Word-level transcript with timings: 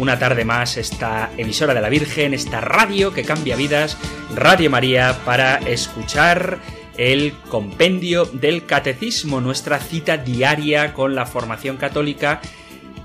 una 0.00 0.18
tarde 0.18 0.46
más 0.46 0.78
esta 0.78 1.30
emisora 1.36 1.74
de 1.74 1.82
la 1.82 1.90
Virgen, 1.90 2.32
esta 2.32 2.62
radio 2.62 3.12
que 3.12 3.22
cambia 3.22 3.54
vidas, 3.54 3.98
Radio 4.34 4.70
María, 4.70 5.18
para 5.26 5.56
escuchar 5.56 6.58
el 6.96 7.34
compendio 7.50 8.24
del 8.24 8.64
catecismo, 8.64 9.42
nuestra 9.42 9.78
cita 9.78 10.16
diaria 10.16 10.94
con 10.94 11.14
la 11.14 11.26
formación 11.26 11.76
católica 11.76 12.40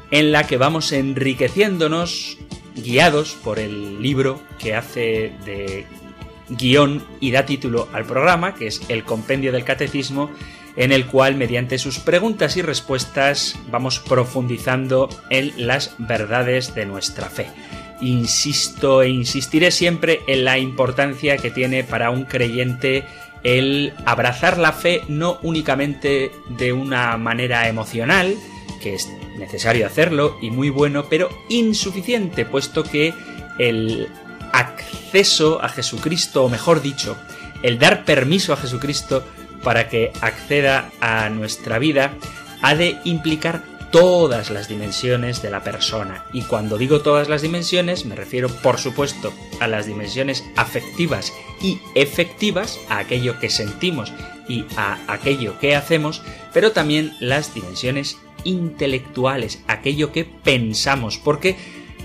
en 0.09 0.31
la 0.31 0.47
que 0.47 0.55
vamos 0.55 0.93
enriqueciéndonos 0.93 2.37
guiados 2.75 3.35
por 3.43 3.59
el 3.59 4.01
libro 4.01 4.39
que 4.57 4.73
hace 4.73 5.33
de 5.43 5.85
guion 6.47 7.03
y 7.19 7.31
da 7.31 7.45
título 7.45 7.89
al 7.91 8.05
programa, 8.05 8.55
que 8.55 8.67
es 8.67 8.81
el 8.87 9.03
compendio 9.03 9.51
del 9.51 9.65
catecismo, 9.65 10.31
en 10.75 10.91
el 10.91 11.05
cual 11.05 11.35
mediante 11.35 11.77
sus 11.77 11.99
preguntas 11.99 12.57
y 12.57 12.61
respuestas 12.61 13.57
vamos 13.69 13.99
profundizando 13.99 15.09
en 15.29 15.53
las 15.67 15.95
verdades 15.97 16.75
de 16.75 16.85
nuestra 16.85 17.29
fe. 17.29 17.47
Insisto 18.01 19.01
e 19.01 19.09
insistiré 19.09 19.71
siempre 19.71 20.21
en 20.27 20.43
la 20.43 20.57
importancia 20.57 21.37
que 21.37 21.51
tiene 21.51 21.83
para 21.83 22.09
un 22.09 22.25
creyente 22.25 23.05
el 23.43 23.93
abrazar 24.05 24.57
la 24.57 24.73
fe 24.73 25.03
no 25.07 25.39
únicamente 25.43 26.31
de 26.49 26.73
una 26.73 27.15
manera 27.17 27.69
emocional, 27.69 28.35
que 28.81 28.95
es 28.95 29.07
necesario 29.37 29.85
hacerlo 29.85 30.37
y 30.41 30.49
muy 30.49 30.69
bueno, 30.69 31.05
pero 31.09 31.29
insuficiente, 31.47 32.45
puesto 32.45 32.83
que 32.83 33.13
el 33.59 34.09
acceso 34.51 35.61
a 35.61 35.69
Jesucristo, 35.69 36.43
o 36.43 36.49
mejor 36.49 36.81
dicho, 36.81 37.17
el 37.61 37.77
dar 37.77 38.03
permiso 38.03 38.51
a 38.51 38.57
Jesucristo 38.57 39.23
para 39.65 39.89
que 39.89 40.13
acceda 40.21 40.91
a 41.01 41.27
nuestra 41.29 41.79
vida 41.79 42.13
ha 42.61 42.75
de 42.75 42.99
implicar 43.03 43.63
todas 43.91 44.51
las 44.51 44.67
dimensiones 44.67 45.41
de 45.41 45.49
la 45.49 45.63
persona. 45.63 46.25
Y 46.33 46.43
cuando 46.43 46.77
digo 46.77 47.01
todas 47.01 47.29
las 47.29 47.41
dimensiones, 47.41 48.05
me 48.05 48.15
refiero, 48.15 48.47
por 48.47 48.77
supuesto, 48.77 49.33
a 49.59 49.67
las 49.67 49.87
dimensiones 49.87 50.43
afectivas 50.55 51.33
y 51.61 51.79
efectivas, 51.95 52.79
a 52.89 52.99
aquello 52.99 53.39
que 53.39 53.49
sentimos 53.49 54.13
y 54.47 54.65
a 54.77 54.99
aquello 55.07 55.57
que 55.59 55.75
hacemos, 55.75 56.21
pero 56.53 56.71
también 56.71 57.13
las 57.19 57.55
dimensiones 57.55 58.19
intelectuales, 58.43 59.63
aquello 59.67 60.11
que 60.11 60.25
pensamos, 60.25 61.17
porque 61.17 61.55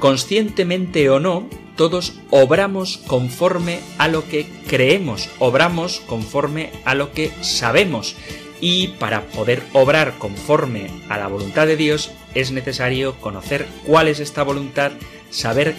conscientemente 0.01 1.09
o 1.11 1.20
no, 1.20 1.48
todos 1.77 2.15
obramos 2.31 2.98
conforme 3.06 3.81
a 3.98 4.09
lo 4.09 4.29
que 4.29 4.47
creemos, 4.67 5.29
obramos 5.39 6.00
conforme 6.00 6.71
a 6.84 6.94
lo 6.94 7.12
que 7.12 7.31
sabemos. 7.43 8.16
Y 8.61 8.88
para 8.99 9.22
poder 9.22 9.62
obrar 9.72 10.19
conforme 10.19 10.91
a 11.09 11.16
la 11.16 11.28
voluntad 11.28 11.66
de 11.66 11.77
Dios 11.77 12.11
es 12.34 12.50
necesario 12.50 13.15
conocer 13.21 13.66
cuál 13.87 14.09
es 14.09 14.21
esta 14.21 14.43
voluntad, 14.43 14.93
saber 15.31 15.75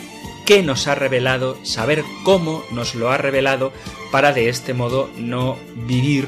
qué 0.46 0.64
nos 0.64 0.88
ha 0.88 0.96
revelado, 0.96 1.58
saber 1.64 2.04
cómo 2.24 2.64
nos 2.72 2.96
lo 2.96 3.12
ha 3.12 3.18
revelado, 3.18 3.72
para 4.12 4.34
de 4.34 4.50
este 4.50 4.74
modo 4.74 5.10
no 5.18 5.58
vivir 5.76 6.28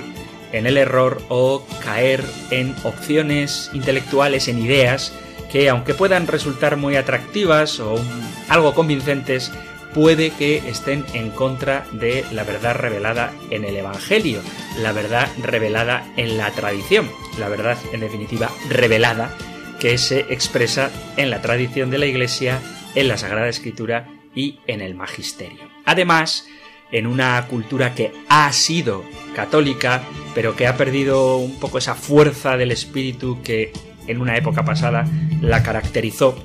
en 0.52 0.68
el 0.68 0.78
error 0.78 1.22
o 1.30 1.66
caer 1.84 2.24
en 2.52 2.76
opciones 2.84 3.72
intelectuales, 3.74 4.48
en 4.48 4.60
ideas 4.60 5.14
que 5.54 5.70
aunque 5.70 5.94
puedan 5.94 6.26
resultar 6.26 6.78
muy 6.78 6.96
atractivas 6.96 7.80
o 7.80 7.96
algo 8.50 8.74
convincentes, 8.74 9.52
puede 9.94 10.32
que 10.32 10.58
estén 10.68 11.06
en 11.14 11.30
contra 11.30 11.86
de 11.92 12.26
la 12.32 12.44
verdad 12.44 12.76
revelada 12.76 13.32
en 13.52 13.64
el 13.64 13.76
Evangelio, 13.78 14.42
la 14.82 14.92
verdad 14.94 15.30
revelada 15.44 16.12
en 16.18 16.38
la 16.38 16.50
tradición, 16.50 17.08
la 17.38 17.50
verdad 17.50 17.78
en 17.94 18.00
definitiva 18.00 18.50
revelada 18.68 19.30
que 19.80 20.00
se 20.00 20.22
expresa 20.34 20.90
en 21.18 21.30
la 21.30 21.44
tradición 21.44 21.92
de 21.92 22.00
la 22.00 22.08
Iglesia, 22.08 22.60
en 22.96 23.08
la 23.08 23.20
Sagrada 23.20 23.48
Escritura 23.48 24.10
y 24.34 24.58
en 24.66 24.82
el 24.82 24.96
Magisterio. 24.96 25.70
Además, 25.86 26.48
en 26.92 27.06
una 27.06 27.46
cultura 27.48 27.94
que 27.94 28.12
ha 28.28 28.52
sido 28.54 29.04
católica, 29.36 30.02
pero 30.34 30.56
que 30.56 30.66
ha 30.66 30.78
perdido 30.78 31.38
un 31.38 31.60
poco 31.60 31.78
esa 31.78 31.94
fuerza 31.94 32.58
del 32.58 32.72
espíritu 32.72 33.40
que 33.44 33.72
en 34.08 34.22
una 34.22 34.38
época 34.38 34.66
pasada 34.66 35.08
la 35.42 35.64
caracterizó, 35.64 36.36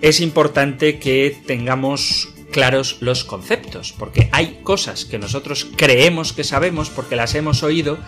es 0.00 0.20
importante 0.20 0.98
que 0.98 1.36
tengamos 1.46 2.28
claros 2.50 2.98
los 3.00 3.24
conceptos, 3.24 3.94
porque 3.98 4.28
hay 4.32 4.60
cosas 4.62 5.04
que 5.04 5.18
nosotros 5.18 5.68
creemos 5.76 6.32
que 6.32 6.44
sabemos 6.44 6.90
porque 6.90 7.16
las 7.16 7.34
hemos 7.34 7.62
oído, 7.62 7.98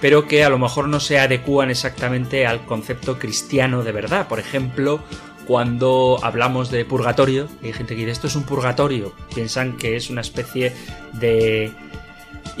pero 0.00 0.26
que 0.26 0.44
a 0.44 0.48
lo 0.48 0.58
mejor 0.58 0.88
no 0.88 1.00
se 1.00 1.18
adecúan 1.18 1.70
exactamente 1.70 2.46
al 2.46 2.64
concepto 2.64 3.18
cristiano 3.18 3.82
de 3.82 3.92
verdad. 3.92 4.28
Por 4.28 4.40
ejemplo, 4.40 5.02
cuando 5.46 6.18
hablamos 6.22 6.70
de 6.70 6.84
purgatorio, 6.84 7.48
hay 7.62 7.72
gente 7.72 7.94
que 7.94 8.00
dice 8.00 8.12
esto 8.12 8.26
es 8.28 8.36
un 8.36 8.44
purgatorio, 8.44 9.12
piensan 9.34 9.76
que 9.76 9.96
es 9.96 10.08
una 10.08 10.20
especie 10.20 10.72
de 11.14 11.72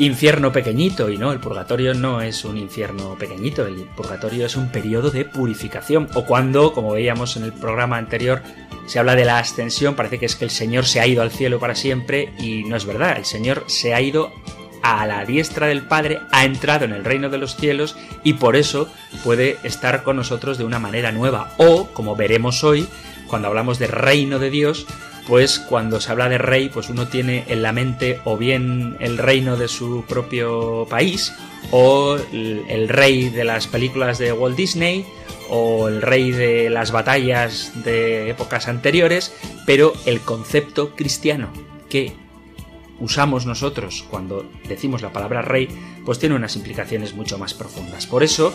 infierno 0.00 0.50
pequeñito 0.50 1.10
y 1.10 1.18
no, 1.18 1.30
el 1.30 1.40
purgatorio 1.40 1.92
no 1.92 2.22
es 2.22 2.44
un 2.44 2.56
infierno 2.56 3.16
pequeñito, 3.16 3.66
el 3.66 3.84
purgatorio 3.84 4.46
es 4.46 4.56
un 4.56 4.70
periodo 4.70 5.10
de 5.10 5.26
purificación 5.26 6.08
o 6.14 6.24
cuando, 6.24 6.72
como 6.72 6.92
veíamos 6.92 7.36
en 7.36 7.44
el 7.44 7.52
programa 7.52 7.98
anterior, 7.98 8.42
se 8.86 8.98
habla 8.98 9.14
de 9.14 9.26
la 9.26 9.38
ascensión, 9.38 9.94
parece 9.94 10.18
que 10.18 10.26
es 10.26 10.36
que 10.36 10.46
el 10.46 10.50
Señor 10.50 10.86
se 10.86 11.00
ha 11.00 11.06
ido 11.06 11.22
al 11.22 11.30
cielo 11.30 11.60
para 11.60 11.74
siempre 11.74 12.32
y 12.38 12.64
no 12.64 12.76
es 12.76 12.86
verdad, 12.86 13.18
el 13.18 13.26
Señor 13.26 13.64
se 13.66 13.94
ha 13.94 14.00
ido 14.00 14.32
a 14.82 15.06
la 15.06 15.26
diestra 15.26 15.66
del 15.66 15.82
Padre, 15.82 16.20
ha 16.32 16.44
entrado 16.46 16.86
en 16.86 16.92
el 16.92 17.04
reino 17.04 17.28
de 17.28 17.36
los 17.36 17.56
cielos 17.56 17.96
y 18.24 18.34
por 18.34 18.56
eso 18.56 18.90
puede 19.22 19.58
estar 19.64 20.02
con 20.02 20.16
nosotros 20.16 20.56
de 20.56 20.64
una 20.64 20.78
manera 20.78 21.12
nueva. 21.12 21.52
O, 21.58 21.88
como 21.88 22.16
veremos 22.16 22.64
hoy, 22.64 22.88
cuando 23.26 23.48
hablamos 23.48 23.78
de 23.78 23.86
reino 23.86 24.38
de 24.38 24.48
Dios, 24.48 24.86
pues 25.26 25.58
cuando 25.58 26.00
se 26.00 26.10
habla 26.10 26.28
de 26.28 26.38
rey, 26.38 26.68
pues 26.68 26.88
uno 26.88 27.08
tiene 27.08 27.44
en 27.48 27.62
la 27.62 27.72
mente 27.72 28.20
o 28.24 28.36
bien 28.36 28.96
el 29.00 29.18
reino 29.18 29.56
de 29.56 29.68
su 29.68 30.04
propio 30.08 30.86
país, 30.88 31.32
o 31.70 32.16
el 32.32 32.88
rey 32.88 33.28
de 33.28 33.44
las 33.44 33.66
películas 33.66 34.18
de 34.18 34.32
Walt 34.32 34.56
Disney, 34.56 35.06
o 35.48 35.88
el 35.88 36.00
rey 36.00 36.30
de 36.30 36.70
las 36.70 36.92
batallas 36.92 37.72
de 37.84 38.30
épocas 38.30 38.68
anteriores, 38.68 39.34
pero 39.66 39.92
el 40.06 40.20
concepto 40.20 40.94
cristiano 40.94 41.50
que 41.88 42.12
usamos 43.00 43.46
nosotros 43.46 44.04
cuando 44.08 44.48
decimos 44.68 45.02
la 45.02 45.12
palabra 45.12 45.42
rey, 45.42 45.68
pues 46.04 46.18
tiene 46.18 46.36
unas 46.36 46.56
implicaciones 46.56 47.14
mucho 47.14 47.38
más 47.38 47.54
profundas. 47.54 48.06
Por 48.06 48.22
eso, 48.22 48.54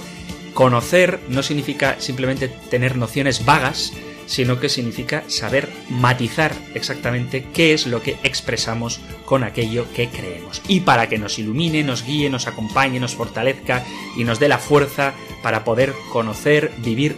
conocer 0.53 1.19
no 1.29 1.43
significa 1.43 1.99
simplemente 1.99 2.47
tener 2.47 2.95
nociones 2.95 3.45
vagas, 3.45 3.91
sino 4.25 4.59
que 4.59 4.69
significa 4.69 5.23
saber 5.27 5.69
matizar 5.89 6.53
exactamente 6.73 7.45
qué 7.53 7.73
es 7.73 7.87
lo 7.87 8.01
que 8.01 8.17
expresamos 8.23 8.99
con 9.25 9.43
aquello 9.43 9.85
que 9.93 10.09
creemos. 10.09 10.61
Y 10.67 10.81
para 10.81 11.07
que 11.09 11.17
nos 11.17 11.39
ilumine, 11.39 11.83
nos 11.83 12.03
guíe, 12.03 12.29
nos 12.29 12.47
acompañe, 12.47 12.99
nos 12.99 13.15
fortalezca 13.15 13.83
y 14.17 14.23
nos 14.23 14.39
dé 14.39 14.47
la 14.47 14.59
fuerza 14.59 15.13
para 15.41 15.63
poder 15.63 15.93
conocer, 16.11 16.71
vivir, 16.77 17.17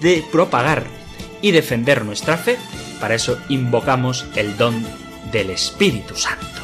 de 0.00 0.24
propagar 0.30 0.84
y 1.42 1.50
defender 1.50 2.04
nuestra 2.04 2.36
fe, 2.36 2.56
para 3.00 3.14
eso 3.14 3.38
invocamos 3.48 4.26
el 4.36 4.56
don 4.56 4.84
del 5.30 5.50
Espíritu 5.50 6.16
Santo. 6.16 6.63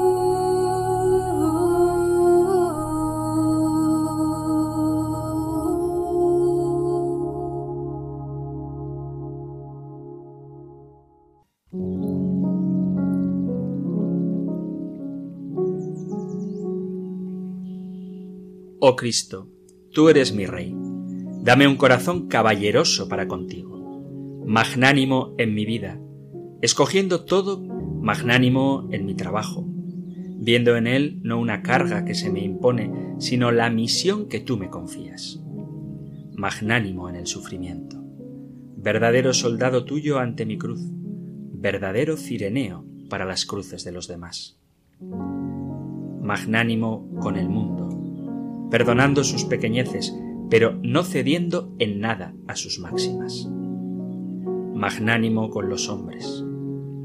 Oh 18.83 18.95
Cristo, 18.95 19.47
tú 19.93 20.09
eres 20.09 20.33
mi 20.33 20.47
Rey 20.47 20.75
Dame 21.43 21.67
un 21.67 21.75
corazón 21.75 22.27
caballeroso 22.27 23.07
para 23.07 23.27
contigo, 23.27 24.41
magnánimo 24.43 25.35
en 25.37 25.53
mi 25.53 25.67
vida, 25.67 26.01
escogiendo 26.63 27.23
todo 27.23 27.61
magnánimo 27.61 28.89
en 28.91 29.05
mi 29.05 29.13
trabajo, 29.13 29.67
viendo 29.67 30.77
en 30.77 30.87
él 30.87 31.19
no 31.21 31.39
una 31.39 31.61
carga 31.61 32.05
que 32.05 32.15
se 32.15 32.31
me 32.31 32.43
impone, 32.43 32.91
sino 33.19 33.51
la 33.51 33.69
misión 33.69 34.27
que 34.27 34.39
tú 34.39 34.57
me 34.57 34.71
confías. 34.71 35.39
Magnánimo 36.33 37.07
en 37.07 37.17
el 37.17 37.27
sufrimiento, 37.27 38.03
verdadero 38.77 39.35
soldado 39.35 39.85
tuyo 39.85 40.17
ante 40.17 40.47
mi 40.47 40.57
cruz, 40.57 40.81
verdadero 40.81 42.17
cireneo 42.17 42.83
para 43.11 43.25
las 43.25 43.45
cruces 43.45 43.83
de 43.83 43.91
los 43.91 44.07
demás. 44.07 44.59
Magnánimo 46.19 47.11
con 47.19 47.35
el 47.35 47.47
mundo, 47.47 48.00
perdonando 48.71 49.25
sus 49.25 49.43
pequeñeces, 49.43 50.17
pero 50.49 50.79
no 50.81 51.03
cediendo 51.03 51.75
en 51.77 51.99
nada 51.99 52.33
a 52.47 52.55
sus 52.55 52.79
máximas. 52.79 53.47
Magnánimo 54.73 55.49
con 55.49 55.69
los 55.69 55.89
hombres, 55.89 56.43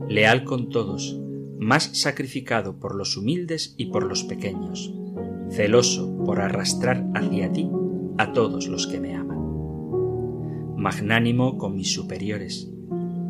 leal 0.09 0.45
con 0.45 0.71
todos, 0.71 1.21
más 1.59 1.91
sacrificado 2.01 2.79
por 2.79 2.95
los 2.95 3.17
humildes 3.17 3.75
y 3.77 3.87
por 3.87 4.05
los 4.05 4.23
pequeños, 4.25 4.95
celoso 5.51 6.17
por 6.25 6.41
arrastrar 6.41 7.05
hacia 7.15 7.53
ti 7.53 7.69
a 8.17 8.33
todos 8.33 8.69
los 8.69 8.87
que 8.87 9.01
me 9.01 9.15
aman. 9.15 9.37
Magnánimo 10.77 11.59
con 11.59 11.75
mis 11.75 11.93
superiores, 11.93 12.71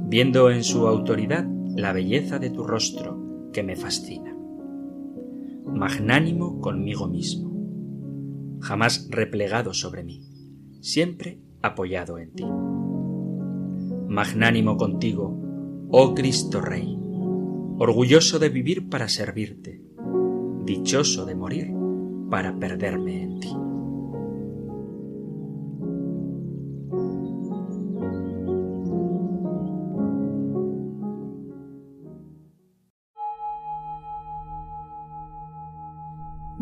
viendo 0.08 0.50
en 0.50 0.62
su 0.62 0.86
autoridad 0.86 1.46
la 1.74 1.92
belleza 1.92 2.38
de 2.38 2.50
tu 2.50 2.64
rostro 2.64 3.50
que 3.52 3.62
me 3.62 3.76
fascina. 3.76 4.36
Magnánimo 5.64 6.60
conmigo 6.60 7.08
mismo, 7.08 7.45
jamás 8.60 9.08
replegado 9.10 9.74
sobre 9.74 10.04
mí, 10.04 10.22
siempre 10.80 11.40
apoyado 11.62 12.18
en 12.18 12.32
ti. 12.32 12.44
Magnánimo 14.08 14.76
contigo, 14.76 15.38
oh 15.90 16.14
Cristo 16.14 16.60
Rey, 16.60 16.96
orgulloso 17.78 18.38
de 18.38 18.48
vivir 18.48 18.88
para 18.88 19.08
servirte, 19.08 19.82
dichoso 20.64 21.26
de 21.26 21.34
morir 21.34 21.72
para 22.30 22.58
perderme 22.58 23.22
en 23.22 23.40
ti. 23.40 23.65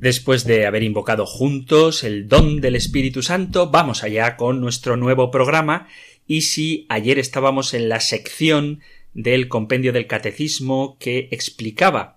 Después 0.00 0.44
de 0.44 0.64
haber 0.64 0.84
invocado 0.84 1.26
juntos 1.26 2.04
el 2.04 2.28
don 2.28 2.60
del 2.60 2.76
Espíritu 2.76 3.22
Santo, 3.24 3.70
vamos 3.70 4.04
allá 4.04 4.36
con 4.36 4.60
nuestro 4.60 4.96
nuevo 4.96 5.32
programa 5.32 5.88
y 6.24 6.42
si 6.42 6.86
ayer 6.88 7.18
estábamos 7.18 7.74
en 7.74 7.88
la 7.88 7.98
sección 7.98 8.80
del 9.12 9.48
compendio 9.48 9.92
del 9.92 10.06
catecismo 10.06 10.96
que 11.00 11.26
explicaba 11.32 12.16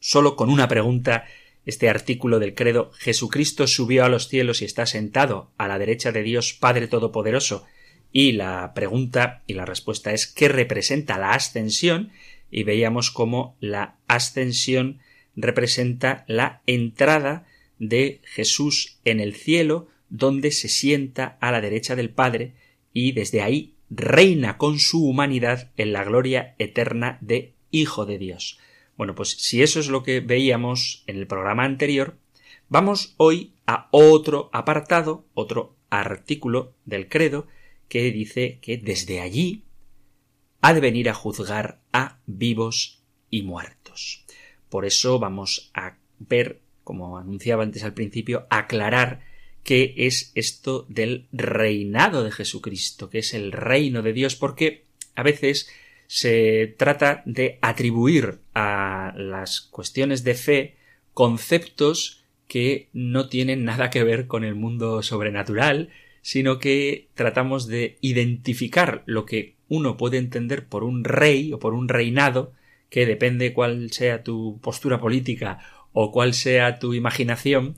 solo 0.00 0.34
con 0.34 0.50
una 0.50 0.66
pregunta 0.66 1.26
este 1.66 1.88
artículo 1.88 2.40
del 2.40 2.54
credo 2.54 2.90
Jesucristo 2.98 3.68
subió 3.68 4.04
a 4.04 4.08
los 4.08 4.26
cielos 4.26 4.60
y 4.60 4.64
está 4.64 4.84
sentado 4.84 5.52
a 5.56 5.68
la 5.68 5.78
derecha 5.78 6.10
de 6.10 6.24
Dios 6.24 6.52
Padre 6.52 6.88
Todopoderoso 6.88 7.64
y 8.10 8.32
la 8.32 8.72
pregunta 8.74 9.44
y 9.46 9.54
la 9.54 9.66
respuesta 9.66 10.12
es 10.12 10.26
¿qué 10.26 10.48
representa 10.48 11.16
la 11.16 11.32
ascensión? 11.34 12.10
y 12.50 12.64
veíamos 12.64 13.12
cómo 13.12 13.56
la 13.60 13.98
ascensión 14.08 14.98
representa 15.40 16.24
la 16.26 16.62
entrada 16.66 17.46
de 17.78 18.20
Jesús 18.24 18.98
en 19.04 19.20
el 19.20 19.34
cielo, 19.34 19.86
donde 20.10 20.50
se 20.50 20.68
sienta 20.68 21.38
a 21.40 21.52
la 21.52 21.60
derecha 21.60 21.94
del 21.94 22.10
Padre 22.10 22.54
y 22.92 23.12
desde 23.12 23.40
ahí 23.40 23.74
reina 23.88 24.58
con 24.58 24.78
su 24.78 25.06
humanidad 25.06 25.70
en 25.76 25.92
la 25.92 26.04
gloria 26.04 26.54
eterna 26.58 27.18
de 27.20 27.54
Hijo 27.70 28.04
de 28.04 28.18
Dios. 28.18 28.58
Bueno, 28.96 29.14
pues 29.14 29.30
si 29.30 29.62
eso 29.62 29.78
es 29.78 29.88
lo 29.88 30.02
que 30.02 30.20
veíamos 30.20 31.04
en 31.06 31.16
el 31.16 31.26
programa 31.26 31.64
anterior, 31.64 32.18
vamos 32.68 33.14
hoy 33.16 33.52
a 33.66 33.88
otro 33.92 34.50
apartado, 34.52 35.24
otro 35.34 35.76
artículo 35.90 36.74
del 36.84 37.08
credo, 37.08 37.46
que 37.88 38.10
dice 38.10 38.58
que 38.60 38.76
desde 38.76 39.20
allí 39.20 39.64
ha 40.60 40.74
de 40.74 40.80
venir 40.80 41.08
a 41.08 41.14
juzgar 41.14 41.80
a 41.92 42.18
vivos 42.26 43.02
y 43.30 43.42
muertos. 43.42 44.24
Por 44.68 44.84
eso 44.84 45.18
vamos 45.18 45.70
a 45.74 45.96
ver, 46.18 46.60
como 46.84 47.18
anunciaba 47.18 47.62
antes 47.62 47.84
al 47.84 47.94
principio, 47.94 48.46
aclarar 48.50 49.20
qué 49.64 49.94
es 49.96 50.32
esto 50.34 50.86
del 50.88 51.26
reinado 51.32 52.24
de 52.24 52.32
Jesucristo, 52.32 53.10
que 53.10 53.18
es 53.18 53.34
el 53.34 53.52
reino 53.52 54.02
de 54.02 54.12
Dios, 54.12 54.36
porque 54.36 54.84
a 55.14 55.22
veces 55.22 55.68
se 56.06 56.74
trata 56.78 57.22
de 57.26 57.58
atribuir 57.60 58.38
a 58.54 59.12
las 59.16 59.60
cuestiones 59.60 60.24
de 60.24 60.34
fe 60.34 60.76
conceptos 61.12 62.24
que 62.46 62.88
no 62.92 63.28
tienen 63.28 63.64
nada 63.64 63.90
que 63.90 64.02
ver 64.04 64.26
con 64.26 64.42
el 64.42 64.54
mundo 64.54 65.02
sobrenatural, 65.02 65.90
sino 66.22 66.58
que 66.58 67.08
tratamos 67.14 67.66
de 67.66 67.98
identificar 68.00 69.02
lo 69.06 69.26
que 69.26 69.54
uno 69.68 69.96
puede 69.96 70.16
entender 70.16 70.66
por 70.66 70.82
un 70.82 71.04
rey 71.04 71.52
o 71.52 71.58
por 71.58 71.74
un 71.74 71.88
reinado, 71.88 72.52
que 72.90 73.06
depende 73.06 73.52
cuál 73.52 73.90
sea 73.92 74.22
tu 74.22 74.58
postura 74.62 75.00
política 75.00 75.58
o 75.92 76.12
cuál 76.12 76.34
sea 76.34 76.78
tu 76.78 76.94
imaginación, 76.94 77.76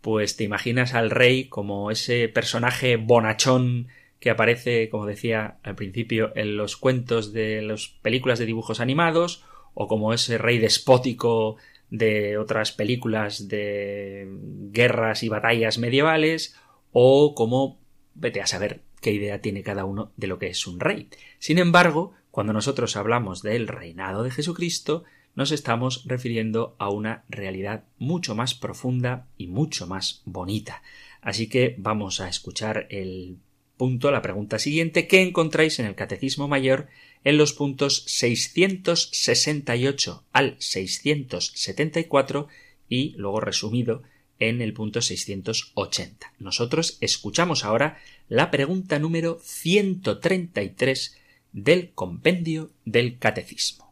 pues 0.00 0.36
te 0.36 0.44
imaginas 0.44 0.94
al 0.94 1.10
rey 1.10 1.44
como 1.48 1.90
ese 1.90 2.28
personaje 2.28 2.96
bonachón 2.96 3.88
que 4.20 4.30
aparece, 4.30 4.88
como 4.88 5.06
decía 5.06 5.58
al 5.62 5.74
principio, 5.76 6.32
en 6.34 6.56
los 6.56 6.76
cuentos 6.76 7.32
de 7.32 7.62
las 7.62 7.88
películas 7.88 8.38
de 8.38 8.46
dibujos 8.46 8.80
animados, 8.80 9.44
o 9.74 9.86
como 9.86 10.12
ese 10.12 10.38
rey 10.38 10.58
despótico 10.58 11.56
de 11.90 12.36
otras 12.36 12.72
películas 12.72 13.48
de 13.48 14.26
guerras 14.72 15.22
y 15.22 15.28
batallas 15.28 15.78
medievales, 15.78 16.56
o 16.90 17.34
como 17.34 17.78
vete 18.14 18.40
a 18.40 18.46
saber 18.46 18.82
qué 19.00 19.12
idea 19.12 19.40
tiene 19.40 19.62
cada 19.62 19.84
uno 19.84 20.12
de 20.16 20.26
lo 20.26 20.38
que 20.38 20.48
es 20.48 20.66
un 20.66 20.80
rey. 20.80 21.08
Sin 21.38 21.58
embargo, 21.58 22.12
cuando 22.38 22.52
nosotros 22.52 22.94
hablamos 22.94 23.42
del 23.42 23.66
reinado 23.66 24.22
de 24.22 24.30
Jesucristo, 24.30 25.02
nos 25.34 25.50
estamos 25.50 26.04
refiriendo 26.06 26.76
a 26.78 26.88
una 26.88 27.24
realidad 27.28 27.82
mucho 27.98 28.36
más 28.36 28.54
profunda 28.54 29.26
y 29.36 29.48
mucho 29.48 29.88
más 29.88 30.22
bonita. 30.24 30.84
Así 31.20 31.48
que 31.48 31.74
vamos 31.78 32.20
a 32.20 32.28
escuchar 32.28 32.86
el 32.90 33.38
punto, 33.76 34.12
la 34.12 34.22
pregunta 34.22 34.60
siguiente 34.60 35.08
que 35.08 35.20
encontráis 35.20 35.80
en 35.80 35.86
el 35.86 35.96
Catecismo 35.96 36.46
Mayor 36.46 36.86
en 37.24 37.38
los 37.38 37.54
puntos 37.54 38.04
668 38.06 40.24
al 40.30 40.54
674 40.60 42.46
y 42.88 43.16
luego 43.16 43.40
resumido 43.40 44.04
en 44.38 44.62
el 44.62 44.74
punto 44.74 45.02
680. 45.02 46.34
Nosotros 46.38 46.98
escuchamos 47.00 47.64
ahora 47.64 47.98
la 48.28 48.52
pregunta 48.52 49.00
número 49.00 49.40
133 49.42 51.18
del 51.52 51.92
compendio 51.94 52.70
del 52.84 53.18
Catecismo. 53.18 53.88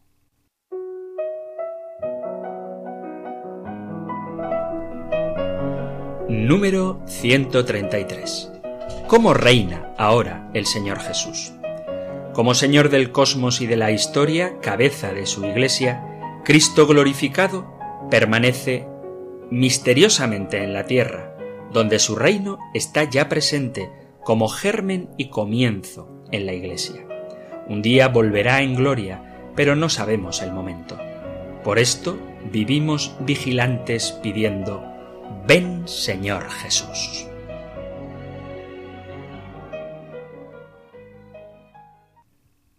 Número 6.29 7.01
133. 7.07 8.51
¿Cómo 9.07 9.33
reina 9.33 9.93
ahora 9.97 10.51
el 10.53 10.65
Señor 10.65 10.99
Jesús? 10.99 11.53
Como 12.33 12.53
Señor 12.53 12.89
del 12.89 13.11
cosmos 13.11 13.61
y 13.61 13.67
de 13.67 13.77
la 13.77 13.91
historia, 13.91 14.59
cabeza 14.59 15.13
de 15.13 15.25
su 15.25 15.45
Iglesia, 15.45 16.41
Cristo 16.43 16.85
glorificado 16.85 17.73
permanece 18.11 18.87
misteriosamente 19.49 20.63
en 20.63 20.73
la 20.73 20.85
tierra, 20.85 21.35
donde 21.71 21.99
su 21.99 22.15
reino 22.15 22.59
está 22.73 23.03
ya 23.05 23.29
presente 23.29 23.89
como 24.23 24.47
germen 24.47 25.09
y 25.17 25.29
comienzo 25.29 26.23
en 26.31 26.45
la 26.45 26.53
Iglesia. 26.53 27.07
Un 27.69 27.81
día 27.81 28.07
volverá 28.07 28.61
en 28.61 28.75
gloria, 28.75 29.51
pero 29.55 29.75
no 29.75 29.89
sabemos 29.89 30.41
el 30.41 30.53
momento. 30.53 30.97
Por 31.65 31.79
esto 31.79 32.17
vivimos 32.49 33.13
vigilantes 33.19 34.13
pidiendo, 34.23 34.85
ven 35.45 35.85
Señor 35.85 36.49
Jesús. 36.49 37.27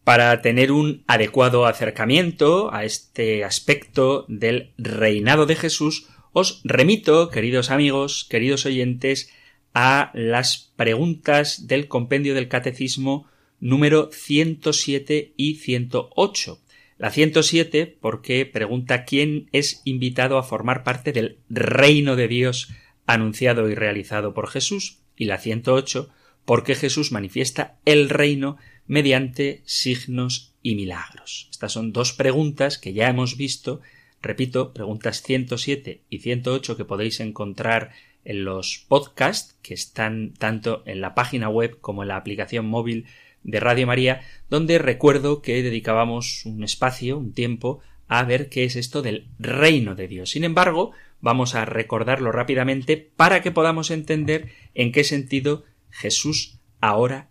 Para 0.04 0.40
tener 0.40 0.72
un 0.72 1.04
adecuado 1.06 1.66
acercamiento 1.66 2.72
a 2.72 2.84
este 2.84 3.44
aspecto 3.44 4.24
del 4.26 4.72
reinado 4.78 5.44
de 5.44 5.54
Jesús, 5.54 6.08
os 6.32 6.62
remito, 6.64 7.28
queridos 7.28 7.70
amigos, 7.70 8.26
queridos 8.30 8.64
oyentes, 8.64 9.30
a 9.74 10.10
las 10.14 10.72
preguntas 10.76 11.66
del 11.66 11.88
compendio 11.88 12.34
del 12.34 12.48
catecismo 12.48 13.26
número 13.60 14.10
107 14.12 15.32
y 15.36 15.54
108. 15.56 16.60
La 16.98 17.10
107 17.10 17.96
porque 18.00 18.44
pregunta 18.46 19.04
quién 19.04 19.48
es 19.52 19.82
invitado 19.84 20.38
a 20.38 20.42
formar 20.42 20.82
parte 20.82 21.12
del 21.12 21.38
reino 21.48 22.16
de 22.16 22.28
Dios 22.28 22.70
anunciado 23.06 23.68
y 23.68 23.74
realizado 23.74 24.34
por 24.34 24.48
Jesús 24.48 24.98
y 25.16 25.26
la 25.26 25.38
108 25.38 26.10
porque 26.44 26.74
Jesús 26.74 27.12
manifiesta 27.12 27.78
el 27.84 28.08
reino 28.08 28.56
mediante 28.86 29.62
signos 29.64 30.54
y 30.62 30.74
milagros. 30.74 31.48
Estas 31.50 31.72
son 31.72 31.92
dos 31.92 32.12
preguntas 32.12 32.78
que 32.78 32.92
ya 32.92 33.08
hemos 33.08 33.36
visto, 33.36 33.80
repito, 34.22 34.72
preguntas 34.72 35.22
107 35.22 36.02
y 36.08 36.18
108 36.18 36.76
que 36.76 36.84
podéis 36.84 37.20
encontrar 37.20 37.92
en 38.24 38.44
los 38.44 38.84
podcasts 38.88 39.56
que 39.62 39.74
están 39.74 40.34
tanto 40.34 40.82
en 40.86 41.00
la 41.00 41.14
página 41.14 41.48
web 41.48 41.78
como 41.80 42.02
en 42.02 42.08
la 42.08 42.16
aplicación 42.16 42.66
móvil 42.66 43.06
de 43.48 43.60
Radio 43.60 43.86
María, 43.86 44.20
donde 44.50 44.78
recuerdo 44.78 45.40
que 45.40 45.62
dedicábamos 45.62 46.44
un 46.44 46.62
espacio, 46.62 47.16
un 47.16 47.32
tiempo, 47.32 47.80
a 48.06 48.22
ver 48.24 48.50
qué 48.50 48.64
es 48.64 48.76
esto 48.76 49.00
del 49.00 49.28
reino 49.38 49.94
de 49.94 50.06
Dios. 50.06 50.30
Sin 50.30 50.44
embargo, 50.44 50.92
vamos 51.20 51.54
a 51.54 51.64
recordarlo 51.64 52.30
rápidamente 52.30 52.96
para 52.96 53.40
que 53.40 53.50
podamos 53.50 53.90
entender 53.90 54.50
en 54.74 54.92
qué 54.92 55.02
sentido 55.02 55.64
Jesús 55.90 56.58
ahora 56.80 57.30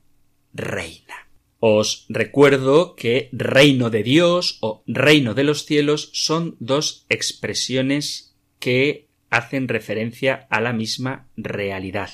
reina. 0.54 1.30
Os 1.60 2.06
recuerdo 2.10 2.96
que 2.96 3.30
reino 3.32 3.90
de 3.90 4.04
Dios 4.04 4.58
o 4.62 4.84
reino 4.88 5.36
de 5.36 5.44
los 5.44 5.66
cielos 5.66 6.10
son 6.14 6.56
dos 6.60 7.06
expresiones 7.10 8.36
que 8.60 9.08
hacen 9.30 9.68
referencia 9.68 10.48
a 10.50 10.62
la 10.62 10.74
misma 10.74 11.28
realidad. 11.36 12.10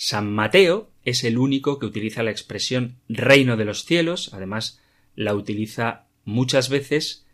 San 0.00 0.32
Mateo 0.32 0.92
es 1.04 1.24
el 1.24 1.38
único 1.38 1.80
que 1.80 1.86
utiliza 1.86 2.22
la 2.22 2.30
expresión 2.30 2.98
reino 3.08 3.56
de 3.56 3.64
los 3.64 3.84
cielos, 3.84 4.30
además 4.32 4.80
la 5.16 5.34
utiliza 5.34 6.06
muchas 6.24 6.68
veces, 6.68 7.26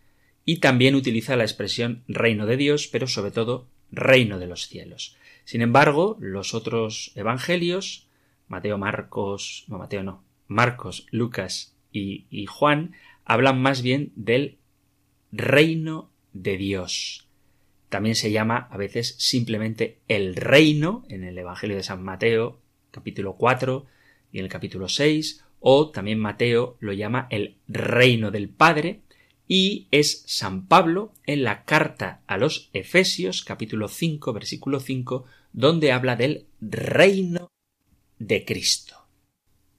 y 0.46 0.60
también 0.60 0.94
utiliza 0.94 1.36
la 1.36 1.44
expresión 1.44 2.04
reino 2.08 2.46
de 2.46 2.56
Dios, 2.56 2.88
pero 2.88 3.06
sobre 3.06 3.32
todo 3.32 3.68
reino 3.92 4.38
de 4.38 4.46
los 4.46 4.66
cielos. 4.66 5.14
Sin 5.44 5.60
embargo, 5.60 6.16
los 6.20 6.54
otros 6.54 7.12
evangelios, 7.16 8.08
Mateo, 8.48 8.78
Marcos, 8.78 9.64
no 9.68 9.76
Mateo 9.76 10.02
no, 10.02 10.24
Marcos, 10.48 11.06
Lucas 11.10 11.76
y, 11.92 12.24
y 12.30 12.46
Juan, 12.46 12.94
hablan 13.26 13.60
más 13.60 13.82
bien 13.82 14.10
del 14.16 14.56
reino 15.32 16.10
de 16.32 16.56
Dios. 16.56 17.23
También 17.94 18.16
se 18.16 18.32
llama 18.32 18.66
a 18.72 18.76
veces 18.76 19.14
simplemente 19.20 20.00
el 20.08 20.34
reino 20.34 21.04
en 21.08 21.22
el 21.22 21.38
Evangelio 21.38 21.76
de 21.76 21.84
San 21.84 22.02
Mateo, 22.02 22.58
capítulo 22.90 23.36
4 23.36 23.86
y 24.32 24.40
en 24.40 24.46
el 24.46 24.50
capítulo 24.50 24.88
6, 24.88 25.44
o 25.60 25.92
también 25.92 26.18
Mateo 26.18 26.76
lo 26.80 26.92
llama 26.92 27.28
el 27.30 27.54
reino 27.68 28.32
del 28.32 28.48
Padre, 28.48 29.02
y 29.46 29.86
es 29.92 30.24
San 30.26 30.66
Pablo 30.66 31.12
en 31.24 31.44
la 31.44 31.62
carta 31.62 32.22
a 32.26 32.36
los 32.36 32.68
Efesios, 32.72 33.44
capítulo 33.44 33.86
5, 33.86 34.32
versículo 34.32 34.80
5, 34.80 35.24
donde 35.52 35.92
habla 35.92 36.16
del 36.16 36.46
reino 36.60 37.46
de 38.18 38.44
Cristo. 38.44 39.06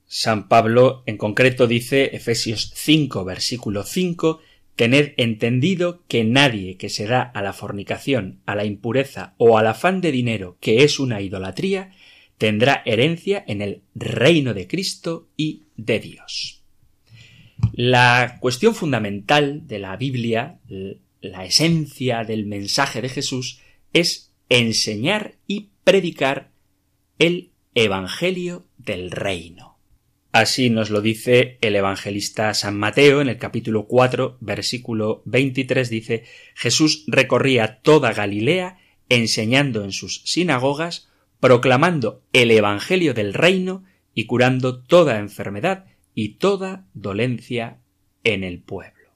San 0.06 0.48
Pablo 0.48 1.04
en 1.06 1.18
concreto 1.18 1.68
dice 1.68 2.16
Efesios 2.16 2.72
5, 2.76 3.26
versículo 3.26 3.84
5, 3.84 4.40
Tened 4.76 5.14
entendido 5.18 6.04
que 6.08 6.24
nadie 6.24 6.78
que 6.78 6.90
se 6.90 7.08
da 7.08 7.22
a 7.22 7.42
la 7.42 7.54
fornicación, 7.54 8.42
a 8.46 8.56
la 8.56 8.66
impureza 8.66 9.34
o 9.38 9.58
al 9.58 9.68
afán 9.68 10.02
de 10.02 10.12
dinero, 10.12 10.58
que 10.60 10.84
es 10.84 11.00
una 11.00 11.22
idolatría, 11.22 11.92
tendrá 12.38 12.82
herencia 12.86 13.44
en 13.48 13.62
el 13.62 13.82
reino 13.94 14.54
de 14.54 14.68
Cristo 14.68 15.30
y 15.38 15.64
de 15.78 16.00
Dios. 16.00 16.62
La 17.72 18.38
cuestión 18.42 18.76
fundamental 18.76 19.66
de 19.68 19.80
la 19.80 19.96
Biblia, 19.96 20.60
la 21.22 21.46
esencia 21.46 22.24
del 22.24 22.46
mensaje 22.46 23.02
de 23.02 23.10
Jesús, 23.10 23.62
es 23.94 24.34
enseñar 24.50 25.36
y 25.48 25.70
predicar 25.84 26.52
el 27.18 27.52
Evangelio 27.74 28.66
del 28.78 29.12
reino. 29.12 29.75
Así 30.36 30.70
nos 30.70 30.90
lo 30.90 31.00
dice 31.00 31.58
el 31.62 31.78
evangelista 31.78 32.54
San 32.54 32.78
Mateo 32.78 33.22
en 33.22 33.30
el 33.30 33.38
capítulo 33.38 33.88
4, 33.88 34.40
versículo 34.42 35.22
23 35.24 35.90
dice 35.90 36.26
Jesús 36.56 37.06
recorría 37.08 37.80
toda 37.80 38.12
Galilea 38.12 38.78
enseñando 39.08 39.86
en 39.86 39.94
sus 39.94 40.24
sinagogas, 40.26 41.08
proclamando 41.40 42.22
el 42.34 42.52
Evangelio 42.52 43.14
del 43.14 43.34
reino 43.34 43.86
y 44.14 44.26
curando 44.26 44.84
toda 44.84 45.20
enfermedad 45.20 45.86
y 46.14 46.34
toda 46.34 46.86
dolencia 46.94 47.80
en 48.26 48.44
el 48.44 48.60
pueblo. 48.60 49.12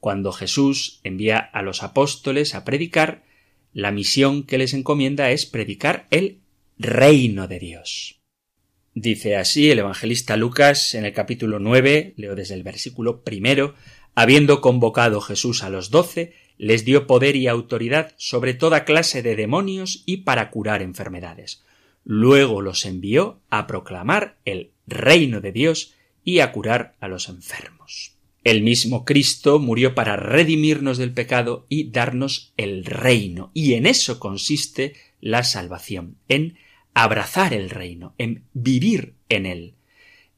Cuando 0.00 0.32
Jesús 0.32 1.00
envía 1.02 1.38
a 1.38 1.62
los 1.62 1.82
apóstoles 1.82 2.54
a 2.54 2.62
predicar, 2.66 3.24
la 3.72 3.90
misión 3.90 4.42
que 4.42 4.58
les 4.58 4.74
encomienda 4.74 5.30
es 5.30 5.46
predicar 5.46 6.06
el 6.10 6.40
reino 6.76 7.48
de 7.48 7.58
Dios. 7.58 8.21
Dice 8.94 9.36
así 9.36 9.70
el 9.70 9.78
evangelista 9.78 10.36
Lucas 10.36 10.94
en 10.94 11.06
el 11.06 11.14
capítulo 11.14 11.58
nueve, 11.58 12.12
leo 12.16 12.34
desde 12.34 12.54
el 12.54 12.62
versículo 12.62 13.22
primero, 13.22 13.74
habiendo 14.14 14.60
convocado 14.60 15.22
Jesús 15.22 15.62
a 15.62 15.70
los 15.70 15.90
doce, 15.90 16.34
les 16.58 16.84
dio 16.84 17.06
poder 17.06 17.34
y 17.36 17.48
autoridad 17.48 18.12
sobre 18.18 18.52
toda 18.52 18.84
clase 18.84 19.22
de 19.22 19.34
demonios 19.34 20.02
y 20.04 20.18
para 20.18 20.50
curar 20.50 20.82
enfermedades. 20.82 21.64
Luego 22.04 22.60
los 22.60 22.84
envió 22.84 23.40
a 23.48 23.66
proclamar 23.66 24.36
el 24.44 24.72
reino 24.86 25.40
de 25.40 25.52
Dios 25.52 25.94
y 26.22 26.40
a 26.40 26.52
curar 26.52 26.94
a 27.00 27.08
los 27.08 27.30
enfermos. 27.30 28.16
El 28.44 28.62
mismo 28.62 29.04
Cristo 29.06 29.58
murió 29.58 29.94
para 29.94 30.16
redimirnos 30.16 30.98
del 30.98 31.14
pecado 31.14 31.64
y 31.68 31.90
darnos 31.90 32.52
el 32.56 32.84
reino, 32.84 33.52
y 33.54 33.74
en 33.74 33.86
eso 33.86 34.18
consiste 34.20 34.94
la 35.20 35.44
salvación, 35.44 36.18
en 36.28 36.58
abrazar 36.94 37.54
el 37.54 37.70
reino, 37.70 38.14
en 38.18 38.44
vivir 38.52 39.14
en 39.28 39.46
él. 39.46 39.74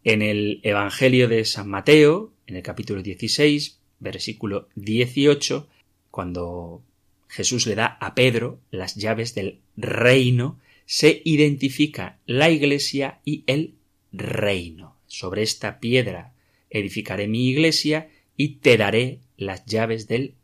En 0.05 0.23
el 0.23 0.61
Evangelio 0.63 1.29
de 1.29 1.45
San 1.45 1.69
Mateo, 1.69 2.33
en 2.47 2.57
el 2.57 2.63
capítulo 2.63 3.03
16, 3.03 3.81
versículo 4.01 4.69
18, 4.75 5.69
cuando 6.11 6.83
Jesús 7.29 7.67
le 7.67 7.75
da 7.75 7.87
a 8.01 8.15
Pedro 8.15 8.61
las 8.71 8.95
llaves 8.95 9.35
del 9.35 9.61
reino, 9.77 10.61
se 10.87 11.23
identifica 11.25 12.19
la 12.27 12.51
iglesia 12.51 13.21
y 13.25 13.45
el 13.47 13.75
reino. 14.13 14.97
Sobre 15.07 15.43
esta 15.43 15.81
piedra 15.81 16.35
edificaré 16.71 17.27
mi 17.29 17.49
iglesia 17.49 18.11
y 18.37 18.57
te 18.57 18.77
daré 18.77 19.21
las 19.37 19.65
llaves 19.65 20.07
del 20.07 20.35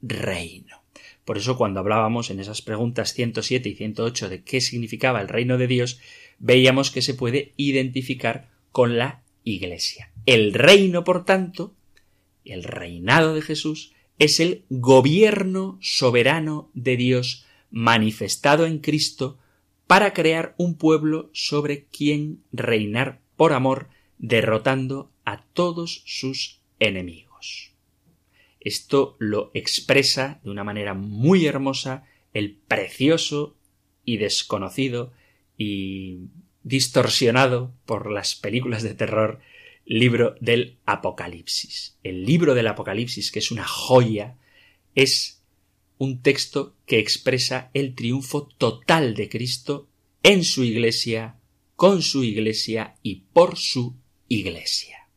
reino. 0.00 0.79
Por 1.24 1.38
eso 1.38 1.56
cuando 1.56 1.80
hablábamos 1.80 2.30
en 2.30 2.40
esas 2.40 2.62
preguntas 2.62 3.12
107 3.14 3.68
y 3.68 3.74
108 3.74 4.28
de 4.28 4.42
qué 4.42 4.60
significaba 4.60 5.20
el 5.20 5.28
reino 5.28 5.58
de 5.58 5.66
Dios, 5.66 6.00
veíamos 6.38 6.90
que 6.90 7.02
se 7.02 7.14
puede 7.14 7.52
identificar 7.56 8.50
con 8.72 8.96
la 8.96 9.22
iglesia. 9.44 10.10
El 10.26 10.54
reino, 10.54 11.04
por 11.04 11.24
tanto, 11.24 11.74
el 12.44 12.64
reinado 12.64 13.34
de 13.34 13.42
Jesús, 13.42 13.92
es 14.18 14.38
el 14.40 14.64
gobierno 14.68 15.78
soberano 15.80 16.70
de 16.74 16.96
Dios 16.96 17.46
manifestado 17.70 18.66
en 18.66 18.78
Cristo 18.78 19.38
para 19.86 20.12
crear 20.12 20.54
un 20.58 20.76
pueblo 20.76 21.30
sobre 21.32 21.86
quien 21.86 22.42
reinar 22.52 23.20
por 23.36 23.52
amor, 23.52 23.88
derrotando 24.18 25.10
a 25.24 25.42
todos 25.54 26.02
sus 26.04 26.60
enemigos. 26.78 27.29
Esto 28.60 29.16
lo 29.18 29.50
expresa 29.54 30.40
de 30.44 30.50
una 30.50 30.64
manera 30.64 30.94
muy 30.94 31.46
hermosa 31.46 32.04
el 32.34 32.54
precioso 32.54 33.56
y 34.04 34.18
desconocido 34.18 35.12
y 35.56 36.28
distorsionado 36.62 37.74
por 37.86 38.10
las 38.10 38.34
películas 38.34 38.82
de 38.82 38.94
terror 38.94 39.40
libro 39.86 40.36
del 40.40 40.78
Apocalipsis. 40.84 41.96
El 42.02 42.24
libro 42.24 42.54
del 42.54 42.66
Apocalipsis, 42.66 43.32
que 43.32 43.38
es 43.40 43.50
una 43.50 43.66
joya, 43.66 44.36
es 44.94 45.42
un 45.98 46.22
texto 46.22 46.76
que 46.86 46.98
expresa 46.98 47.70
el 47.74 47.94
triunfo 47.94 48.46
total 48.46 49.14
de 49.14 49.28
Cristo 49.28 49.88
en 50.22 50.44
su 50.44 50.64
iglesia, 50.64 51.36
con 51.76 52.02
su 52.02 52.24
iglesia 52.24 52.96
y 53.02 53.22
por 53.32 53.56
su 53.58 53.96
iglesia. 54.28 55.08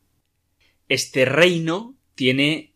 Este 0.89 1.25
reino 1.25 1.95
tiene 2.15 2.72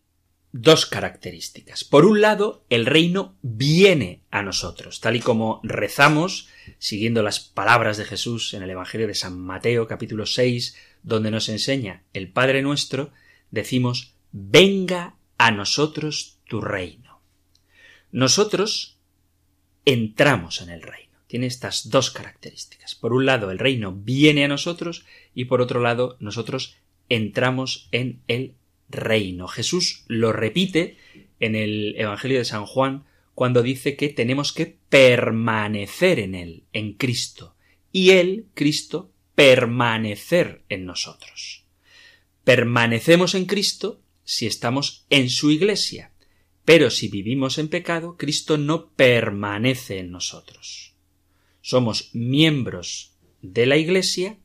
dos 0.60 0.86
características. 0.86 1.84
Por 1.84 2.04
un 2.04 2.20
lado, 2.20 2.64
el 2.68 2.84
reino 2.84 3.36
viene 3.42 4.22
a 4.30 4.42
nosotros, 4.42 5.00
tal 5.00 5.14
y 5.14 5.20
como 5.20 5.60
rezamos, 5.62 6.48
siguiendo 6.78 7.22
las 7.22 7.38
palabras 7.38 7.96
de 7.96 8.04
Jesús 8.04 8.54
en 8.54 8.62
el 8.62 8.70
Evangelio 8.70 9.06
de 9.06 9.14
San 9.14 9.38
Mateo 9.38 9.86
capítulo 9.86 10.26
6, 10.26 10.76
donde 11.04 11.30
nos 11.30 11.48
enseña 11.48 12.02
el 12.12 12.32
Padre 12.32 12.62
nuestro, 12.62 13.12
decimos, 13.52 14.14
venga 14.32 15.14
a 15.38 15.52
nosotros 15.52 16.38
tu 16.48 16.60
reino. 16.60 17.20
Nosotros 18.10 18.98
entramos 19.84 20.60
en 20.60 20.70
el 20.70 20.82
reino. 20.82 21.18
Tiene 21.28 21.46
estas 21.46 21.88
dos 21.88 22.10
características. 22.10 22.96
Por 22.96 23.12
un 23.12 23.26
lado, 23.26 23.52
el 23.52 23.60
reino 23.60 23.92
viene 23.92 24.44
a 24.44 24.48
nosotros 24.48 25.04
y 25.34 25.44
por 25.44 25.60
otro 25.60 25.80
lado, 25.80 26.16
nosotros 26.18 26.76
entramos 27.08 27.88
en 27.92 28.22
el 28.26 28.54
reino. 28.88 29.48
Jesús 29.48 30.04
lo 30.08 30.32
repite 30.32 30.96
en 31.40 31.54
el 31.54 31.94
Evangelio 31.96 32.38
de 32.38 32.44
San 32.44 32.66
Juan 32.66 33.04
cuando 33.34 33.62
dice 33.62 33.96
que 33.96 34.08
tenemos 34.08 34.52
que 34.52 34.78
permanecer 34.88 36.18
en 36.18 36.34
Él, 36.34 36.64
en 36.72 36.94
Cristo, 36.94 37.54
y 37.92 38.10
Él, 38.10 38.46
Cristo, 38.54 39.12
permanecer 39.34 40.64
en 40.68 40.84
nosotros. 40.86 41.64
Permanecemos 42.42 43.34
en 43.34 43.46
Cristo 43.46 44.02
si 44.24 44.46
estamos 44.46 45.06
en 45.10 45.30
su 45.30 45.50
iglesia, 45.50 46.12
pero 46.64 46.90
si 46.90 47.08
vivimos 47.08 47.58
en 47.58 47.68
pecado, 47.68 48.16
Cristo 48.16 48.58
no 48.58 48.90
permanece 48.90 50.00
en 50.00 50.10
nosotros. 50.10 50.94
Somos 51.60 52.10
miembros 52.14 53.14
de 53.40 53.66
la 53.66 53.76
iglesia, 53.76 54.38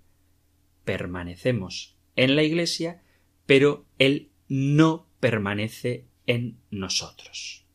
permanecemos 0.86 1.96
en 2.16 2.36
la 2.36 2.44
iglesia, 2.44 3.02
pero 3.46 3.86
Él 3.98 4.30
no 4.54 5.08
permanece 5.20 6.06
en 6.28 6.60
nosotros. 6.70 7.66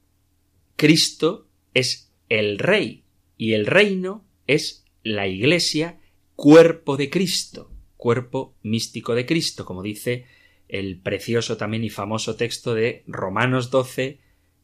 Cristo 0.76 1.49
es 1.75 2.12
el 2.28 2.61
Rey 2.61 3.02
y 3.37 3.54
el 3.54 3.66
reino 3.66 4.25
es 4.47 4.85
la 5.02 5.26
iglesia, 5.26 5.99
cuerpo 6.37 6.97
de 6.97 7.11
Cristo, 7.11 7.73
cuerpo 7.97 8.54
místico 8.62 9.16
de 9.16 9.26
Cristo, 9.26 9.64
como 9.64 9.82
dice 9.82 10.26
el 10.68 11.00
precioso 11.00 11.56
también 11.56 11.82
y 11.82 11.90
famoso 11.90 12.37
texto 12.37 12.75
de 12.75 13.02
Romanos 13.08 13.73
12, 13.73 14.20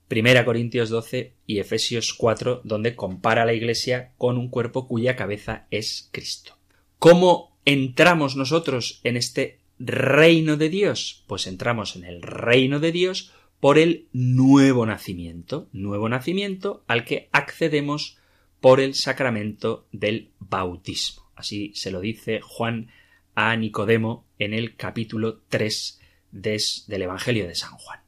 Primera 0.06 0.44
Corintios 0.44 0.90
12 0.90 1.34
y 1.48 1.58
Efesios 1.58 2.14
4, 2.14 2.60
donde 2.62 2.94
compara 2.94 3.44
la 3.44 3.54
Iglesia 3.54 4.12
con 4.18 4.38
un 4.38 4.50
cuerpo 4.50 4.86
cuya 4.86 5.16
cabeza 5.16 5.66
es 5.72 6.10
Cristo. 6.12 6.58
¿Cómo 7.00 7.58
entramos 7.64 8.36
nosotros 8.36 9.00
en 9.02 9.16
este 9.16 9.63
reino 9.78 10.56
de 10.56 10.68
Dios? 10.68 11.24
Pues 11.26 11.46
entramos 11.46 11.96
en 11.96 12.04
el 12.04 12.22
reino 12.22 12.80
de 12.80 12.92
Dios 12.92 13.32
por 13.60 13.78
el 13.78 14.08
nuevo 14.12 14.84
nacimiento, 14.86 15.68
nuevo 15.72 16.08
nacimiento 16.08 16.84
al 16.86 17.04
que 17.04 17.28
accedemos 17.32 18.18
por 18.60 18.80
el 18.80 18.94
sacramento 18.94 19.86
del 19.92 20.30
bautismo. 20.38 21.30
Así 21.34 21.72
se 21.74 21.90
lo 21.90 22.00
dice 22.00 22.40
Juan 22.40 22.90
a 23.34 23.56
Nicodemo 23.56 24.26
en 24.38 24.54
el 24.54 24.76
capítulo 24.76 25.40
3 25.48 26.00
del 26.30 27.02
Evangelio 27.02 27.46
de 27.46 27.54
San 27.54 27.72
Juan. 27.72 28.00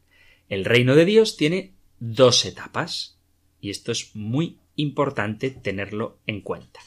El 0.49 0.65
reino 0.65 0.95
de 0.95 1.05
Dios 1.05 1.37
tiene 1.37 1.73
dos 1.99 2.45
etapas 2.45 3.19
y 3.61 3.71
esto 3.71 3.93
es 3.93 4.15
muy 4.15 4.59
importante 4.77 5.51
tenerlo 5.51 6.19
en 6.27 6.41
cuenta. 6.41 6.81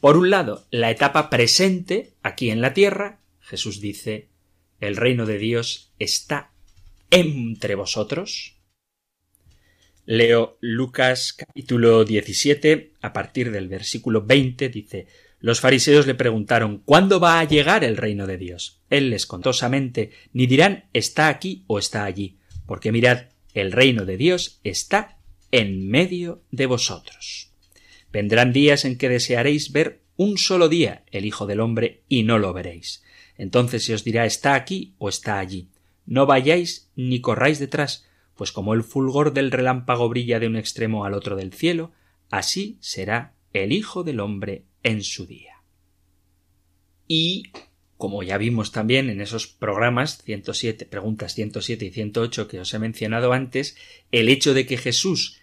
Por 0.00 0.16
un 0.16 0.30
lado, 0.30 0.66
la 0.70 0.90
etapa 0.90 1.30
presente, 1.30 2.14
aquí 2.22 2.50
en 2.50 2.60
la 2.60 2.74
tierra, 2.74 3.20
Jesús 3.50 3.80
dice, 3.80 4.28
el 4.78 4.96
reino 4.96 5.26
de 5.26 5.36
Dios 5.36 5.92
está 5.98 6.52
entre 7.10 7.74
vosotros. 7.74 8.54
Leo 10.06 10.56
Lucas 10.60 11.32
capítulo 11.32 12.04
17, 12.04 12.92
a 13.02 13.12
partir 13.12 13.50
del 13.50 13.66
versículo 13.66 14.22
20, 14.24 14.68
dice, 14.68 15.08
los 15.40 15.58
fariseos 15.58 16.06
le 16.06 16.14
preguntaron 16.14 16.78
¿Cuándo 16.84 17.18
va 17.18 17.40
a 17.40 17.44
llegar 17.44 17.82
el 17.82 17.96
reino 17.96 18.28
de 18.28 18.38
Dios? 18.38 18.82
Él 18.88 19.10
les 19.10 19.26
contó 19.26 19.52
samente 19.52 20.12
ni 20.32 20.46
dirán 20.46 20.84
está 20.92 21.26
aquí 21.26 21.64
o 21.66 21.80
está 21.80 22.04
allí, 22.04 22.38
porque 22.66 22.92
mirad, 22.92 23.30
el 23.52 23.72
reino 23.72 24.04
de 24.04 24.16
Dios 24.16 24.60
está 24.62 25.18
en 25.50 25.88
medio 25.88 26.44
de 26.52 26.66
vosotros. 26.66 27.50
Vendrán 28.12 28.52
días 28.52 28.84
en 28.84 28.96
que 28.96 29.08
desearéis 29.08 29.72
ver 29.72 30.02
un 30.16 30.38
solo 30.38 30.68
día 30.68 31.02
el 31.10 31.24
Hijo 31.24 31.46
del 31.46 31.58
hombre 31.58 32.04
y 32.08 32.22
no 32.22 32.38
lo 32.38 32.52
veréis. 32.52 33.02
Entonces 33.40 33.86
se 33.86 33.94
os 33.94 34.04
dirá 34.04 34.26
está 34.26 34.54
aquí 34.54 34.92
o 34.98 35.08
está 35.08 35.38
allí. 35.38 35.70
No 36.04 36.26
vayáis 36.26 36.90
ni 36.94 37.22
corráis 37.22 37.58
detrás, 37.58 38.06
pues 38.36 38.52
como 38.52 38.74
el 38.74 38.84
fulgor 38.84 39.32
del 39.32 39.50
relámpago 39.50 40.10
brilla 40.10 40.38
de 40.38 40.46
un 40.46 40.56
extremo 40.56 41.06
al 41.06 41.14
otro 41.14 41.36
del 41.36 41.54
cielo, 41.54 41.90
así 42.28 42.76
será 42.80 43.32
el 43.54 43.72
Hijo 43.72 44.04
del 44.04 44.20
hombre 44.20 44.64
en 44.82 45.02
su 45.02 45.24
día. 45.24 45.62
Y 47.08 47.44
como 47.96 48.22
ya 48.22 48.36
vimos 48.36 48.72
también 48.72 49.08
en 49.08 49.22
esos 49.22 49.46
programas 49.46 50.18
107, 50.22 50.84
preguntas 50.84 51.34
107 51.34 51.86
y 51.86 51.90
108 51.92 52.46
que 52.46 52.60
os 52.60 52.74
he 52.74 52.78
mencionado 52.78 53.32
antes, 53.32 53.74
el 54.12 54.28
hecho 54.28 54.52
de 54.52 54.66
que 54.66 54.76
Jesús 54.76 55.40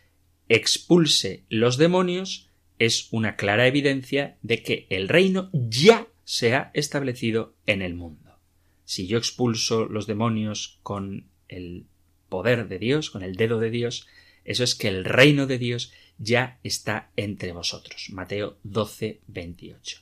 expulse 0.50 1.46
los 1.50 1.78
demonios 1.78 2.52
es 2.78 3.08
una 3.10 3.38
clara 3.38 3.66
evidencia 3.66 4.38
de 4.44 4.62
que 4.62 4.86
el 4.92 5.10
reino 5.10 5.50
ya 5.52 6.06
se 6.28 6.56
ha 6.56 6.72
establecido 6.74 7.56
en 7.68 7.82
el 7.82 7.96
mundo. 7.96 8.38
Si 8.84 9.08
yo 9.08 9.18
expulso 9.18 9.86
los 9.86 10.08
demonios 10.08 10.78
con 10.84 11.30
el 11.48 11.86
poder 12.28 12.68
de 12.68 12.80
Dios, 12.80 13.10
con 13.10 13.24
el 13.24 13.38
dedo 13.38 13.60
de 13.62 13.70
Dios, 13.70 14.08
eso 14.44 14.66
es 14.66 14.76
que 14.76 14.90
el 14.90 15.06
reino 15.06 15.48
de 15.48 15.58
Dios 15.58 15.94
ya 16.18 16.60
está 16.66 17.12
entre 17.16 17.54
vosotros. 17.54 18.10
Mateo 18.12 18.58
12, 18.64 19.22
28. 19.28 20.02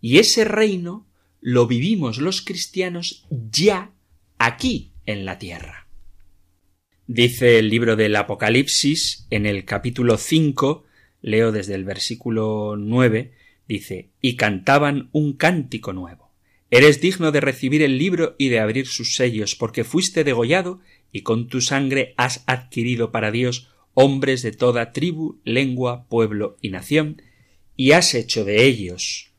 Y 0.00 0.16
ese 0.16 0.46
reino 0.46 1.06
lo 1.42 1.66
vivimos 1.66 2.16
los 2.16 2.40
cristianos 2.40 3.26
ya 3.28 3.92
aquí 4.38 4.92
en 5.04 5.26
la 5.26 5.38
tierra. 5.38 5.86
Dice 7.06 7.58
el 7.58 7.68
libro 7.68 7.94
del 7.94 8.16
Apocalipsis 8.16 9.26
en 9.28 9.44
el 9.44 9.66
capítulo 9.66 10.16
5, 10.16 10.86
leo 11.20 11.52
desde 11.52 11.74
el 11.74 11.84
versículo 11.84 12.76
9, 12.78 13.34
dice, 13.68 14.10
y 14.20 14.36
cantaban 14.36 15.10
un 15.12 15.34
cántico 15.34 15.92
nuevo. 15.92 16.32
Eres 16.70 17.00
digno 17.00 17.32
de 17.32 17.40
recibir 17.40 17.82
el 17.82 17.98
libro 17.98 18.34
y 18.38 18.48
de 18.48 18.60
abrir 18.60 18.86
sus 18.86 19.14
sellos, 19.14 19.54
porque 19.54 19.84
fuiste 19.84 20.24
degollado 20.24 20.80
y 21.12 21.22
con 21.22 21.48
tu 21.48 21.60
sangre 21.60 22.14
has 22.16 22.42
adquirido 22.46 23.10
para 23.12 23.30
Dios 23.30 23.68
hombres 23.94 24.42
de 24.42 24.52
toda 24.52 24.92
tribu, 24.92 25.40
lengua, 25.44 26.06
pueblo 26.08 26.56
y 26.60 26.70
nación, 26.70 27.20
y 27.74 27.92
has 27.92 28.14
hecho 28.14 28.44
de 28.44 28.64
ellos, 28.64 29.32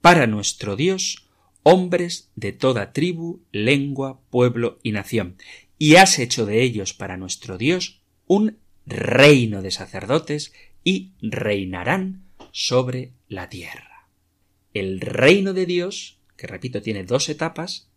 para 0.00 0.26
nuestro 0.26 0.76
Dios, 0.76 1.28
hombres 1.62 2.30
de 2.36 2.52
toda 2.52 2.92
tribu, 2.92 3.42
lengua, 3.50 4.20
pueblo 4.30 4.78
y 4.82 4.92
nación, 4.92 5.36
y 5.78 5.96
has 5.96 6.18
hecho 6.18 6.44
de 6.46 6.62
ellos 6.62 6.92
para 6.92 7.16
nuestro 7.16 7.56
Dios 7.56 8.02
un 8.26 8.58
reino 8.84 9.62
de 9.62 9.70
sacerdotes 9.70 10.52
y 10.84 11.12
reinarán 11.20 12.27
sobre 12.52 13.12
la 13.28 13.48
tierra. 13.48 14.08
El 14.74 15.00
reino 15.00 15.52
de 15.52 15.66
Dios, 15.66 16.18
que 16.36 16.46
repito 16.46 16.82
tiene 16.82 17.04
dos 17.04 17.28
etapas, 17.28 17.88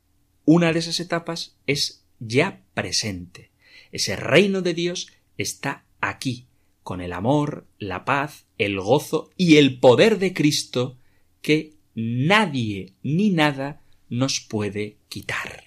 una 0.46 0.74
de 0.74 0.80
esas 0.80 1.00
etapas 1.00 1.58
es 1.68 2.04
ya 2.20 2.64
presente. 2.74 3.52
Ese 3.92 4.16
reino 4.16 4.62
de 4.62 4.74
Dios 4.74 5.08
está 5.38 5.86
aquí, 6.00 6.48
con 6.84 7.02
el 7.02 7.14
amor, 7.14 7.68
la 7.78 8.06
paz, 8.06 8.46
el 8.58 8.80
gozo 8.80 9.30
y 9.38 9.58
el 9.58 9.80
poder 9.80 10.18
de 10.20 10.34
Cristo 10.34 10.98
que 11.42 11.74
nadie 11.96 12.94
ni 13.04 13.30
nada 13.30 13.82
nos 14.10 14.40
puede 14.40 14.98
quitar. 15.10 15.64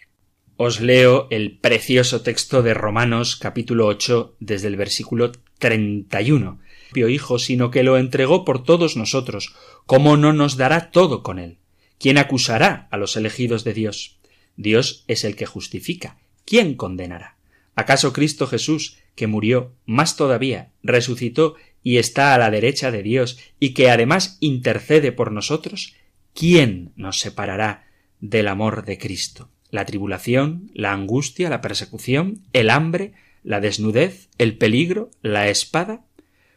Os 0.57 0.81
leo 0.81 1.27
el 1.31 1.59
precioso 1.59 2.23
texto 2.23 2.63
de 2.63 2.75
Romanos 2.75 3.37
capítulo 3.37 3.87
8 3.87 4.37
desde 4.39 4.69
el 4.69 4.77
versículo 4.77 5.33
31. 5.59 6.61
Hijo, 6.95 7.39
sino 7.39 7.71
que 7.71 7.83
lo 7.83 7.99
entregó 7.99 8.45
por 8.45 8.63
todos 8.63 8.97
nosotros, 8.97 9.55
¿cómo 9.87 10.17
no 10.17 10.33
nos 10.33 10.57
dará 10.57 10.91
todo 10.91 11.23
con 11.23 11.39
él? 11.39 11.59
¿Quién 11.99 12.19
acusará 12.19 12.89
a 12.91 12.97
los 12.97 13.17
elegidos 13.17 13.65
de 13.65 13.75
Dios? 13.75 14.19
Dios 14.57 15.05
es 15.09 15.25
el 15.25 15.37
que 15.37 15.47
justifica. 15.47 16.19
¿Quién 16.45 16.75
condenará? 16.75 17.37
¿Acaso 17.75 18.13
Cristo 18.13 18.47
Jesús, 18.47 18.99
que 19.15 19.27
murió, 19.27 19.73
más 19.85 20.17
todavía, 20.17 20.71
resucitó 20.83 21.57
y 21.83 21.99
está 21.99 22.35
a 22.35 22.39
la 22.39 22.51
derecha 22.51 22.91
de 22.91 23.03
Dios 23.03 23.39
y 23.59 23.75
que 23.75 23.91
además 23.91 24.39
intercede 24.41 25.13
por 25.13 25.33
nosotros? 25.33 25.95
¿Quién 26.35 26.93
nos 26.97 27.21
separará 27.21 27.87
del 28.21 28.49
amor 28.49 28.85
de 28.85 28.99
Cristo? 28.99 29.51
¿La 29.71 29.85
tribulación, 29.85 30.71
la 30.75 30.93
angustia, 30.93 31.51
la 31.51 31.61
persecución, 31.61 32.43
el 32.53 32.71
hambre, 32.71 33.13
la 33.43 33.61
desnudez, 33.61 34.29
el 34.39 34.57
peligro, 34.57 35.11
la 35.23 35.49
espada? 35.49 36.05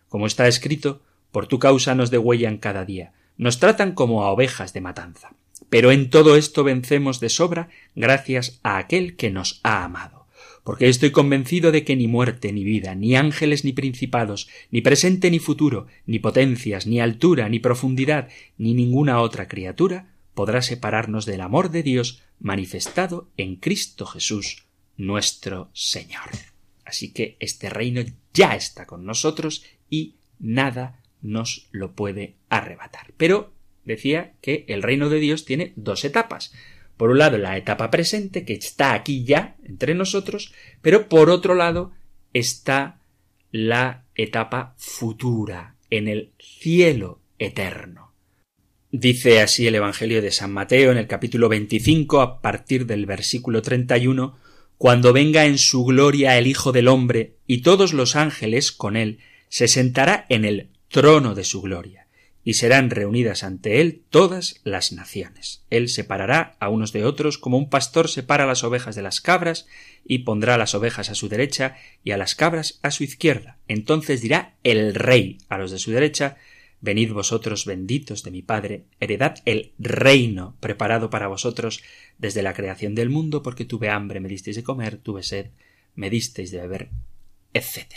Como 0.10 0.28
está 0.28 0.48
escrito, 0.48 1.02
por 1.32 1.48
tu 1.48 1.60
causa 1.60 1.96
nos 1.96 2.12
degüellan 2.12 2.58
cada 2.58 2.86
día, 2.86 3.13
nos 3.38 3.60
tratan 3.60 3.93
como 3.93 4.24
a 4.24 4.32
ovejas 4.32 4.74
de 4.74 4.82
matanza. 4.82 5.34
Pero 5.70 5.91
en 5.91 6.10
todo 6.10 6.36
esto 6.36 6.63
vencemos 6.63 7.20
de 7.20 7.30
sobra 7.30 7.70
gracias 7.96 8.60
a 8.63 8.78
aquel 8.78 9.15
que 9.15 9.32
nos 9.32 9.60
ha 9.63 9.84
amado 9.84 10.17
porque 10.67 10.89
estoy 10.89 11.12
convencido 11.12 11.72
de 11.72 11.86
que 11.86 11.96
ni 11.96 12.10
muerte, 12.10 12.52
ni 12.52 12.65
vida, 12.65 12.93
ni 12.93 13.15
ángeles, 13.15 13.63
ni 13.63 13.72
principados, 13.72 14.50
ni 14.70 14.82
presente, 14.82 15.32
ni 15.32 15.39
futuro, 15.39 15.88
ni 16.06 16.20
potencias, 16.20 16.86
ni 16.86 17.00
altura, 17.00 17.48
ni 17.48 17.60
profundidad, 17.60 18.28
ni 18.58 18.74
ninguna 18.74 19.22
otra 19.22 19.48
criatura 19.48 20.10
podrá 20.34 20.62
separarnos 20.62 21.26
del 21.26 21.39
amor 21.39 21.72
de 21.72 21.84
Dios 21.84 22.22
manifestado 22.41 23.30
en 23.38 23.56
Cristo 23.56 24.06
Jesús, 24.06 24.65
nuestro 24.98 25.70
Señor. 25.72 26.32
Así 26.84 27.13
que 27.13 27.38
este 27.39 27.70
reino 27.70 28.02
ya 28.34 28.54
está 28.54 28.86
con 28.86 29.06
nosotros 29.06 29.63
y 29.89 30.15
nada 30.39 31.02
nos 31.21 31.67
lo 31.71 31.93
puede 31.93 32.36
arrebatar. 32.50 33.13
Pero 33.17 33.54
decía 33.86 34.34
que 34.41 34.65
el 34.67 34.84
reino 34.84 35.10
de 35.10 35.19
Dios 35.19 35.45
tiene 35.45 35.73
dos 35.76 36.06
etapas. 36.06 36.54
Por 36.97 37.12
un 37.12 37.19
lado, 37.19 37.38
la 37.38 37.58
etapa 37.58 37.91
presente, 37.91 38.43
que 38.43 38.54
está 38.54 38.93
aquí 38.93 39.23
ya 39.23 39.56
entre 39.63 39.93
nosotros, 39.93 40.54
pero 40.82 41.10
por 41.10 41.30
otro 41.30 41.54
lado 41.54 41.91
está 42.34 43.00
la 43.52 44.06
etapa 44.15 44.73
futura, 44.78 45.76
en 45.89 46.08
el 46.08 46.32
cielo 46.39 47.21
eterno. 47.39 48.13
Dice 48.91 49.41
así 49.41 49.67
el 49.67 49.76
Evangelio 49.76 50.21
de 50.21 50.32
San 50.32 50.52
Mateo 50.52 50.91
en 50.91 50.97
el 50.97 51.08
capítulo 51.08 51.50
25 51.50 52.21
a 52.21 52.41
partir 52.41 52.86
del 52.86 53.06
versículo 53.06 53.62
31 53.62 54.38
Cuando 54.78 55.12
venga 55.12 55.45
en 55.45 55.58
su 55.58 55.84
gloria 55.84 56.38
el 56.38 56.47
Hijo 56.47 56.71
del 56.71 56.88
Hombre 56.88 57.36
y 57.47 57.62
todos 57.62 57.93
los 57.93 58.15
ángeles 58.15 58.71
con 58.71 58.95
él, 58.95 59.19
se 59.49 59.67
sentará 59.67 60.25
en 60.29 60.45
el 60.45 60.69
trono 60.89 61.36
de 61.36 61.43
su 61.43 61.62
gloria 61.62 62.07
y 62.43 62.53
serán 62.53 62.89
reunidas 62.89 63.43
ante 63.43 63.81
él 63.81 64.03
todas 64.10 64.62
las 64.63 64.93
naciones. 64.93 65.65
Él 65.69 65.89
separará 65.89 66.55
a 66.60 66.69
unos 66.69 66.93
de 66.93 67.03
otros 67.03 67.38
como 67.38 67.57
un 67.57 67.69
pastor 67.69 68.07
separa 68.07 68.45
las 68.45 68.63
ovejas 68.63 68.95
de 68.95 69.01
las 69.01 69.19
cabras 69.19 69.67
y 70.05 70.19
pondrá 70.19 70.57
las 70.57 70.73
ovejas 70.73 71.10
a 71.10 71.15
su 71.15 71.27
derecha 71.27 71.75
y 72.05 72.12
a 72.12 72.17
las 72.17 72.36
cabras 72.36 72.79
a 72.83 72.91
su 72.91 73.03
izquierda. 73.03 73.57
Entonces 73.67 74.21
dirá 74.21 74.55
el 74.63 74.95
rey 74.95 75.39
a 75.49 75.57
los 75.57 75.71
de 75.71 75.79
su 75.79 75.91
derecha 75.91 76.38
Venid 76.79 77.12
vosotros 77.12 77.65
benditos 77.65 78.23
de 78.23 78.29
mi 78.29 78.43
Padre, 78.43 78.86
heredad 78.99 79.39
el 79.45 79.73
reino 79.79 80.55
preparado 80.60 81.10
para 81.10 81.27
vosotros 81.27 81.81
desde 82.19 82.43
la 82.43 82.53
creación 82.53 82.93
del 82.93 83.10
mundo, 83.10 83.41
porque 83.41 83.65
tuve 83.65 83.89
hambre, 83.89 84.19
me 84.19 84.29
disteis 84.29 84.55
de 84.55 84.63
comer, 84.63 84.97
tuve 84.97 85.23
sed, 85.23 85.47
me 85.95 86.12
disteis 86.12 86.51
de 86.51 86.62
beber, 86.62 86.89
etc. 87.53 87.93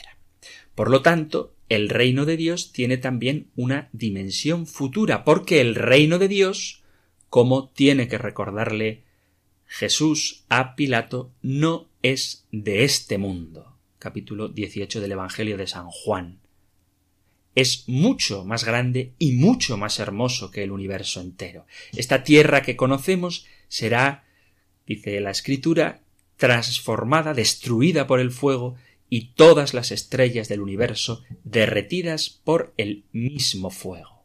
Por 0.74 0.90
lo 0.90 1.02
tanto, 1.02 1.54
el 1.68 1.88
reino 1.88 2.24
de 2.24 2.36
Dios 2.36 2.72
tiene 2.72 2.96
también 2.96 3.50
una 3.56 3.88
dimensión 3.92 4.66
futura, 4.66 5.24
porque 5.24 5.60
el 5.60 5.74
reino 5.74 6.18
de 6.18 6.28
Dios, 6.28 6.82
como 7.28 7.68
tiene 7.68 8.08
que 8.08 8.18
recordarle 8.18 9.04
Jesús 9.66 10.44
a 10.48 10.74
Pilato, 10.74 11.32
no 11.42 11.88
es 12.02 12.46
de 12.50 12.84
este 12.84 13.18
mundo. 13.18 13.76
Capítulo 13.98 14.48
18 14.48 15.00
del 15.00 15.12
Evangelio 15.12 15.56
de 15.56 15.66
San 15.66 15.86
Juan 15.86 16.40
es 17.54 17.84
mucho 17.88 18.44
más 18.44 18.64
grande 18.64 19.12
y 19.18 19.32
mucho 19.32 19.76
más 19.76 19.98
hermoso 19.98 20.50
que 20.50 20.62
el 20.62 20.70
universo 20.70 21.20
entero. 21.20 21.66
Esta 21.96 22.22
tierra 22.22 22.62
que 22.62 22.76
conocemos 22.76 23.46
será, 23.68 24.24
dice 24.86 25.20
la 25.20 25.30
escritura, 25.30 26.00
transformada, 26.36 27.34
destruida 27.34 28.06
por 28.06 28.20
el 28.20 28.30
fuego, 28.30 28.76
y 29.10 29.32
todas 29.34 29.74
las 29.74 29.90
estrellas 29.90 30.48
del 30.48 30.60
universo 30.60 31.22
derretidas 31.44 32.30
por 32.30 32.72
el 32.78 33.04
mismo 33.12 33.68
fuego. 33.70 34.24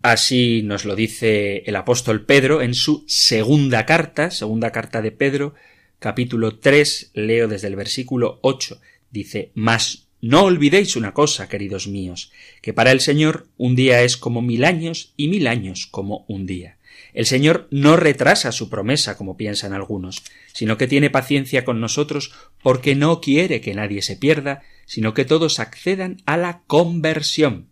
Así 0.00 0.62
nos 0.62 0.84
lo 0.84 0.94
dice 0.94 1.64
el 1.66 1.74
apóstol 1.74 2.24
Pedro 2.24 2.62
en 2.62 2.74
su 2.74 3.04
segunda 3.08 3.84
carta, 3.84 4.30
segunda 4.30 4.70
carta 4.70 5.02
de 5.02 5.10
Pedro, 5.10 5.54
capítulo 5.98 6.58
3, 6.58 7.10
leo 7.14 7.48
desde 7.48 7.66
el 7.66 7.74
versículo 7.74 8.38
8, 8.42 8.80
dice, 9.10 9.50
Mas 9.54 10.06
no 10.20 10.44
olvidéis 10.44 10.94
una 10.94 11.12
cosa, 11.12 11.48
queridos 11.48 11.88
míos, 11.88 12.30
que 12.62 12.72
para 12.72 12.92
el 12.92 13.00
Señor 13.00 13.48
un 13.56 13.74
día 13.74 14.02
es 14.02 14.16
como 14.16 14.42
mil 14.42 14.64
años 14.64 15.12
y 15.16 15.28
mil 15.28 15.48
años 15.48 15.86
como 15.86 16.24
un 16.28 16.46
día. 16.46 16.75
El 17.16 17.24
Señor 17.24 17.66
no 17.70 17.96
retrasa 17.96 18.52
su 18.52 18.68
promesa, 18.68 19.16
como 19.16 19.38
piensan 19.38 19.72
algunos, 19.72 20.22
sino 20.52 20.76
que 20.76 20.86
tiene 20.86 21.08
paciencia 21.08 21.64
con 21.64 21.80
nosotros 21.80 22.34
porque 22.62 22.94
no 22.94 23.22
quiere 23.22 23.62
que 23.62 23.72
nadie 23.72 24.02
se 24.02 24.16
pierda, 24.16 24.62
sino 24.84 25.14
que 25.14 25.24
todos 25.24 25.58
accedan 25.58 26.18
a 26.26 26.36
la 26.36 26.60
conversión. 26.66 27.68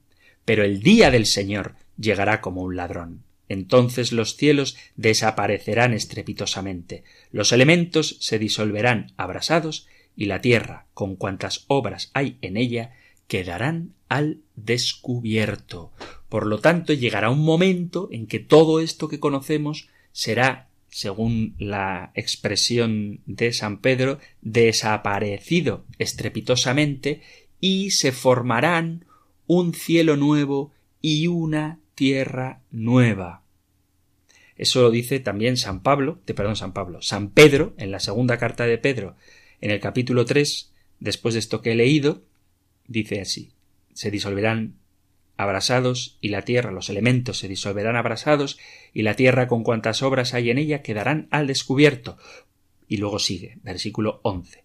Pero 0.46 0.64
el 0.64 0.80
día 0.80 1.10
del 1.10 1.26
Señor 1.26 1.74
llegará 1.98 2.40
como 2.40 2.62
un 2.62 2.74
ladrón. 2.74 3.22
Entonces 3.50 4.12
los 4.12 4.38
cielos 4.38 4.78
desaparecerán 4.96 5.92
estrepitosamente, 5.92 7.04
los 7.30 7.52
elementos 7.52 8.16
se 8.20 8.38
disolverán 8.38 9.12
abrasados 9.18 9.86
y 10.16 10.24
la 10.24 10.40
tierra, 10.40 10.86
con 10.94 11.16
cuantas 11.16 11.66
obras 11.68 12.10
hay 12.14 12.38
en 12.40 12.56
ella, 12.56 12.94
quedarán 13.26 13.94
al 14.08 14.40
descubierto. 14.56 15.92
Por 16.28 16.46
lo 16.46 16.58
tanto, 16.58 16.92
llegará 16.92 17.30
un 17.30 17.44
momento 17.44 18.08
en 18.10 18.26
que 18.26 18.38
todo 18.38 18.80
esto 18.80 19.08
que 19.08 19.20
conocemos 19.20 19.88
será, 20.12 20.68
según 20.88 21.54
la 21.58 22.12
expresión 22.14 23.20
de 23.26 23.52
San 23.52 23.78
Pedro, 23.78 24.18
desaparecido 24.42 25.84
estrepitosamente 25.98 27.22
y 27.60 27.90
se 27.90 28.12
formarán 28.12 29.04
un 29.46 29.74
cielo 29.74 30.16
nuevo 30.16 30.72
y 31.00 31.26
una 31.26 31.80
tierra 31.94 32.62
nueva. 32.70 33.42
Eso 34.56 34.82
lo 34.82 34.90
dice 34.90 35.18
también 35.20 35.56
San 35.56 35.82
Pablo, 35.82 36.20
de 36.26 36.34
perdón, 36.34 36.56
San 36.56 36.72
Pablo, 36.72 37.02
San 37.02 37.30
Pedro, 37.30 37.74
en 37.76 37.90
la 37.90 38.00
segunda 38.00 38.38
carta 38.38 38.66
de 38.66 38.78
Pedro, 38.78 39.16
en 39.60 39.70
el 39.70 39.80
capítulo 39.80 40.24
3, 40.24 40.72
después 41.00 41.34
de 41.34 41.40
esto 41.40 41.60
que 41.60 41.72
he 41.72 41.74
leído, 41.74 42.22
dice 42.86 43.20
así 43.20 43.54
se 43.94 44.10
disolverán 44.10 44.76
abrasados 45.36 46.18
y 46.20 46.28
la 46.28 46.42
tierra, 46.42 46.70
los 46.70 46.90
elementos 46.90 47.38
se 47.38 47.48
disolverán 47.48 47.96
abrasados 47.96 48.58
y 48.92 49.02
la 49.02 49.14
tierra 49.14 49.48
con 49.48 49.64
cuantas 49.64 50.02
obras 50.02 50.34
hay 50.34 50.50
en 50.50 50.58
ella 50.58 50.82
quedarán 50.82 51.28
al 51.30 51.46
descubierto. 51.46 52.18
Y 52.86 52.98
luego 52.98 53.18
sigue, 53.18 53.58
versículo 53.62 54.20
11. 54.22 54.62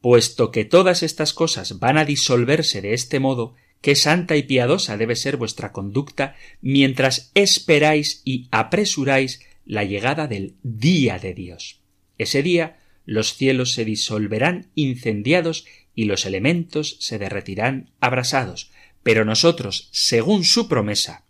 Puesto 0.00 0.50
que 0.50 0.64
todas 0.64 1.02
estas 1.02 1.32
cosas 1.32 1.78
van 1.78 1.96
a 1.96 2.04
disolverse 2.04 2.82
de 2.82 2.94
este 2.94 3.20
modo, 3.20 3.54
qué 3.80 3.94
santa 3.94 4.36
y 4.36 4.42
piadosa 4.42 4.96
debe 4.96 5.16
ser 5.16 5.36
vuestra 5.36 5.72
conducta 5.72 6.36
mientras 6.60 7.30
esperáis 7.34 8.22
y 8.24 8.48
apresuráis 8.50 9.40
la 9.64 9.84
llegada 9.84 10.26
del 10.26 10.54
día 10.62 11.18
de 11.18 11.34
Dios. 11.34 11.80
Ese 12.18 12.42
día 12.42 12.78
los 13.04 13.34
cielos 13.34 13.72
se 13.72 13.84
disolverán 13.86 14.66
incendiados 14.74 15.64
y 15.98 16.04
los 16.04 16.26
elementos 16.26 16.96
se 17.00 17.18
derretirán 17.18 17.90
abrasados. 17.98 18.70
Pero 19.02 19.24
nosotros, 19.24 19.88
según 19.90 20.44
su 20.44 20.68
promesa, 20.68 21.24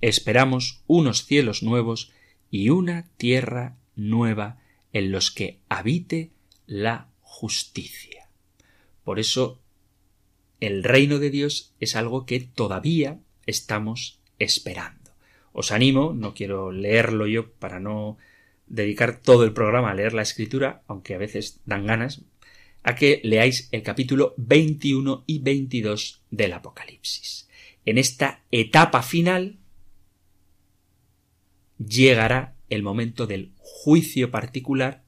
esperamos 0.00 0.82
unos 0.88 1.24
cielos 1.24 1.62
nuevos 1.62 2.10
y 2.50 2.70
una 2.70 3.06
tierra 3.16 3.76
nueva 3.94 4.58
en 4.92 5.12
los 5.12 5.30
que 5.30 5.60
habite 5.68 6.32
la 6.66 7.06
justicia. 7.20 8.28
Por 9.04 9.20
eso 9.20 9.60
el 10.58 10.82
reino 10.82 11.20
de 11.20 11.30
Dios 11.30 11.72
es 11.78 11.94
algo 11.94 12.26
que 12.26 12.40
todavía 12.40 13.20
estamos 13.46 14.18
esperando. 14.40 15.12
Os 15.52 15.70
animo, 15.70 16.12
no 16.12 16.34
quiero 16.34 16.72
leerlo 16.72 17.28
yo 17.28 17.52
para 17.52 17.78
no 17.78 18.18
dedicar 18.66 19.20
todo 19.20 19.44
el 19.44 19.52
programa 19.52 19.92
a 19.92 19.94
leer 19.94 20.12
la 20.12 20.22
escritura, 20.22 20.82
aunque 20.88 21.14
a 21.14 21.18
veces 21.18 21.60
dan 21.66 21.86
ganas, 21.86 22.22
a 22.88 22.94
que 22.94 23.20
leáis 23.22 23.68
el 23.70 23.82
capítulo 23.82 24.32
21 24.38 25.24
y 25.26 25.40
22 25.40 26.22
del 26.30 26.54
Apocalipsis. 26.54 27.46
En 27.84 27.98
esta 27.98 28.42
etapa 28.50 29.02
final 29.02 29.58
llegará 31.76 32.56
el 32.70 32.82
momento 32.82 33.26
del 33.26 33.52
juicio 33.58 34.30
particular 34.30 35.04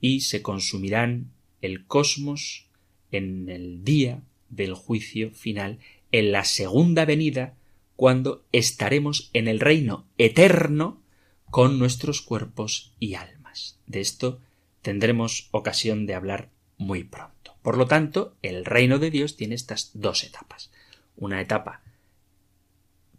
y 0.00 0.20
se 0.20 0.42
consumirán 0.42 1.32
el 1.60 1.86
cosmos 1.86 2.68
en 3.10 3.48
el 3.48 3.82
día 3.82 4.22
del 4.48 4.74
juicio 4.74 5.32
final, 5.32 5.80
en 6.12 6.30
la 6.30 6.44
segunda 6.44 7.04
venida, 7.04 7.56
cuando 7.96 8.44
estaremos 8.52 9.30
en 9.32 9.48
el 9.48 9.58
reino 9.58 10.06
eterno 10.18 11.02
con 11.50 11.80
nuestros 11.80 12.22
cuerpos 12.22 12.94
y 13.00 13.14
almas. 13.14 13.80
De 13.88 14.00
esto 14.00 14.40
tendremos 14.82 15.48
ocasión 15.50 16.06
de 16.06 16.14
hablar 16.14 16.53
muy 16.84 17.04
pronto. 17.04 17.56
Por 17.62 17.76
lo 17.76 17.86
tanto, 17.86 18.36
el 18.42 18.64
reino 18.64 18.98
de 18.98 19.10
Dios 19.10 19.36
tiene 19.36 19.54
estas 19.54 19.90
dos 19.94 20.22
etapas. 20.22 20.70
Una 21.16 21.40
etapa 21.40 21.82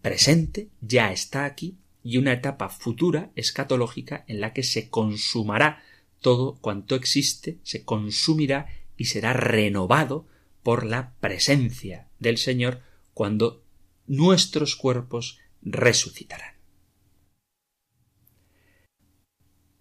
presente, 0.01 0.69
ya 0.81 1.11
está 1.11 1.45
aquí, 1.45 1.77
y 2.03 2.17
una 2.17 2.33
etapa 2.33 2.69
futura, 2.69 3.31
escatológica, 3.35 4.23
en 4.27 4.39
la 4.39 4.53
que 4.53 4.61
se 4.61 4.89
consumará 4.89 5.83
todo 6.21 6.55
cuanto 6.61 6.95
existe, 6.95 7.57
se 7.63 7.83
consumirá 7.83 8.67
y 8.97 9.05
será 9.05 9.33
renovado 9.33 10.27
por 10.61 10.85
la 10.85 11.13
presencia 11.19 12.07
del 12.19 12.37
Señor 12.37 12.81
cuando 13.13 13.63
nuestros 14.07 14.75
cuerpos 14.75 15.39
resucitarán. 15.61 16.54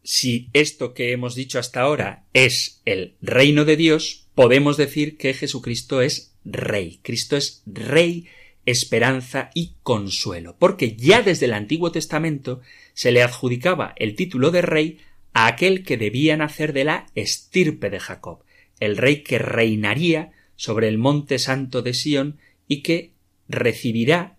Si 0.04 0.50
esto 0.52 0.92
que 0.92 1.12
hemos 1.12 1.34
dicho 1.34 1.58
hasta 1.58 1.80
ahora 1.80 2.24
es 2.34 2.82
el 2.84 3.14
reino 3.22 3.64
de 3.64 3.76
Dios, 3.76 4.26
podemos 4.34 4.76
decir 4.76 5.16
que 5.16 5.32
Jesucristo 5.32 6.02
es 6.02 6.34
rey. 6.44 7.00
Cristo 7.02 7.36
es 7.36 7.62
rey 7.66 8.26
esperanza 8.66 9.50
y 9.54 9.74
consuelo, 9.82 10.56
porque 10.58 10.94
ya 10.94 11.22
desde 11.22 11.46
el 11.46 11.54
Antiguo 11.54 11.90
Testamento 11.90 12.60
se 12.92 13.12
le 13.12 13.22
adjudicaba 13.22 13.94
el 13.96 14.14
título 14.14 14.50
de 14.50 14.62
rey 14.62 14.98
a 15.32 15.46
aquel 15.46 15.84
que 15.84 15.96
debía 15.96 16.36
nacer 16.36 16.72
de 16.74 16.84
la 16.84 17.06
estirpe 17.14 17.90
de 17.90 17.98
Jacob, 17.98 18.44
el 18.80 18.96
rey 18.96 19.22
que 19.22 19.38
reinaría 19.38 20.32
sobre 20.56 20.88
el 20.88 20.98
monte 20.98 21.38
santo 21.38 21.82
de 21.82 21.94
Sión 21.94 22.38
y 22.68 22.82
que 22.82 23.12
recibirá 23.48 24.36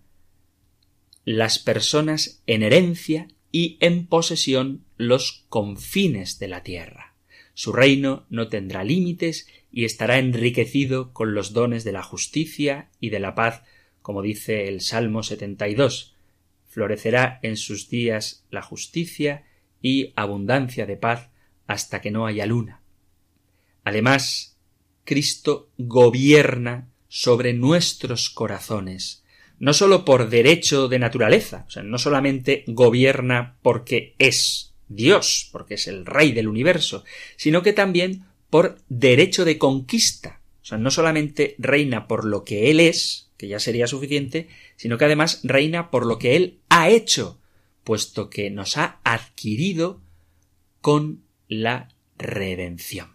las 1.24 1.58
personas 1.58 2.40
en 2.46 2.62
herencia 2.62 3.28
y 3.56 3.78
en 3.80 4.06
posesión 4.06 4.84
los 4.98 5.46
confines 5.48 6.38
de 6.38 6.46
la 6.46 6.62
tierra. 6.62 7.14
Su 7.54 7.72
reino 7.72 8.26
no 8.28 8.48
tendrá 8.48 8.84
límites 8.84 9.48
y 9.72 9.86
estará 9.86 10.18
enriquecido 10.18 11.14
con 11.14 11.34
los 11.34 11.54
dones 11.54 11.82
de 11.82 11.92
la 11.92 12.02
justicia 12.02 12.90
y 13.00 13.08
de 13.08 13.18
la 13.18 13.34
paz, 13.34 13.62
como 14.02 14.20
dice 14.20 14.68
el 14.68 14.82
Salmo 14.82 15.22
72. 15.22 16.18
Florecerá 16.68 17.40
en 17.42 17.56
sus 17.56 17.88
días 17.88 18.44
la 18.50 18.60
justicia 18.60 19.46
y 19.80 20.12
abundancia 20.16 20.84
de 20.84 20.98
paz 20.98 21.30
hasta 21.66 22.02
que 22.02 22.10
no 22.10 22.26
haya 22.26 22.44
luna. 22.44 22.82
Además, 23.84 24.58
Cristo 25.04 25.70
gobierna 25.78 26.90
sobre 27.08 27.54
nuestros 27.54 28.28
corazones, 28.28 29.24
no 29.58 29.72
sólo 29.72 30.04
por 30.04 30.28
derecho 30.28 30.88
de 30.88 30.98
naturaleza, 30.98 31.64
o 31.66 31.70
sea, 31.70 31.82
no 31.82 31.98
solamente 31.98 32.64
gobierna 32.66 33.56
porque 33.62 34.14
es 34.18 34.74
Dios, 34.88 35.48
porque 35.52 35.74
es 35.74 35.88
el 35.88 36.06
Rey 36.06 36.32
del 36.32 36.48
universo, 36.48 37.04
sino 37.36 37.62
que 37.62 37.72
también 37.72 38.24
por 38.50 38.78
derecho 38.88 39.44
de 39.44 39.58
conquista. 39.58 40.40
O 40.62 40.64
sea, 40.66 40.78
no 40.78 40.90
solamente 40.90 41.54
reina 41.58 42.08
por 42.08 42.24
lo 42.24 42.44
que 42.44 42.70
Él 42.70 42.80
es, 42.80 43.30
que 43.36 43.48
ya 43.48 43.60
sería 43.60 43.86
suficiente, 43.86 44.48
sino 44.76 44.98
que 44.98 45.04
además 45.04 45.40
reina 45.42 45.90
por 45.90 46.06
lo 46.06 46.18
que 46.18 46.36
Él 46.36 46.58
ha 46.68 46.90
hecho, 46.90 47.38
puesto 47.84 48.30
que 48.30 48.50
nos 48.50 48.76
ha 48.76 48.98
adquirido 49.04 50.00
con 50.80 51.22
la 51.48 51.88
redención. 52.18 53.12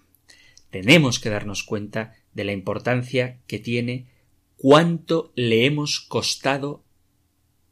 Tenemos 0.69 1.19
que 1.19 1.29
darnos 1.29 1.63
cuenta 1.63 2.15
de 2.33 2.45
la 2.45 2.53
importancia 2.53 3.39
que 3.47 3.59
tiene 3.59 4.05
cuánto 4.61 5.31
le 5.33 5.65
hemos 5.65 5.99
costado 5.99 6.83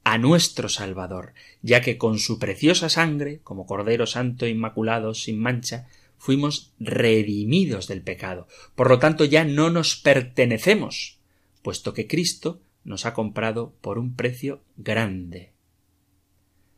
a 0.04 0.18
nuestro 0.18 0.70
Salvador, 0.70 1.36
ya 1.62 1.82
que 1.82 2.00
con 2.00 2.18
su 2.18 2.40
preciosa 2.40 2.90
sangre, 2.90 3.42
como 3.44 3.68
Cordero 3.68 4.08
Santo 4.08 4.48
Inmaculado 4.48 5.14
sin 5.14 5.38
mancha, 5.38 5.88
fuimos 6.18 6.74
redimidos 6.80 7.88
del 7.88 8.02
pecado. 8.02 8.48
Por 8.74 8.90
lo 8.90 8.98
tanto, 8.98 9.24
ya 9.24 9.44
no 9.44 9.70
nos 9.70 9.98
pertenecemos, 9.98 11.20
puesto 11.62 11.94
que 11.94 12.08
Cristo 12.08 12.60
nos 12.84 13.06
ha 13.06 13.14
comprado 13.14 13.76
por 13.82 14.00
un 14.00 14.16
precio 14.16 14.64
grande. 14.76 15.54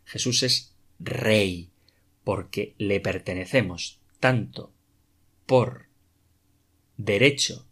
Jesús 0.04 0.44
es 0.44 0.76
Rey, 1.00 1.70
porque 2.26 2.76
le 2.78 3.00
pertenecemos 3.00 4.02
tanto 4.20 4.74
por 5.46 5.86
derecho 6.98 7.66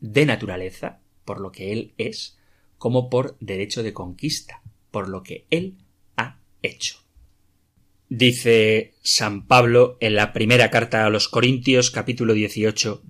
de 0.00 0.26
naturaleza, 0.26 0.98
por 1.26 1.40
lo 1.40 1.52
que 1.52 1.72
Él 1.72 1.92
es, 1.98 2.38
como 2.78 3.10
por 3.10 3.36
derecho 3.40 3.82
de 3.82 3.92
conquista, 3.92 4.62
por 4.90 5.10
lo 5.10 5.22
que 5.22 5.44
Él 5.50 5.74
ha 6.16 6.38
hecho. 6.62 6.96
Dice 8.08 8.94
San 9.02 9.46
Pablo 9.46 9.98
en 10.00 10.14
la 10.14 10.32
primera 10.32 10.70
carta 10.70 11.04
a 11.04 11.10
los 11.10 11.28
Corintios 11.28 11.90
capítulo 11.90 12.32
18 12.32 13.02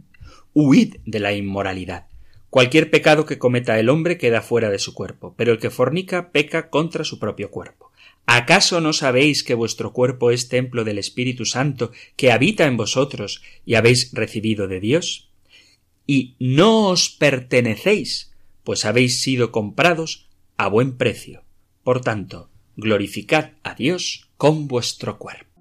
Huid 0.55 0.97
de 1.05 1.21
la 1.21 1.35
inmoralidad. 1.35 2.07
Cualquier 2.49 2.91
pecado 2.91 3.27
que 3.27 3.39
cometa 3.39 3.79
el 3.79 3.91
hombre 3.91 4.17
queda 4.17 4.41
fuera 4.41 4.71
de 4.71 4.79
su 4.79 4.95
cuerpo, 4.95 5.35
pero 5.37 5.53
el 5.53 5.59
que 5.59 5.69
fornica 5.69 6.33
peca 6.33 6.71
contra 6.71 7.05
su 7.05 7.19
propio 7.19 7.51
cuerpo. 7.51 7.93
¿Acaso 8.25 8.81
no 8.81 8.93
sabéis 8.93 9.45
que 9.45 9.53
vuestro 9.55 9.93
cuerpo 9.93 10.31
es 10.31 10.49
templo 10.49 10.83
del 10.83 10.99
Espíritu 10.99 11.45
Santo 11.45 11.93
que 12.17 12.33
habita 12.33 12.65
en 12.65 12.79
vosotros 12.79 13.43
y 13.67 13.75
habéis 13.75 14.13
recibido 14.15 14.67
de 14.67 14.81
Dios? 14.81 15.26
Y 16.07 16.37
no 16.39 16.89
os 16.89 17.11
pertenecéis, 17.11 18.33
pues 18.65 18.85
habéis 18.85 19.21
sido 19.21 19.53
comprados 19.53 20.29
a 20.57 20.69
buen 20.69 20.97
precio. 20.97 21.43
Por 21.83 22.01
tanto, 22.01 22.51
glorificad 22.77 23.51
a 23.63 23.75
Dios 23.75 24.31
con 24.37 24.69
vuestro 24.69 25.19
cuerpo. 25.19 25.61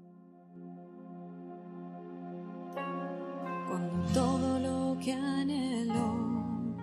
Cuando 3.68 4.12
todo 4.12 4.58
lo 4.58 5.00
que 5.00 5.12
anhelo 5.12 6.76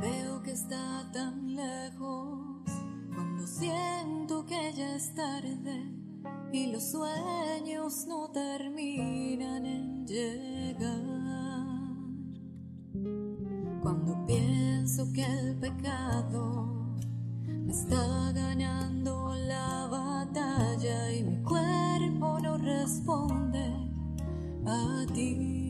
veo 0.00 0.42
que 0.42 0.52
está 0.52 1.10
tan 1.12 1.54
lejos, 1.54 2.62
cuando 3.14 3.46
siento 3.46 4.44
que 4.46 4.72
ya 4.76 4.96
es 4.96 5.14
tarde 5.14 5.98
y 6.52 6.72
los 6.72 6.90
sueños 6.90 8.06
no 8.06 8.30
terminan 8.32 9.66
en 9.66 10.06
llegar. 10.06 11.17
Cuando 13.82 14.24
pienso 14.26 15.12
que 15.12 15.24
el 15.24 15.56
pecado 15.56 16.66
me 17.46 17.72
está 17.72 18.32
ganando 18.32 19.34
la 19.34 19.86
batalla 19.90 21.12
y 21.12 21.22
mi 21.22 21.42
cuerpo 21.42 22.38
no 22.40 22.58
responde 22.58 23.72
a 24.66 25.06
ti, 25.14 25.67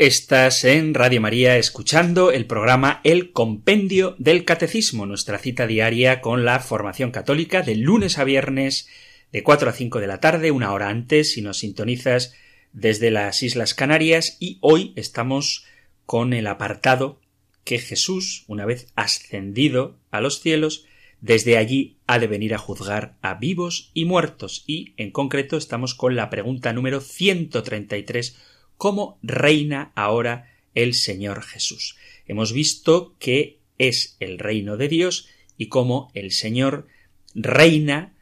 Estás 0.00 0.64
en 0.64 0.94
Radio 0.94 1.20
María 1.20 1.58
escuchando 1.58 2.32
el 2.32 2.46
programa 2.46 3.02
El 3.04 3.32
Compendio 3.32 4.16
del 4.18 4.46
Catecismo, 4.46 5.04
nuestra 5.04 5.36
cita 5.36 5.66
diaria 5.66 6.22
con 6.22 6.46
la 6.46 6.58
formación 6.60 7.10
católica 7.10 7.60
de 7.60 7.76
lunes 7.76 8.16
a 8.16 8.24
viernes 8.24 8.88
de 9.30 9.42
4 9.42 9.68
a 9.68 9.72
5 9.74 10.00
de 10.00 10.06
la 10.06 10.18
tarde, 10.18 10.52
una 10.52 10.72
hora 10.72 10.88
antes 10.88 11.32
si 11.32 11.42
nos 11.42 11.58
sintonizas 11.58 12.32
desde 12.72 13.10
las 13.10 13.42
Islas 13.42 13.74
Canarias. 13.74 14.38
Y 14.40 14.56
hoy 14.62 14.94
estamos 14.96 15.66
con 16.06 16.32
el 16.32 16.46
apartado 16.46 17.20
que 17.64 17.78
Jesús, 17.78 18.44
una 18.46 18.64
vez 18.64 18.90
ascendido 18.96 19.98
a 20.10 20.22
los 20.22 20.40
cielos, 20.40 20.86
desde 21.20 21.58
allí 21.58 21.98
ha 22.06 22.18
de 22.18 22.26
venir 22.26 22.54
a 22.54 22.58
juzgar 22.58 23.18
a 23.20 23.34
vivos 23.34 23.90
y 23.92 24.06
muertos. 24.06 24.64
Y 24.66 24.94
en 24.96 25.10
concreto 25.10 25.58
estamos 25.58 25.94
con 25.94 26.16
la 26.16 26.30
pregunta 26.30 26.72
número 26.72 27.02
133 27.02 28.38
¿Cómo 28.80 29.18
reina 29.22 29.92
ahora 29.94 30.48
el 30.74 30.94
Señor 30.94 31.42
Jesús? 31.42 31.98
Hemos 32.24 32.54
visto 32.54 33.14
que 33.18 33.58
es 33.76 34.16
el 34.20 34.38
reino 34.38 34.78
de 34.78 34.88
Dios 34.88 35.28
y 35.58 35.68
cómo 35.68 36.10
el 36.14 36.30
Señor 36.30 36.86
reina 37.34 38.16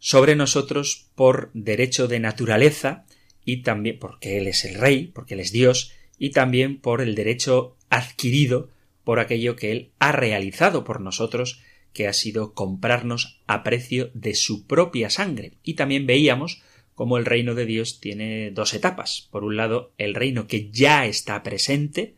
sobre 0.00 0.34
nosotros 0.34 1.12
por 1.14 1.52
derecho 1.54 2.08
de 2.08 2.18
naturaleza 2.18 3.06
y 3.44 3.62
también 3.62 4.00
porque 4.00 4.38
Él 4.38 4.48
es 4.48 4.64
el 4.64 4.74
Rey, 4.74 5.12
porque 5.14 5.34
Él 5.34 5.40
es 5.40 5.52
Dios, 5.52 5.92
y 6.18 6.30
también 6.30 6.80
por 6.80 7.00
el 7.00 7.14
derecho 7.14 7.76
adquirido 7.88 8.70
por 9.04 9.20
aquello 9.20 9.54
que 9.54 9.70
Él 9.70 9.92
ha 10.00 10.10
realizado 10.10 10.82
por 10.82 11.00
nosotros, 11.00 11.62
que 11.92 12.08
ha 12.08 12.12
sido 12.12 12.52
comprarnos 12.52 13.38
a 13.46 13.62
precio 13.62 14.10
de 14.12 14.34
su 14.34 14.66
propia 14.66 15.08
sangre. 15.08 15.52
Y 15.62 15.74
también 15.74 16.04
veíamos 16.04 16.62
cómo 16.94 17.18
el 17.18 17.24
reino 17.24 17.54
de 17.54 17.66
Dios 17.66 18.00
tiene 18.00 18.50
dos 18.50 18.74
etapas. 18.74 19.28
Por 19.30 19.44
un 19.44 19.56
lado, 19.56 19.92
el 19.98 20.14
reino 20.14 20.46
que 20.46 20.70
ya 20.70 21.06
está 21.06 21.42
presente, 21.42 22.14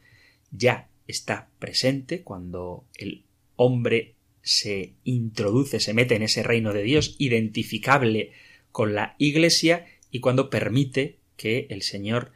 ya 0.50 0.88
está 1.06 1.50
presente 1.58 2.22
cuando 2.22 2.84
el 2.96 3.24
hombre 3.56 4.14
se 4.42 4.94
introduce, 5.02 5.80
se 5.80 5.94
mete 5.94 6.14
en 6.14 6.22
ese 6.22 6.42
reino 6.42 6.72
de 6.72 6.82
Dios, 6.82 7.16
identificable 7.18 8.32
con 8.70 8.94
la 8.94 9.16
Iglesia, 9.18 9.86
y 10.10 10.20
cuando 10.20 10.50
permite 10.50 11.18
que 11.36 11.66
el 11.70 11.82
Señor 11.82 12.32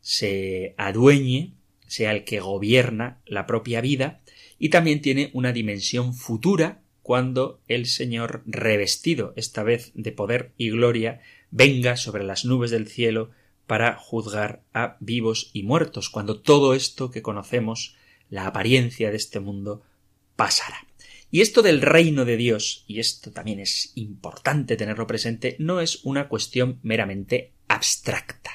se 0.00 0.74
adueñe, 0.76 1.54
sea 1.86 2.12
el 2.12 2.24
que 2.24 2.40
gobierna 2.40 3.20
la 3.26 3.46
propia 3.46 3.80
vida, 3.80 4.22
y 4.58 4.70
también 4.70 5.00
tiene 5.00 5.30
una 5.34 5.52
dimensión 5.52 6.14
futura 6.14 6.82
cuando 7.02 7.60
el 7.68 7.86
Señor, 7.86 8.42
revestido 8.46 9.32
esta 9.36 9.62
vez 9.62 9.92
de 9.94 10.12
poder 10.12 10.52
y 10.56 10.70
gloria, 10.70 11.20
venga 11.52 11.96
sobre 11.96 12.24
las 12.24 12.44
nubes 12.44 12.72
del 12.72 12.88
cielo 12.88 13.30
para 13.68 13.94
juzgar 13.94 14.64
a 14.74 14.96
vivos 14.98 15.50
y 15.52 15.62
muertos, 15.62 16.10
cuando 16.10 16.40
todo 16.40 16.74
esto 16.74 17.12
que 17.12 17.22
conocemos, 17.22 17.94
la 18.28 18.46
apariencia 18.46 19.10
de 19.10 19.16
este 19.16 19.38
mundo, 19.38 19.82
pasará. 20.34 20.86
Y 21.30 21.40
esto 21.40 21.62
del 21.62 21.80
reino 21.80 22.24
de 22.24 22.36
Dios, 22.36 22.84
y 22.88 22.98
esto 22.98 23.30
también 23.30 23.60
es 23.60 23.92
importante 23.94 24.76
tenerlo 24.76 25.06
presente, 25.06 25.56
no 25.58 25.80
es 25.80 26.04
una 26.04 26.28
cuestión 26.28 26.80
meramente 26.82 27.52
abstracta. 27.68 28.50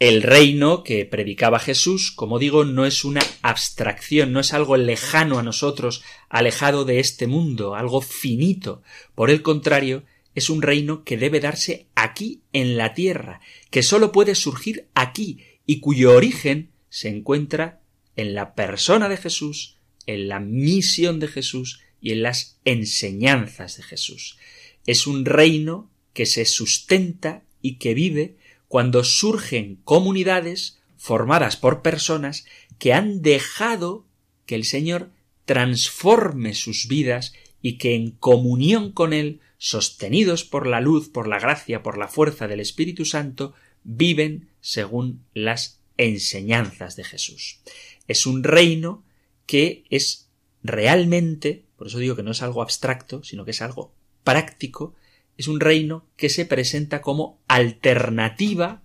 El 0.00 0.22
reino 0.22 0.82
que 0.82 1.04
predicaba 1.04 1.58
Jesús, 1.58 2.10
como 2.10 2.38
digo, 2.38 2.64
no 2.64 2.86
es 2.86 3.04
una 3.04 3.20
abstracción, 3.42 4.32
no 4.32 4.40
es 4.40 4.54
algo 4.54 4.78
lejano 4.78 5.38
a 5.38 5.42
nosotros, 5.42 6.02
alejado 6.30 6.86
de 6.86 7.00
este 7.00 7.26
mundo, 7.26 7.74
algo 7.74 8.00
finito. 8.00 8.82
Por 9.14 9.28
el 9.30 9.42
contrario, 9.42 10.04
es 10.34 10.50
un 10.50 10.62
reino 10.62 11.04
que 11.04 11.16
debe 11.16 11.40
darse 11.40 11.86
aquí 11.94 12.42
en 12.52 12.76
la 12.76 12.94
tierra, 12.94 13.40
que 13.70 13.82
sólo 13.82 14.12
puede 14.12 14.34
surgir 14.34 14.86
aquí 14.94 15.40
y 15.66 15.80
cuyo 15.80 16.14
origen 16.14 16.70
se 16.88 17.08
encuentra 17.08 17.80
en 18.16 18.34
la 18.34 18.54
persona 18.54 19.08
de 19.08 19.16
Jesús, 19.16 19.76
en 20.06 20.28
la 20.28 20.40
misión 20.40 21.20
de 21.20 21.28
Jesús 21.28 21.80
y 22.00 22.12
en 22.12 22.22
las 22.22 22.58
enseñanzas 22.64 23.76
de 23.76 23.82
Jesús. 23.82 24.38
Es 24.86 25.06
un 25.06 25.24
reino 25.24 25.90
que 26.12 26.26
se 26.26 26.44
sustenta 26.44 27.42
y 27.62 27.76
que 27.76 27.94
vive 27.94 28.36
cuando 28.68 29.04
surgen 29.04 29.80
comunidades 29.84 30.78
formadas 30.96 31.56
por 31.56 31.82
personas 31.82 32.44
que 32.78 32.92
han 32.92 33.22
dejado 33.22 34.06
que 34.46 34.54
el 34.54 34.64
Señor 34.64 35.10
transforme 35.44 36.54
sus 36.54 36.88
vidas 36.88 37.32
y 37.62 37.78
que 37.78 37.94
en 37.94 38.12
comunión 38.12 38.92
con 38.92 39.12
Él, 39.12 39.40
sostenidos 39.62 40.42
por 40.42 40.66
la 40.66 40.80
luz, 40.80 41.10
por 41.10 41.28
la 41.28 41.38
gracia, 41.38 41.82
por 41.82 41.98
la 41.98 42.08
fuerza 42.08 42.48
del 42.48 42.60
Espíritu 42.60 43.04
Santo, 43.04 43.52
viven 43.84 44.48
según 44.62 45.22
las 45.34 45.80
enseñanzas 45.98 46.96
de 46.96 47.04
Jesús. 47.04 47.60
Es 48.08 48.24
un 48.24 48.42
reino 48.42 49.04
que 49.44 49.84
es 49.90 50.30
realmente, 50.62 51.66
por 51.76 51.88
eso 51.88 51.98
digo 51.98 52.16
que 52.16 52.22
no 52.22 52.30
es 52.30 52.40
algo 52.40 52.62
abstracto, 52.62 53.22
sino 53.22 53.44
que 53.44 53.50
es 53.50 53.60
algo 53.60 53.92
práctico, 54.24 54.94
es 55.36 55.46
un 55.46 55.60
reino 55.60 56.06
que 56.16 56.30
se 56.30 56.46
presenta 56.46 57.02
como 57.02 57.38
alternativa 57.46 58.82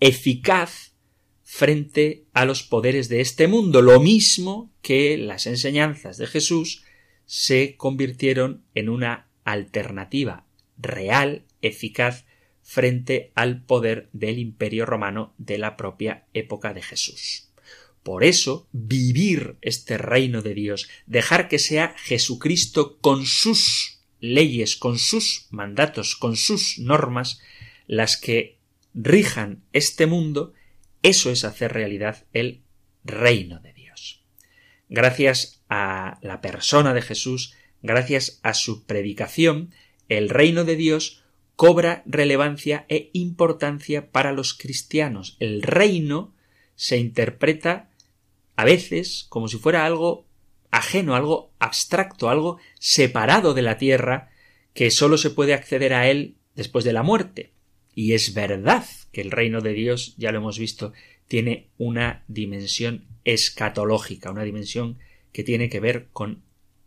eficaz 0.00 0.94
frente 1.44 2.24
a 2.32 2.44
los 2.44 2.64
poderes 2.64 3.08
de 3.08 3.20
este 3.20 3.46
mundo, 3.46 3.82
lo 3.82 4.00
mismo 4.00 4.72
que 4.82 5.16
las 5.16 5.46
enseñanzas 5.46 6.18
de 6.18 6.26
Jesús 6.26 6.82
se 7.24 7.76
convirtieron 7.76 8.64
en 8.74 8.88
una 8.88 9.27
alternativa 9.52 10.44
real, 10.78 11.44
eficaz, 11.62 12.24
frente 12.62 13.32
al 13.34 13.62
poder 13.62 14.08
del 14.12 14.38
imperio 14.38 14.84
romano 14.84 15.34
de 15.38 15.58
la 15.58 15.76
propia 15.76 16.26
época 16.34 16.74
de 16.74 16.82
Jesús. 16.82 17.48
Por 18.02 18.24
eso, 18.24 18.68
vivir 18.72 19.56
este 19.60 19.98
reino 19.98 20.42
de 20.42 20.54
Dios, 20.54 20.88
dejar 21.06 21.48
que 21.48 21.58
sea 21.58 21.94
Jesucristo 21.98 22.98
con 22.98 23.26
sus 23.26 24.00
leyes, 24.20 24.76
con 24.76 24.98
sus 24.98 25.46
mandatos, 25.50 26.14
con 26.14 26.36
sus 26.36 26.78
normas, 26.78 27.40
las 27.86 28.16
que 28.16 28.58
rijan 28.94 29.62
este 29.72 30.06
mundo, 30.06 30.52
Eso 31.02 31.30
es 31.30 31.44
hacer 31.44 31.72
realidad 31.72 32.26
el 32.32 32.62
reino 33.04 33.60
de 33.60 33.72
Dios. 33.72 34.24
Gracias 34.88 35.62
a 35.68 36.18
la 36.22 36.40
persona 36.40 36.92
de 36.92 37.02
Jesús, 37.02 37.54
gracias 37.82 38.40
a 38.42 38.54
su 38.54 38.84
predicación, 38.84 39.72
el 40.08 40.28
reino 40.28 40.64
de 40.64 40.76
Dios 40.76 41.24
cobra 41.56 42.02
relevancia 42.06 42.86
e 42.88 43.10
importancia 43.12 44.10
para 44.10 44.32
los 44.32 44.54
cristianos. 44.54 45.36
El 45.40 45.62
reino 45.62 46.34
se 46.76 46.98
interpreta 46.98 47.90
a 48.56 48.64
veces 48.64 49.26
como 49.28 49.48
si 49.48 49.58
fuera 49.58 49.84
algo 49.84 50.26
ajeno, 50.70 51.14
algo 51.14 51.52
abstracto, 51.58 52.28
algo 52.28 52.58
separado 52.78 53.54
de 53.54 53.62
la 53.62 53.78
tierra, 53.78 54.30
que 54.74 54.90
sólo 54.90 55.18
se 55.18 55.30
puede 55.30 55.54
acceder 55.54 55.94
a 55.94 56.08
él 56.08 56.36
después 56.54 56.84
de 56.84 56.92
la 56.92 57.02
muerte. 57.02 57.52
Y 57.94 58.12
es 58.12 58.34
verdad 58.34 58.84
que 59.12 59.20
el 59.20 59.32
reino 59.32 59.60
de 59.60 59.72
Dios, 59.72 60.14
ya 60.16 60.30
lo 60.30 60.38
hemos 60.38 60.58
visto, 60.58 60.92
tiene 61.26 61.70
una 61.78 62.24
dimensión 62.28 63.06
escatológica, 63.24 64.30
una 64.30 64.44
dimensión 64.44 64.98
que 65.32 65.42
tiene 65.42 65.68
que 65.68 65.80
ver 65.80 66.08
con 66.12 66.42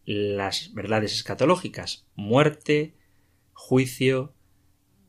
las 0.05 0.73
verdades 0.73 1.13
escatológicas, 1.13 2.05
muerte, 2.15 2.95
juicio, 3.53 4.33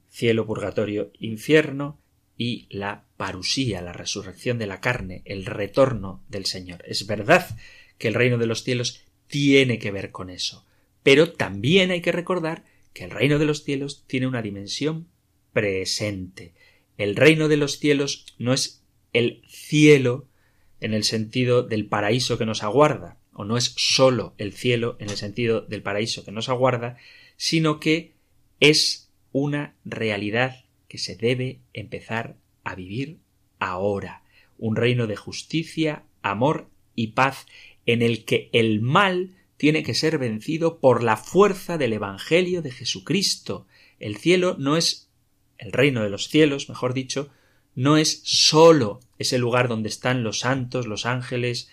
cielo, 0.08 0.46
purgatorio, 0.46 1.10
infierno 1.18 1.98
y 2.36 2.66
la 2.70 3.06
parusía, 3.16 3.82
la 3.82 3.92
resurrección 3.92 4.58
de 4.58 4.66
la 4.66 4.80
carne, 4.80 5.22
el 5.24 5.46
retorno 5.46 6.24
del 6.28 6.44
Señor. 6.44 6.82
Es 6.86 7.06
verdad 7.06 7.56
que 7.98 8.08
el 8.08 8.14
reino 8.14 8.38
de 8.38 8.46
los 8.46 8.62
cielos 8.64 9.02
tiene 9.26 9.78
que 9.78 9.90
ver 9.90 10.10
con 10.10 10.28
eso, 10.28 10.66
pero 11.02 11.32
también 11.32 11.90
hay 11.90 12.02
que 12.02 12.12
recordar 12.12 12.64
que 12.92 13.04
el 13.04 13.10
reino 13.10 13.38
de 13.38 13.46
los 13.46 13.64
cielos 13.64 14.04
tiene 14.06 14.26
una 14.26 14.42
dimensión 14.42 15.08
presente. 15.52 16.54
El 16.98 17.16
reino 17.16 17.48
de 17.48 17.56
los 17.56 17.78
cielos 17.78 18.26
no 18.38 18.52
es 18.52 18.84
el 19.12 19.42
cielo 19.48 20.28
en 20.80 20.94
el 20.94 21.04
sentido 21.04 21.62
del 21.62 21.86
paraíso 21.86 22.38
que 22.38 22.46
nos 22.46 22.62
aguarda, 22.62 23.18
no 23.44 23.56
es 23.56 23.74
sólo 23.76 24.34
el 24.38 24.52
cielo 24.52 24.96
en 24.98 25.10
el 25.10 25.16
sentido 25.16 25.62
del 25.62 25.82
paraíso 25.82 26.24
que 26.24 26.32
nos 26.32 26.48
aguarda, 26.48 26.96
sino 27.36 27.80
que 27.80 28.14
es 28.60 29.10
una 29.32 29.74
realidad 29.84 30.64
que 30.88 30.98
se 30.98 31.16
debe 31.16 31.60
empezar 31.72 32.36
a 32.64 32.74
vivir 32.74 33.18
ahora, 33.58 34.22
un 34.58 34.76
reino 34.76 35.06
de 35.06 35.16
justicia, 35.16 36.04
amor 36.22 36.68
y 36.94 37.08
paz 37.08 37.46
en 37.86 38.02
el 38.02 38.24
que 38.24 38.50
el 38.52 38.80
mal 38.80 39.34
tiene 39.56 39.82
que 39.82 39.94
ser 39.94 40.18
vencido 40.18 40.80
por 40.80 41.02
la 41.02 41.16
fuerza 41.16 41.78
del 41.78 41.92
Evangelio 41.92 42.62
de 42.62 42.70
Jesucristo. 42.70 43.66
El 43.98 44.16
cielo 44.16 44.56
no 44.58 44.76
es 44.76 45.08
el 45.58 45.72
reino 45.72 46.02
de 46.02 46.10
los 46.10 46.28
cielos, 46.28 46.68
mejor 46.68 46.94
dicho, 46.94 47.30
no 47.74 47.96
es 47.96 48.22
sólo 48.24 49.00
ese 49.18 49.38
lugar 49.38 49.68
donde 49.68 49.88
están 49.88 50.24
los 50.24 50.40
santos, 50.40 50.86
los 50.86 51.06
ángeles 51.06 51.70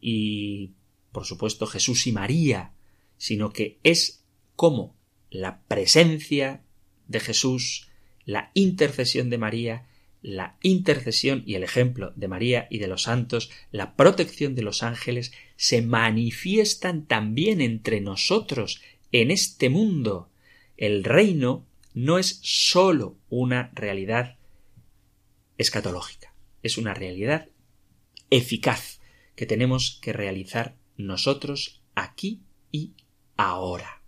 y, 0.00 0.72
por 1.12 1.24
supuesto, 1.24 1.66
Jesús 1.66 2.06
y 2.06 2.12
María, 2.12 2.72
sino 3.16 3.52
que 3.52 3.78
es 3.82 4.24
como 4.56 4.96
la 5.30 5.62
presencia 5.62 6.62
de 7.06 7.20
Jesús, 7.20 7.88
la 8.24 8.50
intercesión 8.54 9.30
de 9.30 9.38
María, 9.38 9.86
la 10.20 10.58
intercesión 10.62 11.42
y 11.46 11.54
el 11.54 11.62
ejemplo 11.62 12.12
de 12.16 12.28
María 12.28 12.66
y 12.70 12.78
de 12.78 12.88
los 12.88 13.02
santos, 13.02 13.50
la 13.70 13.94
protección 13.94 14.54
de 14.54 14.62
los 14.62 14.82
ángeles, 14.82 15.32
se 15.56 15.82
manifiestan 15.82 17.06
también 17.06 17.60
entre 17.60 18.00
nosotros 18.00 18.80
en 19.12 19.30
este 19.30 19.68
mundo. 19.70 20.30
El 20.76 21.04
reino 21.04 21.66
no 21.94 22.18
es 22.18 22.40
sólo 22.42 23.16
una 23.28 23.70
realidad 23.74 24.36
escatológica, 25.56 26.34
es 26.62 26.78
una 26.78 26.94
realidad 26.94 27.48
eficaz 28.30 29.00
que 29.34 29.46
tenemos 29.46 29.98
que 30.02 30.12
realizar 30.12 30.76
nosotros 30.98 31.82
aquí 31.94 32.42
y 32.70 32.92
ahora. 33.36 34.02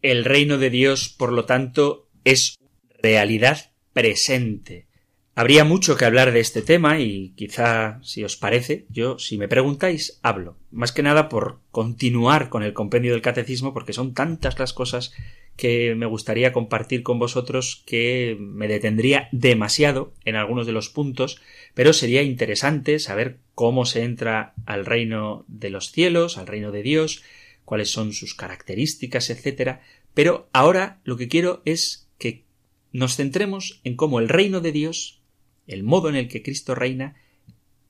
El 0.00 0.24
reino 0.24 0.58
de 0.58 0.70
Dios, 0.70 1.08
por 1.08 1.32
lo 1.32 1.44
tanto, 1.44 2.08
es 2.24 2.56
realidad 3.00 3.72
presente. 3.92 4.88
Habría 5.34 5.64
mucho 5.64 5.96
que 5.96 6.04
hablar 6.04 6.32
de 6.32 6.40
este 6.40 6.60
tema 6.60 6.98
y 6.98 7.30
quizá, 7.36 8.00
si 8.02 8.22
os 8.24 8.36
parece, 8.36 8.86
yo, 8.90 9.18
si 9.18 9.38
me 9.38 9.48
preguntáis, 9.48 10.18
hablo. 10.22 10.58
Más 10.70 10.92
que 10.92 11.02
nada 11.02 11.28
por 11.28 11.60
continuar 11.70 12.48
con 12.48 12.62
el 12.62 12.74
compendio 12.74 13.12
del 13.12 13.22
catecismo, 13.22 13.72
porque 13.72 13.92
son 13.92 14.12
tantas 14.12 14.58
las 14.58 14.72
cosas 14.72 15.14
que 15.56 15.94
me 15.94 16.06
gustaría 16.06 16.52
compartir 16.52 17.02
con 17.02 17.18
vosotros 17.18 17.82
que 17.86 18.36
me 18.40 18.68
detendría 18.68 19.28
demasiado 19.32 20.12
en 20.24 20.36
algunos 20.36 20.66
de 20.66 20.72
los 20.72 20.88
puntos, 20.88 21.40
pero 21.74 21.92
sería 21.92 22.22
interesante 22.22 22.98
saber 22.98 23.38
cómo 23.54 23.84
se 23.84 24.02
entra 24.02 24.54
al 24.66 24.86
reino 24.86 25.44
de 25.48 25.70
los 25.70 25.92
cielos, 25.92 26.38
al 26.38 26.46
reino 26.46 26.72
de 26.72 26.82
Dios, 26.82 27.22
cuáles 27.64 27.90
son 27.90 28.12
sus 28.12 28.34
características, 28.34 29.30
etcétera. 29.30 29.82
Pero 30.14 30.48
ahora 30.52 31.00
lo 31.04 31.16
que 31.16 31.28
quiero 31.28 31.62
es 31.64 32.08
que 32.18 32.44
nos 32.92 33.16
centremos 33.16 33.80
en 33.84 33.96
cómo 33.96 34.20
el 34.20 34.28
reino 34.28 34.60
de 34.60 34.72
Dios, 34.72 35.22
el 35.66 35.82
modo 35.82 36.08
en 36.08 36.16
el 36.16 36.28
que 36.28 36.42
Cristo 36.42 36.74
reina, 36.74 37.16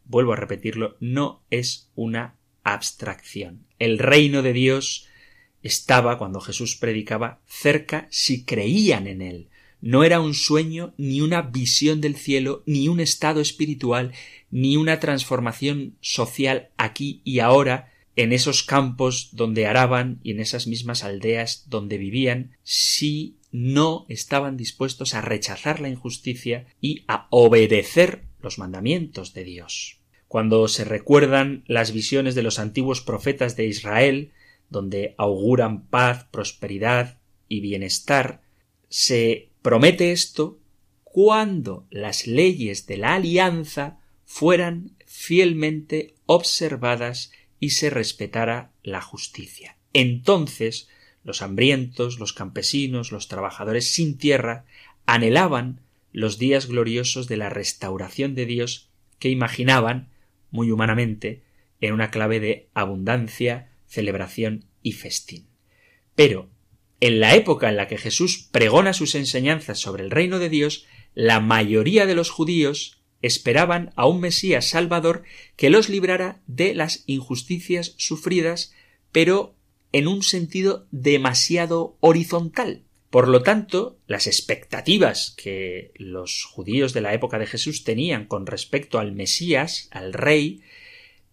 vuelvo 0.04 0.32
a 0.32 0.36
repetirlo, 0.36 0.96
no 1.00 1.42
es 1.50 1.90
una 1.94 2.36
abstracción. 2.64 3.66
El 3.78 3.98
reino 3.98 4.42
de 4.42 4.52
Dios 4.52 5.08
estaba, 5.62 6.18
cuando 6.18 6.40
Jesús 6.40 6.76
predicaba, 6.76 7.40
cerca 7.46 8.06
si 8.10 8.44
creían 8.44 9.06
en 9.06 9.22
él. 9.22 9.48
No 9.80 10.04
era 10.04 10.20
un 10.20 10.34
sueño, 10.34 10.94
ni 10.96 11.20
una 11.20 11.42
visión 11.42 12.00
del 12.00 12.16
cielo, 12.16 12.62
ni 12.66 12.88
un 12.88 13.00
estado 13.00 13.40
espiritual, 13.40 14.12
ni 14.50 14.76
una 14.76 15.00
transformación 15.00 15.96
social 16.00 16.70
aquí 16.76 17.20
y 17.24 17.40
ahora, 17.40 17.92
en 18.14 18.32
esos 18.32 18.62
campos 18.62 19.30
donde 19.32 19.66
araban 19.66 20.20
y 20.22 20.32
en 20.32 20.40
esas 20.40 20.66
mismas 20.66 21.02
aldeas 21.02 21.64
donde 21.68 21.98
vivían, 21.98 22.56
si 22.62 23.36
no 23.50 24.06
estaban 24.08 24.56
dispuestos 24.56 25.14
a 25.14 25.20
rechazar 25.20 25.80
la 25.80 25.88
injusticia 25.88 26.66
y 26.80 27.04
a 27.08 27.26
obedecer 27.30 28.22
los 28.40 28.58
mandamientos 28.58 29.34
de 29.34 29.44
Dios. 29.44 29.98
Cuando 30.28 30.66
se 30.68 30.84
recuerdan 30.84 31.64
las 31.66 31.92
visiones 31.92 32.34
de 32.34 32.42
los 32.42 32.58
antiguos 32.58 33.00
profetas 33.00 33.56
de 33.56 33.66
Israel, 33.66 34.32
donde 34.72 35.14
auguran 35.18 35.86
paz, 35.86 36.26
prosperidad 36.30 37.20
y 37.48 37.60
bienestar, 37.60 38.42
se 38.88 39.50
promete 39.62 40.12
esto 40.12 40.58
cuando 41.04 41.86
las 41.90 42.26
leyes 42.26 42.86
de 42.86 42.96
la 42.96 43.14
alianza 43.14 44.00
fueran 44.24 44.96
fielmente 45.06 46.14
observadas 46.26 47.30
y 47.60 47.70
se 47.70 47.90
respetara 47.90 48.72
la 48.82 49.02
justicia. 49.02 49.76
Entonces 49.92 50.88
los 51.24 51.42
hambrientos, 51.42 52.18
los 52.18 52.32
campesinos, 52.32 53.12
los 53.12 53.28
trabajadores 53.28 53.92
sin 53.92 54.18
tierra 54.18 54.64
anhelaban 55.06 55.80
los 56.12 56.38
días 56.38 56.66
gloriosos 56.66 57.28
de 57.28 57.36
la 57.36 57.48
restauración 57.48 58.34
de 58.34 58.46
Dios 58.46 58.90
que 59.18 59.28
imaginaban, 59.28 60.08
muy 60.50 60.70
humanamente, 60.70 61.42
en 61.80 61.92
una 61.92 62.10
clave 62.10 62.40
de 62.40 62.68
abundancia, 62.74 63.71
celebración 63.92 64.64
y 64.82 64.92
festín. 64.92 65.48
Pero, 66.14 66.50
en 67.00 67.20
la 67.20 67.34
época 67.34 67.68
en 67.68 67.76
la 67.76 67.88
que 67.88 67.98
Jesús 67.98 68.48
pregona 68.50 68.94
sus 68.94 69.14
enseñanzas 69.14 69.78
sobre 69.78 70.02
el 70.02 70.10
reino 70.10 70.38
de 70.38 70.48
Dios, 70.48 70.86
la 71.14 71.40
mayoría 71.40 72.06
de 72.06 72.14
los 72.14 72.30
judíos 72.30 73.02
esperaban 73.20 73.92
a 73.94 74.06
un 74.06 74.20
Mesías 74.20 74.66
Salvador 74.66 75.24
que 75.56 75.68
los 75.68 75.90
librara 75.90 76.40
de 76.46 76.74
las 76.74 77.04
injusticias 77.06 77.94
sufridas, 77.98 78.72
pero 79.12 79.54
en 79.92 80.08
un 80.08 80.22
sentido 80.22 80.86
demasiado 80.90 81.98
horizontal. 82.00 82.84
Por 83.10 83.28
lo 83.28 83.42
tanto, 83.42 83.98
las 84.06 84.26
expectativas 84.26 85.34
que 85.36 85.92
los 85.96 86.44
judíos 86.44 86.94
de 86.94 87.02
la 87.02 87.12
época 87.12 87.38
de 87.38 87.46
Jesús 87.46 87.84
tenían 87.84 88.24
con 88.24 88.46
respecto 88.46 88.98
al 88.98 89.12
Mesías, 89.12 89.88
al 89.90 90.14
Rey, 90.14 90.62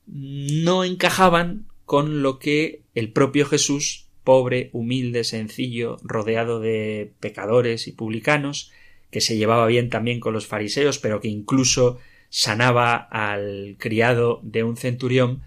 no 0.06 0.84
encajaban 0.84 1.69
con 1.90 2.22
lo 2.22 2.38
que 2.38 2.84
el 2.94 3.12
propio 3.12 3.48
Jesús, 3.48 4.10
pobre, 4.24 4.70
humilde, 4.74 5.24
sencillo, 5.24 5.98
rodeado 6.04 6.60
de 6.60 7.14
pecadores 7.20 7.88
y 7.88 7.94
publicanos, 7.94 8.72
que 9.10 9.22
se 9.22 9.38
llevaba 9.38 9.66
bien 9.66 9.90
también 9.90 10.20
con 10.20 10.32
los 10.32 10.46
fariseos, 10.46 11.00
pero 11.00 11.20
que 11.20 11.30
incluso 11.30 11.98
sanaba 12.30 12.96
al 12.96 13.76
criado 13.80 14.40
de 14.44 14.64
un 14.64 14.78
centurión, 14.78 15.42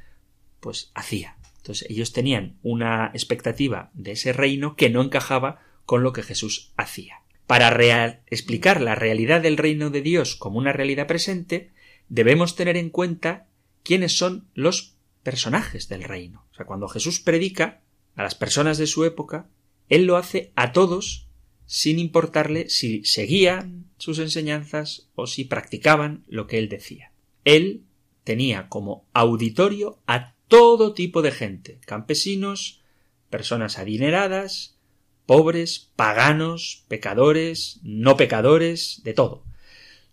pues 0.58 0.90
hacía. 0.96 1.36
Entonces 1.58 1.88
ellos 1.88 2.12
tenían 2.12 2.56
una 2.64 3.12
expectativa 3.14 3.92
de 3.94 4.10
ese 4.10 4.32
reino 4.32 4.74
que 4.74 4.90
no 4.90 5.00
encajaba 5.00 5.60
con 5.84 6.02
lo 6.02 6.12
que 6.12 6.24
Jesús 6.24 6.72
hacía. 6.76 7.20
Para 7.46 8.20
explicar 8.26 8.80
la 8.80 8.96
realidad 8.96 9.42
del 9.42 9.58
reino 9.58 9.90
de 9.90 10.02
Dios 10.02 10.34
como 10.34 10.58
una 10.58 10.72
realidad 10.72 11.06
presente, 11.06 11.70
debemos 12.08 12.56
tener 12.56 12.76
en 12.76 12.90
cuenta 12.90 13.46
quiénes 13.84 14.18
son 14.18 14.48
los 14.54 14.91
personajes 15.22 15.88
del 15.88 16.04
reino. 16.04 16.46
O 16.52 16.54
sea, 16.54 16.66
cuando 16.66 16.88
Jesús 16.88 17.20
predica 17.20 17.80
a 18.14 18.22
las 18.22 18.34
personas 18.34 18.78
de 18.78 18.86
su 18.86 19.04
época, 19.04 19.48
Él 19.88 20.04
lo 20.04 20.16
hace 20.16 20.52
a 20.56 20.72
todos 20.72 21.28
sin 21.66 21.98
importarle 21.98 22.68
si 22.68 23.04
seguían 23.04 23.86
sus 23.96 24.18
enseñanzas 24.18 25.08
o 25.14 25.26
si 25.26 25.44
practicaban 25.44 26.24
lo 26.28 26.46
que 26.46 26.58
Él 26.58 26.68
decía. 26.68 27.12
Él 27.44 27.84
tenía 28.24 28.68
como 28.68 29.06
auditorio 29.12 29.98
a 30.06 30.34
todo 30.48 30.92
tipo 30.92 31.22
de 31.22 31.32
gente, 31.32 31.80
campesinos, 31.86 32.82
personas 33.30 33.78
adineradas, 33.78 34.76
pobres, 35.24 35.90
paganos, 35.96 36.84
pecadores, 36.88 37.80
no 37.82 38.16
pecadores, 38.16 39.00
de 39.02 39.14
todo. 39.14 39.44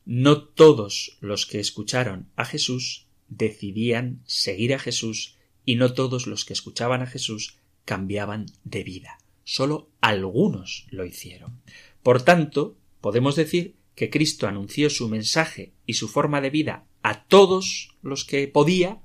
No 0.05 0.43
todos 0.43 1.17
los 1.19 1.45
que 1.45 1.59
escucharon 1.59 2.29
a 2.35 2.45
Jesús 2.45 3.08
decidían 3.29 4.21
seguir 4.25 4.73
a 4.73 4.79
Jesús 4.79 5.37
y 5.65 5.75
no 5.75 5.93
todos 5.93 6.27
los 6.27 6.45
que 6.45 6.53
escuchaban 6.53 7.01
a 7.01 7.07
Jesús 7.07 7.57
cambiaban 7.85 8.47
de 8.63 8.83
vida. 8.83 9.19
Solo 9.43 9.89
algunos 10.01 10.87
lo 10.89 11.05
hicieron. 11.05 11.61
Por 12.03 12.21
tanto, 12.21 12.77
podemos 13.01 13.35
decir 13.35 13.75
que 13.95 14.09
Cristo 14.09 14.47
anunció 14.47 14.89
su 14.89 15.09
mensaje 15.09 15.73
y 15.85 15.95
su 15.95 16.07
forma 16.07 16.41
de 16.41 16.49
vida 16.49 16.85
a 17.01 17.25
todos 17.25 17.97
los 18.01 18.25
que 18.25 18.47
podía, 18.47 19.01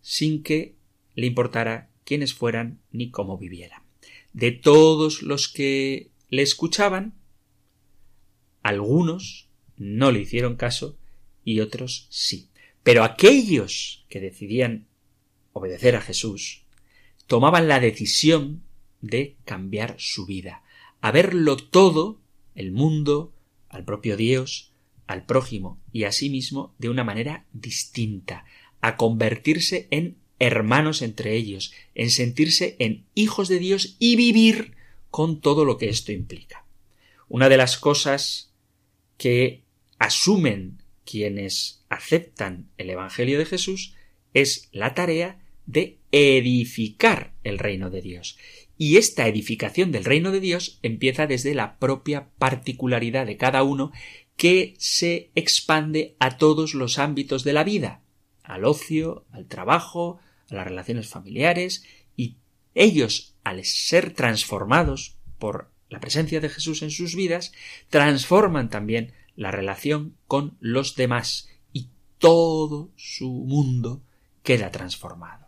sin 0.00 0.42
que 0.42 0.76
le 1.14 1.26
importara 1.26 1.90
quiénes 2.04 2.32
fueran 2.32 2.80
ni 2.92 3.10
cómo 3.10 3.38
vivieran. 3.38 3.82
De 4.32 4.52
todos 4.52 5.22
los 5.22 5.48
que 5.48 6.10
le 6.28 6.42
escuchaban, 6.42 7.14
algunos 8.62 9.48
no 9.76 10.10
le 10.10 10.20
hicieron 10.20 10.56
caso 10.56 10.96
y 11.44 11.60
otros 11.60 12.06
sí. 12.10 12.50
Pero 12.86 13.02
aquellos 13.02 14.04
que 14.08 14.20
decidían 14.20 14.86
obedecer 15.52 15.96
a 15.96 16.00
Jesús 16.00 16.62
tomaban 17.26 17.66
la 17.66 17.80
decisión 17.80 18.62
de 19.00 19.34
cambiar 19.44 19.96
su 19.98 20.24
vida, 20.24 20.62
a 21.00 21.10
verlo 21.10 21.56
todo, 21.56 22.20
el 22.54 22.70
mundo, 22.70 23.34
al 23.68 23.84
propio 23.84 24.16
Dios, 24.16 24.70
al 25.08 25.26
prójimo 25.26 25.80
y 25.90 26.04
a 26.04 26.12
sí 26.12 26.30
mismo 26.30 26.76
de 26.78 26.88
una 26.88 27.02
manera 27.02 27.44
distinta, 27.52 28.44
a 28.80 28.96
convertirse 28.96 29.88
en 29.90 30.18
hermanos 30.38 31.02
entre 31.02 31.34
ellos, 31.34 31.72
en 31.96 32.12
sentirse 32.12 32.76
en 32.78 33.04
hijos 33.16 33.48
de 33.48 33.58
Dios 33.58 33.96
y 33.98 34.14
vivir 34.14 34.76
con 35.10 35.40
todo 35.40 35.64
lo 35.64 35.76
que 35.76 35.88
esto 35.88 36.12
implica. 36.12 36.64
Una 37.28 37.48
de 37.48 37.56
las 37.56 37.78
cosas 37.78 38.52
que 39.18 39.64
asumen 39.98 40.85
quienes 41.06 41.84
aceptan 41.88 42.68
el 42.76 42.90
Evangelio 42.90 43.38
de 43.38 43.46
Jesús 43.46 43.94
es 44.34 44.68
la 44.72 44.94
tarea 44.94 45.40
de 45.64 45.98
edificar 46.12 47.32
el 47.44 47.58
reino 47.58 47.88
de 47.90 48.02
Dios. 48.02 48.38
Y 48.76 48.98
esta 48.98 49.26
edificación 49.26 49.90
del 49.90 50.04
reino 50.04 50.32
de 50.32 50.40
Dios 50.40 50.78
empieza 50.82 51.26
desde 51.26 51.54
la 51.54 51.78
propia 51.78 52.28
particularidad 52.38 53.26
de 53.26 53.38
cada 53.38 53.62
uno 53.62 53.92
que 54.36 54.74
se 54.78 55.30
expande 55.34 56.14
a 56.18 56.36
todos 56.36 56.74
los 56.74 56.98
ámbitos 56.98 57.42
de 57.42 57.54
la 57.54 57.64
vida, 57.64 58.02
al 58.42 58.66
ocio, 58.66 59.24
al 59.32 59.46
trabajo, 59.46 60.18
a 60.50 60.54
las 60.54 60.66
relaciones 60.66 61.08
familiares, 61.08 61.84
y 62.16 62.36
ellos, 62.74 63.34
al 63.44 63.64
ser 63.64 64.12
transformados 64.12 65.16
por 65.38 65.70
la 65.88 66.00
presencia 66.00 66.40
de 66.40 66.50
Jesús 66.50 66.82
en 66.82 66.90
sus 66.90 67.14
vidas, 67.14 67.52
transforman 67.88 68.68
también 68.68 69.12
la 69.36 69.50
relación 69.50 70.16
con 70.26 70.56
los 70.60 70.96
demás 70.96 71.48
y 71.72 71.90
todo 72.18 72.90
su 72.96 73.30
mundo 73.30 74.02
queda 74.42 74.70
transformado. 74.70 75.46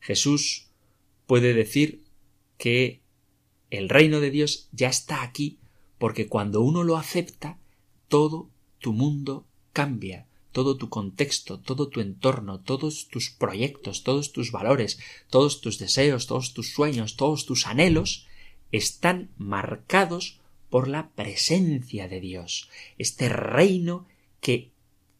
Jesús 0.00 0.68
puede 1.26 1.54
decir 1.54 2.04
que 2.56 3.02
el 3.70 3.88
reino 3.88 4.20
de 4.20 4.30
Dios 4.30 4.68
ya 4.72 4.88
está 4.88 5.22
aquí 5.22 5.58
porque 5.98 6.28
cuando 6.28 6.60
uno 6.60 6.84
lo 6.84 6.96
acepta, 6.96 7.58
todo 8.08 8.50
tu 8.78 8.92
mundo 8.92 9.46
cambia, 9.72 10.26
todo 10.52 10.76
tu 10.76 10.88
contexto, 10.88 11.60
todo 11.60 11.88
tu 11.88 12.00
entorno, 12.00 12.60
todos 12.60 13.08
tus 13.08 13.30
proyectos, 13.30 14.02
todos 14.04 14.32
tus 14.32 14.52
valores, 14.52 14.98
todos 15.28 15.60
tus 15.60 15.78
deseos, 15.78 16.26
todos 16.26 16.54
tus 16.54 16.72
sueños, 16.72 17.16
todos 17.16 17.46
tus 17.46 17.66
anhelos 17.66 18.26
están 18.72 19.30
marcados 19.36 20.37
por 20.70 20.88
la 20.88 21.10
presencia 21.10 22.08
de 22.08 22.20
Dios, 22.20 22.68
este 22.98 23.28
reino 23.28 24.06
que 24.40 24.70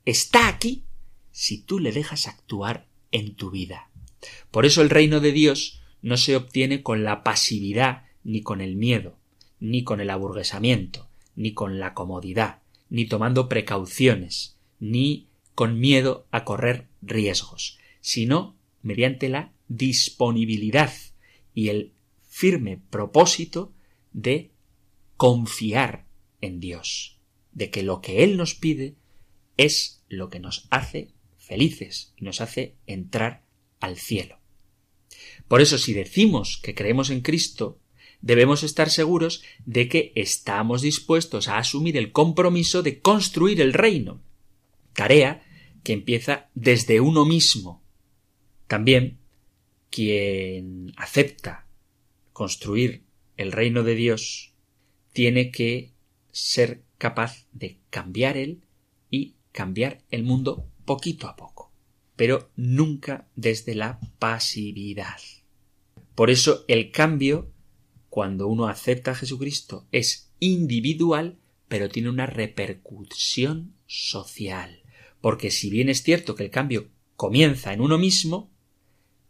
está 0.04 0.48
aquí 0.48 0.84
si 1.30 1.58
tú 1.58 1.78
le 1.78 1.92
dejas 1.92 2.26
actuar 2.26 2.86
en 3.12 3.34
tu 3.34 3.50
vida. 3.50 3.90
Por 4.50 4.66
eso 4.66 4.82
el 4.82 4.90
reino 4.90 5.20
de 5.20 5.32
Dios 5.32 5.80
no 6.02 6.16
se 6.16 6.36
obtiene 6.36 6.82
con 6.82 7.04
la 7.04 7.22
pasividad, 7.22 8.04
ni 8.24 8.42
con 8.42 8.60
el 8.60 8.76
miedo, 8.76 9.16
ni 9.60 9.84
con 9.84 10.00
el 10.00 10.10
aburguesamiento, 10.10 11.08
ni 11.34 11.52
con 11.52 11.78
la 11.78 11.94
comodidad, 11.94 12.60
ni 12.90 13.06
tomando 13.06 13.48
precauciones, 13.48 14.56
ni 14.80 15.28
con 15.54 15.78
miedo 15.78 16.26
a 16.30 16.44
correr 16.44 16.86
riesgos, 17.02 17.78
sino 18.00 18.56
mediante 18.82 19.28
la 19.28 19.52
disponibilidad 19.68 20.92
y 21.54 21.68
el 21.68 21.92
firme 22.28 22.80
propósito 22.90 23.72
de 24.12 24.50
confiar 25.18 26.06
en 26.40 26.60
Dios, 26.60 27.18
de 27.52 27.70
que 27.70 27.82
lo 27.82 28.00
que 28.00 28.22
Él 28.22 28.36
nos 28.36 28.54
pide 28.54 28.94
es 29.56 30.04
lo 30.08 30.30
que 30.30 30.38
nos 30.38 30.68
hace 30.70 31.10
felices 31.36 32.14
y 32.16 32.24
nos 32.24 32.40
hace 32.40 32.76
entrar 32.86 33.44
al 33.80 33.96
cielo. 33.96 34.38
Por 35.48 35.60
eso 35.60 35.76
si 35.76 35.92
decimos 35.92 36.60
que 36.62 36.74
creemos 36.74 37.10
en 37.10 37.20
Cristo, 37.20 37.80
debemos 38.20 38.62
estar 38.62 38.90
seguros 38.90 39.42
de 39.66 39.88
que 39.88 40.12
estamos 40.14 40.82
dispuestos 40.82 41.48
a 41.48 41.58
asumir 41.58 41.96
el 41.96 42.12
compromiso 42.12 42.82
de 42.82 43.00
construir 43.00 43.60
el 43.60 43.72
reino, 43.72 44.22
tarea 44.94 45.42
que 45.82 45.94
empieza 45.94 46.48
desde 46.54 47.00
uno 47.00 47.24
mismo. 47.24 47.82
También 48.68 49.18
quien 49.90 50.92
acepta 50.96 51.66
construir 52.32 53.02
el 53.36 53.50
reino 53.50 53.82
de 53.82 53.96
Dios 53.96 54.47
tiene 55.12 55.50
que 55.50 55.92
ser 56.30 56.82
capaz 56.98 57.46
de 57.52 57.78
cambiar 57.90 58.36
él 58.36 58.62
y 59.10 59.34
cambiar 59.52 60.02
el 60.10 60.22
mundo 60.22 60.66
poquito 60.84 61.28
a 61.28 61.36
poco, 61.36 61.72
pero 62.16 62.50
nunca 62.56 63.28
desde 63.36 63.74
la 63.74 64.00
pasividad. 64.18 65.18
Por 66.14 66.30
eso 66.30 66.64
el 66.68 66.90
cambio 66.90 67.50
cuando 68.08 68.48
uno 68.48 68.68
acepta 68.68 69.12
a 69.12 69.14
Jesucristo 69.14 69.86
es 69.92 70.30
individual, 70.40 71.38
pero 71.68 71.88
tiene 71.88 72.08
una 72.08 72.26
repercusión 72.26 73.74
social. 73.86 74.82
Porque 75.20 75.50
si 75.50 75.70
bien 75.70 75.88
es 75.88 76.02
cierto 76.02 76.34
que 76.34 76.44
el 76.44 76.50
cambio 76.50 76.88
comienza 77.16 77.72
en 77.72 77.80
uno 77.80 77.98
mismo, 77.98 78.50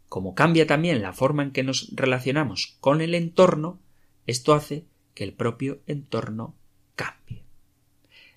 como 0.07 0.33
cambia 0.33 0.65
también 0.65 1.01
la 1.01 1.13
forma 1.13 1.43
en 1.43 1.51
que 1.51 1.63
nos 1.63 1.89
relacionamos 1.95 2.77
con 2.79 3.01
el 3.01 3.13
entorno, 3.13 3.79
esto 4.25 4.53
hace 4.53 4.85
que 5.19 5.25
el 5.25 5.33
propio 5.33 5.81
entorno 5.85 6.55
cambie. 6.95 7.43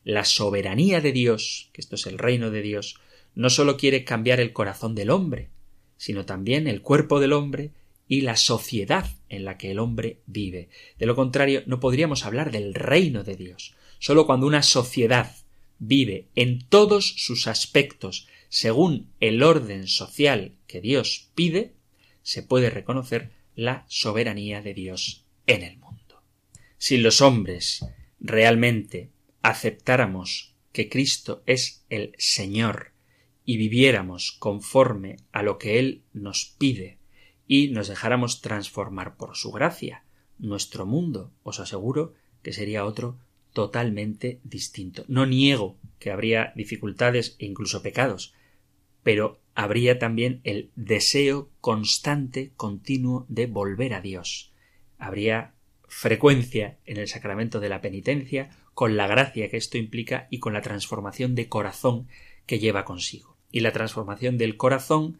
La 0.03 0.25
soberanía 0.25 1.01
de 1.01 1.13
Dios, 1.13 1.71
que 1.73 1.81
esto 1.81 1.95
es 1.95 2.09
el 2.09 2.19
reino 2.19 2.51
de 2.51 2.61
Dios, 2.61 2.97
no 3.37 3.51
sólo 3.51 3.77
quiere 3.77 4.03
cambiar 4.03 4.41
el 4.41 4.53
corazón 4.53 4.97
del 4.97 5.11
hombre, 5.11 5.51
sino 5.97 6.27
también 6.27 6.67
el 6.67 6.83
cuerpo 6.83 7.21
del 7.21 7.35
hombre 7.35 7.71
y 8.09 8.23
la 8.23 8.35
sociedad 8.35 9.07
en 9.29 9.45
la 9.45 9.59
que 9.59 9.71
el 9.71 9.79
hombre 9.79 10.23
vive. 10.27 10.71
De 10.99 11.07
lo 11.07 11.15
contrario, 11.15 11.63
no 11.67 11.79
podríamos 11.79 12.27
hablar 12.27 12.51
del 12.51 12.75
reino 12.75 13.23
de 13.23 13.37
Dios. 13.37 13.77
Solo 14.01 14.27
cuando 14.27 14.49
una 14.49 14.65
sociedad 14.65 15.37
vive 15.79 16.31
en 16.35 16.67
todos 16.69 17.15
sus 17.17 17.47
aspectos 17.47 18.27
según 18.49 19.13
el 19.21 19.45
orden 19.45 19.87
social 19.87 20.57
que 20.67 20.81
Dios 20.81 21.31
pide, 21.37 21.75
se 22.23 22.43
puede 22.43 22.71
reconocer 22.71 23.31
la 23.55 23.85
soberanía 23.87 24.63
de 24.63 24.75
Dios 24.75 25.25
en 25.47 25.63
mundo. 25.75 25.82
Si 26.83 26.97
los 26.97 27.21
hombres 27.21 27.87
realmente 28.19 29.13
aceptáramos 29.41 30.57
que 30.73 30.89
Cristo 30.89 31.45
es 31.47 31.85
el 31.91 32.13
Señor 32.19 32.91
y 33.45 33.57
viviéramos 33.57 34.33
conforme 34.33 35.19
a 35.31 35.45
lo 35.45 35.59
que 35.59 35.79
Él 35.79 36.03
nos 36.13 36.57
pide 36.59 36.99
y 37.47 37.69
nos 37.69 37.87
dejáramos 37.87 38.41
transformar 38.41 39.17
por 39.17 39.37
su 39.37 39.53
gracia, 39.53 40.03
nuestro 40.41 40.85
mundo, 40.85 41.31
os 41.45 41.61
aseguro 41.61 42.15
que 42.43 42.53
sería 42.53 42.85
otro 42.85 43.17
totalmente 43.53 44.41
distinto. 44.43 45.05
No 45.07 45.25
niego 45.25 45.79
que 46.01 46.11
habría 46.11 46.53
dificultades 46.57 47.37
e 47.39 47.47
incluso 47.47 47.81
pecados, 47.81 48.35
pero 49.05 49.39
habría 49.55 50.01
también 50.01 50.41
el 50.43 50.73
deseo 50.75 51.49
constante, 51.61 52.51
continuo 52.57 53.25
de 53.29 53.47
volver 53.47 53.95
a 53.95 54.01
Dios. 54.01 54.53
Habría 54.99 55.55
frecuencia 55.93 56.79
en 56.87 56.97
el 56.97 57.07
sacramento 57.07 57.61
de 57.61 57.69
la 57.69 57.83
penitencia, 57.83 58.49
con 58.73 58.97
la 58.97 59.07
gracia 59.07 59.51
que 59.51 59.59
esto 59.59 59.77
implica 59.77 60.27
y 60.31 60.39
con 60.39 60.55
la 60.55 60.63
transformación 60.63 61.35
de 61.35 61.51
corazón 61.51 62.09
que 62.47 62.59
lleva 62.59 62.87
consigo. 62.87 63.37
Y 63.53 63.61
la 63.61 63.73
transformación 63.73 64.39
del 64.39 64.57
corazón 64.57 65.19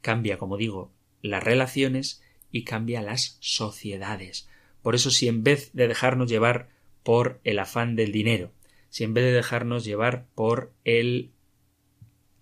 cambia, 0.00 0.38
como 0.38 0.56
digo, 0.56 0.90
las 1.20 1.44
relaciones 1.44 2.22
y 2.50 2.64
cambia 2.64 3.02
las 3.02 3.36
sociedades. 3.40 4.48
Por 4.80 4.94
eso 4.94 5.10
si 5.10 5.28
en 5.28 5.44
vez 5.44 5.70
de 5.74 5.88
dejarnos 5.88 6.30
llevar 6.30 6.70
por 7.02 7.38
el 7.44 7.58
afán 7.58 7.94
del 7.94 8.10
dinero, 8.10 8.50
si 8.88 9.04
en 9.04 9.12
vez 9.12 9.24
de 9.24 9.32
dejarnos 9.32 9.84
llevar 9.84 10.24
por 10.34 10.72
el 10.84 11.32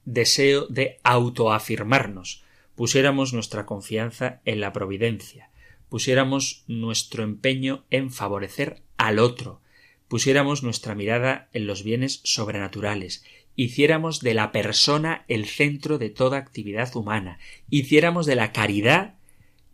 deseo 0.04 0.68
de 0.68 1.00
autoafirmarnos, 1.02 2.44
pusiéramos 2.76 3.32
nuestra 3.32 3.66
confianza 3.66 4.40
en 4.44 4.60
la 4.60 4.72
providencia, 4.72 5.50
pusiéramos 5.92 6.64
nuestro 6.68 7.22
empeño 7.22 7.84
en 7.90 8.10
favorecer 8.10 8.80
al 8.96 9.18
otro, 9.18 9.60
pusiéramos 10.08 10.62
nuestra 10.62 10.94
mirada 10.94 11.50
en 11.52 11.66
los 11.66 11.82
bienes 11.82 12.22
sobrenaturales, 12.24 13.22
hiciéramos 13.56 14.20
de 14.20 14.32
la 14.32 14.52
persona 14.52 15.26
el 15.28 15.44
centro 15.44 15.98
de 15.98 16.08
toda 16.08 16.38
actividad 16.38 16.96
humana, 16.96 17.38
hiciéramos 17.68 18.24
de 18.24 18.36
la 18.36 18.52
caridad 18.52 19.16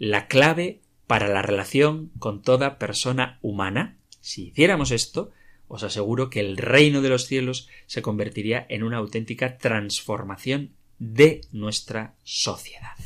la 0.01 0.27
clave 0.27 0.81
para 1.07 1.29
la 1.29 1.41
relación 1.41 2.11
con 2.19 2.43
toda 2.43 2.81
persona 2.81 3.39
humana, 3.41 3.97
si 4.21 4.49
hiciéramos 4.49 4.91
esto, 4.91 5.31
os 5.69 5.85
aseguro 5.85 6.31
que 6.31 6.41
el 6.41 6.57
reino 6.57 7.01
de 7.01 7.11
los 7.11 7.27
cielos 7.27 7.69
se 7.87 8.03
convertiría 8.03 8.67
en 8.69 8.83
una 8.83 8.97
auténtica 8.97 9.57
transformación 9.57 10.73
de 10.99 11.43
nuestra 11.53 12.17
sociedad. 12.25 12.97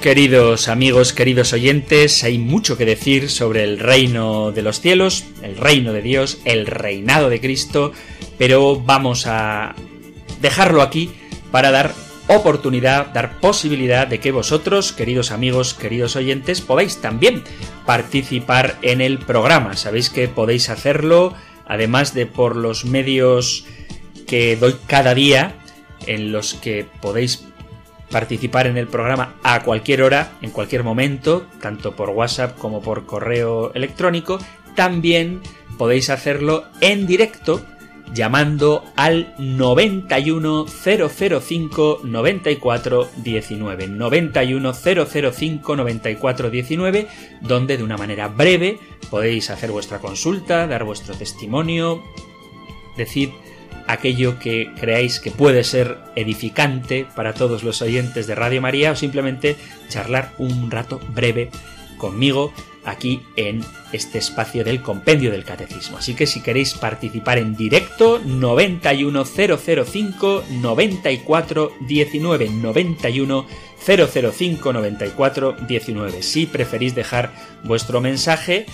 Queridos 0.00 0.68
amigos, 0.68 1.12
queridos 1.12 1.52
oyentes, 1.52 2.22
hay 2.22 2.38
mucho 2.38 2.78
que 2.78 2.84
decir 2.84 3.28
sobre 3.28 3.64
el 3.64 3.80
reino 3.80 4.52
de 4.52 4.62
los 4.62 4.80
cielos, 4.80 5.24
el 5.42 5.56
reino 5.56 5.92
de 5.92 6.02
Dios, 6.02 6.38
el 6.44 6.66
reinado 6.66 7.28
de 7.28 7.40
Cristo, 7.40 7.92
pero 8.38 8.76
vamos 8.76 9.26
a 9.26 9.74
dejarlo 10.40 10.82
aquí 10.82 11.10
para 11.50 11.72
dar 11.72 11.92
oportunidad, 12.28 13.08
dar 13.08 13.40
posibilidad 13.40 14.06
de 14.06 14.20
que 14.20 14.30
vosotros, 14.30 14.92
queridos 14.92 15.32
amigos, 15.32 15.74
queridos 15.74 16.14
oyentes, 16.14 16.60
podáis 16.60 17.00
también 17.00 17.42
participar 17.84 18.78
en 18.82 19.00
el 19.00 19.18
programa. 19.18 19.76
Sabéis 19.76 20.10
que 20.10 20.28
podéis 20.28 20.68
hacerlo, 20.68 21.34
además 21.66 22.14
de 22.14 22.26
por 22.26 22.54
los 22.54 22.84
medios 22.84 23.64
que 24.28 24.54
doy 24.54 24.76
cada 24.86 25.14
día, 25.14 25.56
en 26.06 26.30
los 26.30 26.54
que 26.54 26.86
podéis 27.00 27.47
participar 28.10 28.66
en 28.66 28.76
el 28.76 28.88
programa 28.88 29.36
a 29.42 29.62
cualquier 29.62 30.02
hora, 30.02 30.32
en 30.42 30.50
cualquier 30.50 30.84
momento, 30.84 31.46
tanto 31.60 31.94
por 31.94 32.10
WhatsApp 32.10 32.58
como 32.58 32.82
por 32.82 33.06
correo 33.06 33.72
electrónico. 33.74 34.38
También 34.74 35.40
podéis 35.76 36.10
hacerlo 36.10 36.64
en 36.80 37.06
directo 37.06 37.62
llamando 38.14 38.84
al 38.96 39.34
91005 39.38 42.00
94 42.04 43.10
19 43.16 43.88
91005 43.88 45.76
94 45.76 46.50
19 46.50 47.08
donde 47.42 47.76
de 47.76 47.82
una 47.82 47.98
manera 47.98 48.28
breve 48.28 48.78
podéis 49.10 49.50
hacer 49.50 49.70
vuestra 49.70 49.98
consulta, 49.98 50.66
dar 50.66 50.84
vuestro 50.84 51.14
testimonio, 51.14 52.02
decir 52.96 53.32
aquello 53.88 54.38
que 54.38 54.70
creáis 54.78 55.18
que 55.18 55.32
puede 55.32 55.64
ser 55.64 55.98
edificante 56.14 57.06
para 57.16 57.34
todos 57.34 57.64
los 57.64 57.82
oyentes 57.82 58.26
de 58.26 58.36
Radio 58.36 58.62
María 58.62 58.92
o 58.92 58.96
simplemente 58.96 59.56
charlar 59.88 60.32
un 60.38 60.70
rato 60.70 61.00
breve 61.14 61.50
conmigo 61.96 62.52
aquí 62.84 63.22
en 63.36 63.62
este 63.92 64.18
espacio 64.18 64.64
del 64.64 64.82
compendio 64.82 65.30
del 65.30 65.44
catecismo. 65.44 65.98
Así 65.98 66.14
que 66.14 66.26
si 66.26 66.40
queréis 66.40 66.74
participar 66.74 67.38
en 67.38 67.54
directo, 67.56 68.20
91005 68.24 70.44
94 70.50 71.72
19 71.80 72.48
91 72.48 73.46
005 73.86 74.72
94 74.72 75.56
19. 75.66 76.22
Si 76.22 76.46
preferís 76.46 76.94
dejar 76.94 77.32
vuestro 77.64 78.00
mensaje, 78.00 78.64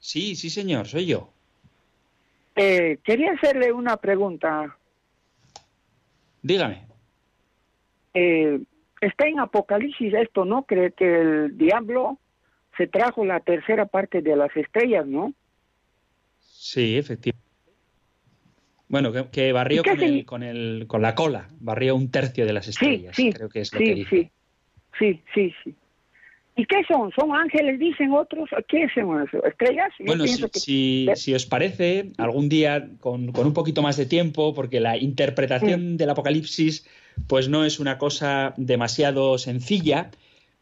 Sí, 0.00 0.34
sí, 0.34 0.50
señor, 0.50 0.88
soy 0.88 1.06
yo. 1.06 1.30
Eh, 2.56 2.98
quería 3.04 3.32
hacerle 3.32 3.72
una 3.72 3.96
pregunta. 3.96 4.76
Dígame. 6.42 6.91
Eh, 8.14 8.60
está 9.00 9.26
en 9.26 9.40
Apocalipsis 9.40 10.14
esto, 10.14 10.44
¿no? 10.44 10.64
Cree 10.64 10.92
que 10.92 11.20
el 11.20 11.58
diablo 11.58 12.18
se 12.76 12.86
trajo 12.86 13.24
la 13.24 13.40
tercera 13.40 13.86
parte 13.86 14.22
de 14.22 14.36
las 14.36 14.56
estrellas, 14.56 15.06
¿no? 15.06 15.34
Sí, 16.38 16.96
efectivamente. 16.96 17.42
Bueno, 18.88 19.10
que, 19.10 19.28
que 19.30 19.52
barrió 19.52 19.80
¿Y 19.80 19.84
qué 19.84 19.90
con, 19.90 20.02
el, 20.02 20.26
con, 20.26 20.42
el, 20.42 20.86
con 20.86 21.02
la 21.02 21.14
cola, 21.14 21.48
barrió 21.60 21.96
un 21.96 22.10
tercio 22.10 22.44
de 22.44 22.52
las 22.52 22.68
estrellas, 22.68 23.16
sí, 23.16 23.32
creo 23.32 23.48
que 23.48 23.60
es 23.60 23.72
lo 23.72 23.78
que 23.78 23.94
dice. 23.94 24.10
sí, 24.10 24.30
sí, 24.98 25.22
sí, 25.34 25.54
sí. 25.64 25.74
¿Y 26.54 26.66
qué 26.66 26.82
son? 26.86 27.10
¿Son 27.18 27.34
ángeles, 27.34 27.78
dicen 27.78 28.12
otros? 28.12 28.50
¿Qué 28.68 28.86
son 28.94 29.22
eso? 29.26 29.42
¿Estrellas? 29.44 29.88
Yo 29.98 30.04
Bueno, 30.04 30.24
si, 30.24 30.30
pienso 30.30 30.48
que- 30.50 30.60
si- 30.60 31.06
de- 31.06 31.16
si 31.16 31.34
os 31.34 31.46
parece, 31.46 32.12
algún 32.18 32.48
día 32.50 32.88
con, 33.00 33.32
con 33.32 33.46
un 33.46 33.54
poquito 33.54 33.80
más 33.80 33.96
de 33.96 34.04
tiempo, 34.04 34.52
porque 34.52 34.78
la 34.80 34.94
Mm. 34.96 35.02
interpretación 35.02 35.96
del 35.96 36.10
Apocalipsis 36.10 36.86
pues 37.26 37.48
no 37.48 37.64
es 37.64 37.78
una 37.80 37.96
cosa 37.98 38.52
demasiado 38.58 39.38
sencilla, 39.38 40.10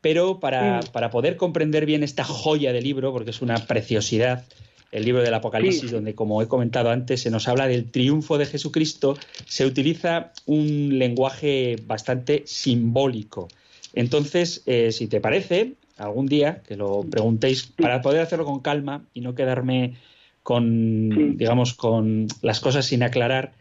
pero 0.01 0.39
para, 0.41 0.81
Mm. 0.81 0.93
para 0.93 1.11
poder 1.11 1.37
comprender 1.37 1.87
bien 1.87 2.03
esta 2.05 2.23
joya 2.25 2.73
de 2.73 2.83
libro, 2.83 3.13
porque 3.13 3.31
es 3.31 3.43
una 3.43 3.57
preciosidad, 3.57 4.45
el 4.93 5.05
libro 5.05 5.23
del 5.23 5.35
Apocalipsis, 5.35 5.83
Sí. 5.83 5.95
donde, 5.95 6.15
como 6.15 6.41
he 6.43 6.49
comentado 6.49 6.91
antes, 6.91 7.21
se 7.23 7.31
nos 7.31 7.47
habla 7.49 7.67
del 7.69 7.91
triunfo 7.91 8.39
de 8.39 8.47
Jesucristo, 8.47 9.17
se 9.47 9.67
utiliza 9.67 10.33
un 10.47 10.99
lenguaje 10.99 11.77
bastante 11.85 12.43
simbólico. 12.47 13.49
Entonces, 13.95 14.63
eh, 14.67 14.93
si 14.93 15.07
te 15.09 15.21
parece, 15.21 15.73
algún 16.01 16.27
día 16.27 16.63
que 16.67 16.77
lo 16.77 17.03
preguntéis 17.11 17.67
para 17.67 18.01
poder 18.03 18.21
hacerlo 18.23 18.45
con 18.45 18.61
calma 18.61 19.05
y 19.15 19.21
no 19.21 19.35
quedarme 19.35 19.95
con, 20.43 21.11
Sí. 21.15 21.37
digamos, 21.37 21.75
con 21.75 22.27
las 22.43 22.61
cosas 22.61 22.87
sin 22.87 23.03
aclarar, 23.03 23.53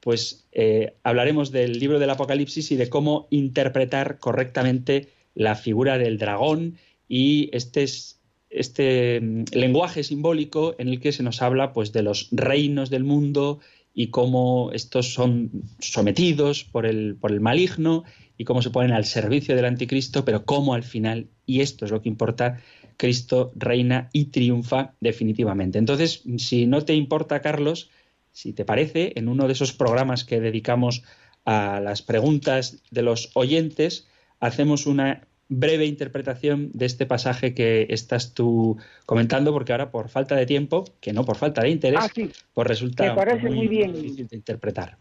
pues 0.00 0.46
eh, 0.52 0.94
hablaremos 1.04 1.52
del 1.52 1.78
libro 1.78 1.98
del 1.98 2.10
Apocalipsis 2.10 2.72
y 2.72 2.76
de 2.76 2.88
cómo 2.88 3.26
interpretar 3.30 4.18
correctamente 4.18 5.08
la 5.34 5.54
figura 5.54 5.98
del 5.98 6.18
dragón 6.18 6.76
y 7.08 7.50
este, 7.52 7.82
es- 7.84 8.18
este 8.50 9.20
mm, 9.20 9.44
lenguaje 9.52 10.02
simbólico 10.02 10.74
en 10.78 10.88
el 10.88 11.00
que 11.00 11.12
se 11.12 11.22
nos 11.22 11.40
habla 11.42 11.72
pues, 11.72 11.92
de 11.92 12.02
los 12.02 12.28
reinos 12.32 12.90
del 12.90 13.04
mundo 13.04 13.60
y 13.94 14.08
cómo 14.08 14.70
estos 14.72 15.12
son 15.12 15.50
sometidos 15.78 16.64
por 16.64 16.86
el, 16.86 17.16
por 17.16 17.32
el 17.32 17.40
maligno 17.40 18.04
y 18.38 18.44
cómo 18.44 18.62
se 18.62 18.70
ponen 18.70 18.92
al 18.92 19.04
servicio 19.04 19.54
del 19.54 19.66
anticristo, 19.66 20.24
pero 20.24 20.44
cómo 20.44 20.74
al 20.74 20.82
final, 20.82 21.28
y 21.46 21.60
esto 21.60 21.84
es 21.84 21.90
lo 21.90 22.00
que 22.00 22.08
importa, 22.08 22.60
Cristo 22.96 23.52
reina 23.54 24.08
y 24.12 24.26
triunfa 24.26 24.94
definitivamente. 25.00 25.78
Entonces, 25.78 26.22
si 26.38 26.66
no 26.66 26.84
te 26.84 26.94
importa, 26.94 27.40
Carlos, 27.40 27.90
si 28.32 28.52
te 28.52 28.64
parece, 28.64 29.12
en 29.16 29.28
uno 29.28 29.46
de 29.46 29.52
esos 29.52 29.72
programas 29.72 30.24
que 30.24 30.40
dedicamos 30.40 31.02
a 31.44 31.80
las 31.80 32.02
preguntas 32.02 32.82
de 32.90 33.02
los 33.02 33.30
oyentes, 33.34 34.06
hacemos 34.40 34.86
una 34.86 35.26
breve 35.58 35.86
interpretación 35.86 36.70
de 36.72 36.86
este 36.86 37.06
pasaje 37.06 37.54
que 37.54 37.86
estás 37.90 38.34
tú 38.34 38.76
comentando, 39.06 39.52
porque 39.52 39.72
ahora 39.72 39.90
por 39.90 40.08
falta 40.08 40.36
de 40.36 40.46
tiempo, 40.46 40.84
que 41.00 41.12
no 41.12 41.24
por 41.24 41.36
falta 41.36 41.62
de 41.62 41.70
interés, 41.70 42.00
Ah, 42.02 42.08
sí, 42.14 42.30
pues 42.54 42.66
resulta 42.68 43.04
Me 43.04 43.14
parece 43.14 43.48
muy 43.48 43.68
bien. 43.68 43.92
difícil 43.92 44.26
de 44.28 44.36
interpretar. 44.36 44.96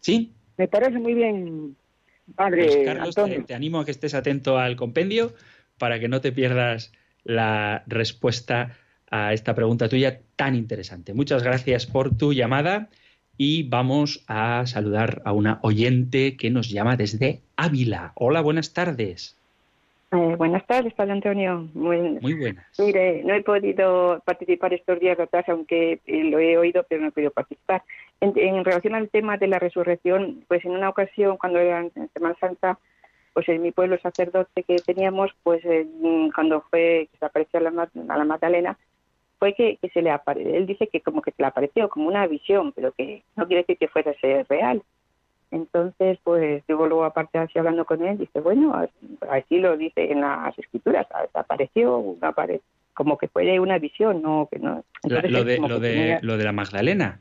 ¿Sí? 0.00 0.32
me 0.56 0.66
parece 0.66 0.98
muy 0.98 1.14
bien, 1.14 1.76
padre 2.34 2.64
Pues, 2.66 2.78
Carlos, 2.84 3.14
te 3.46 3.54
animo 3.54 3.78
a 3.80 3.84
que 3.84 3.92
estés 3.92 4.14
atento 4.14 4.58
al 4.58 4.74
compendio 4.74 5.32
para 5.78 6.00
que 6.00 6.08
no 6.08 6.20
te 6.20 6.32
pierdas 6.32 6.92
la 7.24 7.84
respuesta 7.86 8.76
a 9.10 9.32
esta 9.32 9.54
pregunta 9.54 9.88
tuya 9.88 10.20
tan 10.36 10.54
interesante. 10.56 11.14
Muchas 11.14 11.42
gracias 11.44 11.86
por 11.86 12.16
tu 12.16 12.32
llamada 12.32 12.88
y 13.36 13.62
vamos 13.68 14.24
a 14.26 14.66
saludar 14.66 15.22
a 15.24 15.32
una 15.32 15.60
oyente 15.62 16.36
que 16.36 16.50
nos 16.50 16.68
llama 16.70 16.96
desde 16.96 17.42
Ávila. 17.56 18.12
Hola, 18.16 18.40
buenas 18.40 18.72
tardes. 18.72 19.36
Eh, 20.10 20.36
buenas 20.36 20.66
tardes, 20.66 20.94
Padre 20.94 21.12
Antonio. 21.12 21.68
Muy- 21.74 22.18
Muy 22.20 22.32
buenas. 22.34 22.64
Mire, 22.78 23.22
no 23.24 23.34
he 23.34 23.42
podido 23.42 24.20
participar 24.24 24.72
estos 24.72 24.98
días 25.00 25.20
atrás, 25.20 25.46
aunque 25.48 26.00
eh, 26.06 26.24
lo 26.24 26.38
he 26.38 26.56
oído, 26.56 26.84
pero 26.88 27.02
no 27.02 27.08
he 27.08 27.12
podido 27.12 27.30
participar. 27.30 27.82
En, 28.20 28.32
en 28.36 28.64
relación 28.64 28.94
al 28.94 29.10
tema 29.10 29.36
de 29.36 29.48
la 29.48 29.58
resurrección, 29.58 30.44
pues 30.48 30.64
en 30.64 30.70
una 30.70 30.88
ocasión, 30.88 31.36
cuando 31.36 31.58
era 31.58 31.80
en 31.80 31.92
Semana 32.14 32.34
Santa, 32.40 32.78
pues 33.34 33.48
en 33.50 33.60
mi 33.60 33.70
pueblo 33.70 33.98
sacerdote 33.98 34.62
que 34.62 34.76
teníamos, 34.76 35.30
pues 35.42 35.62
eh, 35.66 35.86
cuando 36.34 36.62
fue 36.70 37.08
que 37.12 37.18
se 37.18 37.24
apareció 37.26 37.60
a 37.60 37.62
la, 37.64 37.70
Ma- 37.70 37.90
a 38.08 38.16
la 38.18 38.24
Magdalena, 38.24 38.78
fue 39.38 39.52
que, 39.54 39.76
que 39.76 39.90
se 39.90 40.00
le 40.00 40.10
apareció. 40.10 40.54
Él 40.54 40.66
dice 40.66 40.86
que 40.88 41.02
como 41.02 41.20
que 41.20 41.32
se 41.32 41.42
le 41.42 41.48
apareció, 41.48 41.88
como 41.90 42.08
una 42.08 42.26
visión, 42.26 42.72
pero 42.72 42.92
que 42.92 43.22
no 43.36 43.46
quiere 43.46 43.62
decir 43.62 43.76
que 43.76 43.88
a 44.10 44.14
ser 44.20 44.46
real. 44.48 44.82
Entonces, 45.50 46.18
pues 46.22 46.62
yo 46.68 46.76
luego 46.76 47.04
aparte 47.04 47.38
así 47.38 47.58
hablando 47.58 47.84
con 47.84 48.02
él, 48.06 48.18
dice, 48.18 48.40
bueno, 48.40 48.86
así 49.30 49.58
lo 49.58 49.76
dice 49.76 50.12
en 50.12 50.20
las 50.20 50.58
escrituras, 50.58 51.06
apareció, 51.34 51.98
una 51.98 52.34
como 52.92 53.16
que 53.16 53.28
fue 53.28 53.58
una 53.60 53.78
visión, 53.78 54.20
no 54.22 54.48
que 54.50 54.58
no. 54.58 54.84
Entonces, 55.02 55.30
lo, 55.30 55.44
de, 55.44 55.58
lo, 55.58 55.80
de, 55.80 55.92
tenía- 55.94 56.18
lo 56.20 56.36
de 56.36 56.44
la 56.44 56.52
Magdalena. 56.52 57.20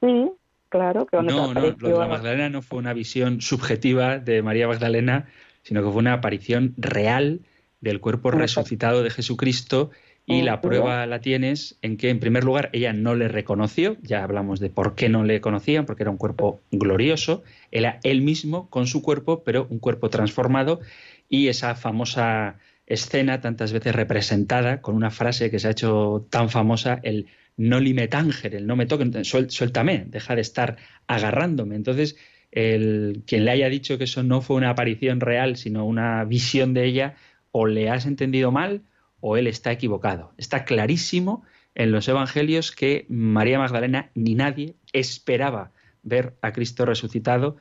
Sí, 0.00 0.30
claro, 0.68 1.06
que 1.06 1.16
cuando 1.18 1.32
No, 1.32 1.54
no, 1.54 1.60
lo 1.78 1.88
de 1.88 1.98
la 1.98 2.06
Magdalena 2.08 2.48
no 2.48 2.62
fue 2.62 2.78
una 2.78 2.92
visión 2.92 3.40
subjetiva 3.40 4.18
de 4.18 4.42
María 4.42 4.66
Magdalena, 4.66 5.28
sino 5.62 5.82
que 5.82 5.90
fue 5.90 5.98
una 5.98 6.14
aparición 6.14 6.74
real 6.78 7.40
del 7.80 8.00
cuerpo 8.00 8.30
resucitado 8.30 9.02
de 9.02 9.10
Jesucristo 9.10 9.90
y 10.30 10.42
la 10.42 10.60
prueba 10.60 11.06
la 11.06 11.20
tienes 11.20 11.78
en 11.82 11.96
que, 11.96 12.10
en 12.10 12.20
primer 12.20 12.44
lugar, 12.44 12.70
ella 12.72 12.92
no 12.92 13.14
le 13.14 13.28
reconoció, 13.28 13.96
ya 14.02 14.22
hablamos 14.22 14.60
de 14.60 14.70
por 14.70 14.94
qué 14.94 15.08
no 15.08 15.24
le 15.24 15.40
conocían, 15.40 15.86
porque 15.86 16.02
era 16.04 16.10
un 16.10 16.16
cuerpo 16.16 16.60
glorioso, 16.70 17.42
era 17.70 17.98
él 18.04 18.22
mismo 18.22 18.70
con 18.70 18.86
su 18.86 19.02
cuerpo, 19.02 19.42
pero 19.44 19.66
un 19.70 19.78
cuerpo 19.78 20.08
transformado, 20.10 20.80
y 21.28 21.48
esa 21.48 21.74
famosa 21.74 22.58
escena 22.86 23.40
tantas 23.40 23.72
veces 23.72 23.94
representada 23.94 24.80
con 24.80 24.96
una 24.96 25.10
frase 25.10 25.50
que 25.50 25.58
se 25.58 25.68
ha 25.68 25.72
hecho 25.72 26.26
tan 26.30 26.48
famosa, 26.48 27.00
el 27.02 27.26
no 27.56 27.78
lime 27.78 28.08
tanger, 28.08 28.54
el 28.54 28.66
no 28.66 28.74
me 28.76 28.86
toquen, 28.86 29.12
suel- 29.24 29.50
suéltame, 29.50 30.04
deja 30.06 30.34
de 30.34 30.40
estar 30.40 30.76
agarrándome. 31.06 31.76
Entonces, 31.76 32.16
el, 32.50 33.22
quien 33.26 33.44
le 33.44 33.52
haya 33.52 33.68
dicho 33.68 33.96
que 33.98 34.04
eso 34.04 34.22
no 34.22 34.40
fue 34.40 34.56
una 34.56 34.70
aparición 34.70 35.20
real, 35.20 35.56
sino 35.56 35.84
una 35.84 36.24
visión 36.24 36.74
de 36.74 36.86
ella, 36.86 37.14
o 37.52 37.66
le 37.66 37.90
has 37.90 38.06
entendido 38.06 38.50
mal 38.50 38.82
o 39.20 39.36
él 39.36 39.46
está 39.46 39.72
equivocado. 39.72 40.32
Está 40.36 40.64
clarísimo 40.64 41.42
en 41.74 41.92
los 41.92 42.08
evangelios 42.08 42.72
que 42.72 43.06
María 43.08 43.58
Magdalena 43.58 44.10
ni 44.14 44.34
nadie 44.34 44.74
esperaba 44.92 45.70
ver 46.02 46.34
a 46.42 46.52
Cristo 46.52 46.84
resucitado. 46.84 47.56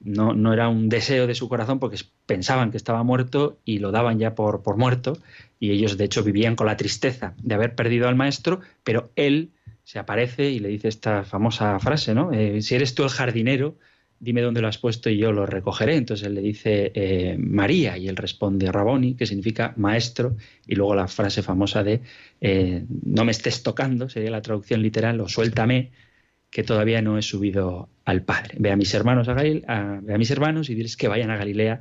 No, 0.00 0.34
no 0.34 0.52
era 0.52 0.68
un 0.68 0.88
deseo 0.88 1.26
de 1.26 1.34
su 1.34 1.48
corazón 1.48 1.78
porque 1.78 1.98
pensaban 2.26 2.70
que 2.70 2.76
estaba 2.76 3.02
muerto 3.04 3.58
y 3.64 3.78
lo 3.78 3.92
daban 3.92 4.18
ya 4.18 4.34
por, 4.34 4.62
por 4.62 4.76
muerto 4.76 5.18
y 5.60 5.70
ellos 5.70 5.96
de 5.96 6.04
hecho 6.04 6.24
vivían 6.24 6.56
con 6.56 6.66
la 6.66 6.76
tristeza 6.76 7.34
de 7.38 7.54
haber 7.54 7.76
perdido 7.76 8.08
al 8.08 8.16
maestro, 8.16 8.60
pero 8.82 9.12
él 9.14 9.52
se 9.84 9.98
aparece 9.98 10.50
y 10.50 10.58
le 10.58 10.68
dice 10.68 10.88
esta 10.88 11.24
famosa 11.24 11.78
frase, 11.78 12.14
¿no? 12.14 12.32
Eh, 12.32 12.62
si 12.62 12.74
eres 12.74 12.94
tú 12.94 13.04
el 13.04 13.10
jardinero, 13.10 13.76
dime 14.22 14.40
dónde 14.40 14.60
lo 14.60 14.68
has 14.68 14.78
puesto 14.78 15.10
y 15.10 15.18
yo 15.18 15.32
lo 15.32 15.44
recogeré. 15.46 15.96
Entonces 15.96 16.26
él 16.26 16.34
le 16.34 16.40
dice 16.40 16.92
eh, 16.94 17.36
María 17.38 17.98
y 17.98 18.06
él 18.08 18.16
responde 18.16 18.70
Raboni, 18.70 19.14
que 19.16 19.26
significa 19.26 19.74
maestro, 19.76 20.36
y 20.66 20.76
luego 20.76 20.94
la 20.94 21.08
frase 21.08 21.42
famosa 21.42 21.82
de 21.82 22.00
eh, 22.40 22.84
no 23.04 23.24
me 23.24 23.32
estés 23.32 23.62
tocando, 23.64 24.08
sería 24.08 24.30
la 24.30 24.40
traducción 24.40 24.80
literal, 24.80 25.20
o 25.20 25.28
suéltame, 25.28 25.90
que 26.50 26.62
todavía 26.62 27.02
no 27.02 27.18
he 27.18 27.22
subido 27.22 27.88
al 28.04 28.22
Padre. 28.22 28.56
Ve 28.58 28.70
a 28.70 28.76
mis 28.76 28.94
hermanos 28.94 29.26
a, 29.28 29.34
Galil- 29.34 29.64
a- 29.66 29.98
ve 30.02 30.14
a 30.14 30.18
mis 30.18 30.30
hermanos 30.30 30.70
y 30.70 30.74
diles 30.76 30.96
que 30.96 31.08
vayan 31.08 31.30
a 31.30 31.36
Galilea 31.36 31.80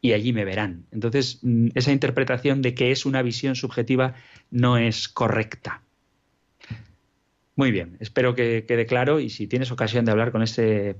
y 0.00 0.12
allí 0.14 0.32
me 0.32 0.44
verán. 0.46 0.86
Entonces, 0.92 1.40
mm, 1.42 1.68
esa 1.74 1.92
interpretación 1.92 2.62
de 2.62 2.72
que 2.72 2.90
es 2.90 3.04
una 3.04 3.20
visión 3.22 3.54
subjetiva 3.54 4.14
no 4.50 4.78
es 4.78 5.08
correcta. 5.08 5.82
Muy 7.54 7.70
bien, 7.70 7.98
espero 8.00 8.34
que 8.34 8.64
quede 8.66 8.86
claro 8.86 9.20
y 9.20 9.28
si 9.28 9.46
tienes 9.46 9.70
ocasión 9.70 10.06
de 10.06 10.12
hablar 10.12 10.32
con 10.32 10.42
ese 10.42 10.96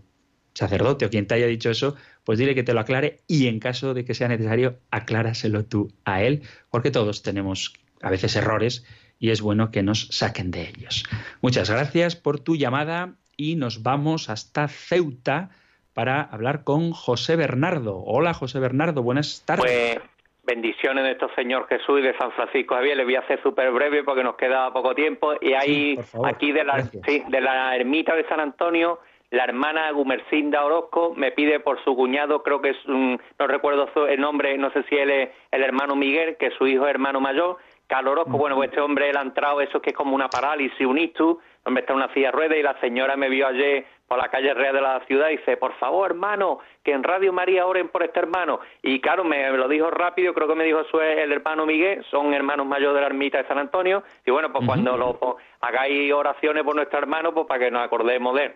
sacerdote 0.55 1.07
o 1.07 1.11
quien 1.11 1.27
te 1.27 1.35
haya 1.35 1.47
dicho 1.47 1.71
eso, 1.71 1.97
pues 2.25 2.39
dile 2.39 2.55
que 2.55 2.63
te 2.63 2.75
lo 2.75 2.81
aclare 2.81 3.21
y 3.27 3.49
en 3.49 3.59
caso 3.59 3.95
de 3.95 4.05
que 4.05 4.15
sea 4.15 4.29
necesario, 4.29 4.77
acláraselo 4.91 5.65
tú 5.65 5.93
a 6.05 6.23
él, 6.23 6.43
porque 6.71 6.91
todos 6.91 7.23
tenemos 7.23 7.75
a 8.03 8.11
veces 8.11 8.37
errores 8.37 8.87
y 9.19 9.31
es 9.31 9.41
bueno 9.41 9.71
que 9.71 9.83
nos 9.83 10.09
saquen 10.09 10.51
de 10.51 10.69
ellos. 10.69 11.05
Muchas 11.41 11.71
gracias 11.71 12.17
por 12.17 12.41
tu 12.41 12.57
llamada 12.57 13.15
y 13.37 13.57
nos 13.57 13.83
vamos 13.83 14.29
hasta 14.29 14.69
Ceuta 14.69 15.51
para 15.95 16.23
hablar 16.23 16.65
con 16.65 16.93
José 16.93 17.37
Bernardo. 17.37 18.03
Hola 18.05 18.35
José 18.35 18.59
Bernardo, 18.59 19.03
buenas 19.03 19.45
tardes. 19.45 19.65
Pues 19.65 19.99
bendiciones 20.45 21.05
de 21.05 21.11
nuestro 21.11 21.35
Señor 21.35 21.67
Jesús 21.69 22.01
y 22.01 22.03
de 22.03 22.17
San 22.17 22.33
Francisco 22.33 22.75
Javier. 22.75 22.97
Le 22.97 23.05
voy 23.05 23.17
a 23.17 23.21
hacer 23.21 23.43
súper 23.43 23.71
breve 23.71 24.03
porque 24.03 24.23
nos 24.23 24.37
queda 24.37 24.73
poco 24.73 24.95
tiempo. 24.95 25.35
Y 25.41 25.53
hay 25.53 25.97
Sí, 25.97 26.19
aquí 26.25 26.53
de 26.53 26.65
la, 26.65 26.83
sí, 26.83 27.23
de 27.29 27.41
la 27.41 27.77
ermita 27.77 28.15
de 28.15 28.27
San 28.29 28.41
Antonio, 28.41 29.01
la 29.33 29.45
hermana 29.45 29.91
Gumercinda 29.93 30.65
Orozco 30.65 31.13
me 31.17 31.33
pide 31.33 31.59
por 31.59 31.83
su 31.85 31.97
cuñado, 31.97 32.43
creo 32.43 32.61
que 32.61 32.71
es, 32.71 32.85
un- 32.87 33.21
no 33.39 33.47
recuerdo 33.47 33.89
su- 33.93 34.07
el 34.07 34.21
nombre, 34.21 34.57
no 34.59 34.71
sé 34.73 34.83
si 34.85 34.97
él 34.97 35.11
es 35.11 35.31
el 35.51 35.63
hermano 35.63 35.97
Miguel, 35.97 36.37
que 36.37 36.47
es 36.47 36.55
su 36.55 36.67
hijo 36.67 36.87
hermano 36.87 37.21
mayor. 37.21 37.57
Carlos 37.87 38.13
Orozco, 38.13 38.39
bueno, 38.39 38.57
pues 38.57 38.69
este 38.71 38.81
hombre 38.81 39.11
él 39.11 39.17
ha 39.19 39.23
entrado, 39.23 39.61
eso 39.61 39.79
es 39.79 39.83
que 39.83 39.91
es 39.91 39.97
como 39.97 40.15
una 40.15 40.29
parálisis, 40.29 40.87
un 40.87 40.97
ictus, 40.99 41.37
hombre 41.65 41.81
está 41.83 41.93
una 41.95 42.13
silla 42.15 42.29
de 42.29 42.33
ruedas 42.33 42.57
y 42.59 42.63
la 42.63 42.81
señora 42.81 43.17
me 43.17 43.29
vio 43.29 43.47
ayer 43.47 43.85
por 44.09 44.19
la 44.19 44.29
calle 44.29 44.53
real 44.55 44.75
de 44.75 44.81
la 44.81 45.01
ciudad 45.07 45.29
y 45.31 45.37
dice, 45.39 45.57
por 45.59 45.73
favor, 45.75 46.11
hermano, 46.11 46.59
que 46.85 46.93
en 46.93 47.03
Radio 47.03 47.33
María 47.33 47.67
oren 47.67 47.89
por 47.89 48.03
este 48.03 48.19
hermano. 48.21 48.61
Y 48.83 49.01
claro, 49.01 49.25
me 49.25 49.51
lo 49.51 49.69
dijo 49.69 49.91
rápido, 49.91 50.33
creo 50.35 50.49
que 50.49 50.55
me 50.55 50.65
dijo 50.65 50.81
eso 50.81 51.01
es 51.03 51.19
el 51.19 51.33
hermano 51.33 51.65
Miguel, 51.67 52.05
son 52.11 52.33
hermanos 52.35 52.67
mayores 52.67 52.95
de 52.97 53.01
la 53.01 53.07
ermita 53.09 53.39
de 53.39 53.49
San 53.49 53.59
Antonio. 53.59 54.03
Y 54.27 54.31
bueno, 54.31 54.53
pues 54.53 54.67
cuando 54.67 54.97
lo 54.97 55.19
pues, 55.19 55.37
hagáis 55.61 56.13
oraciones 56.13 56.63
por 56.65 56.75
nuestro 56.77 56.99
hermano, 56.99 57.33
pues 57.33 57.47
para 57.47 57.61
que 57.65 57.71
nos 57.71 57.83
acordemos 57.83 58.35
de 58.37 58.45
él. 58.45 58.53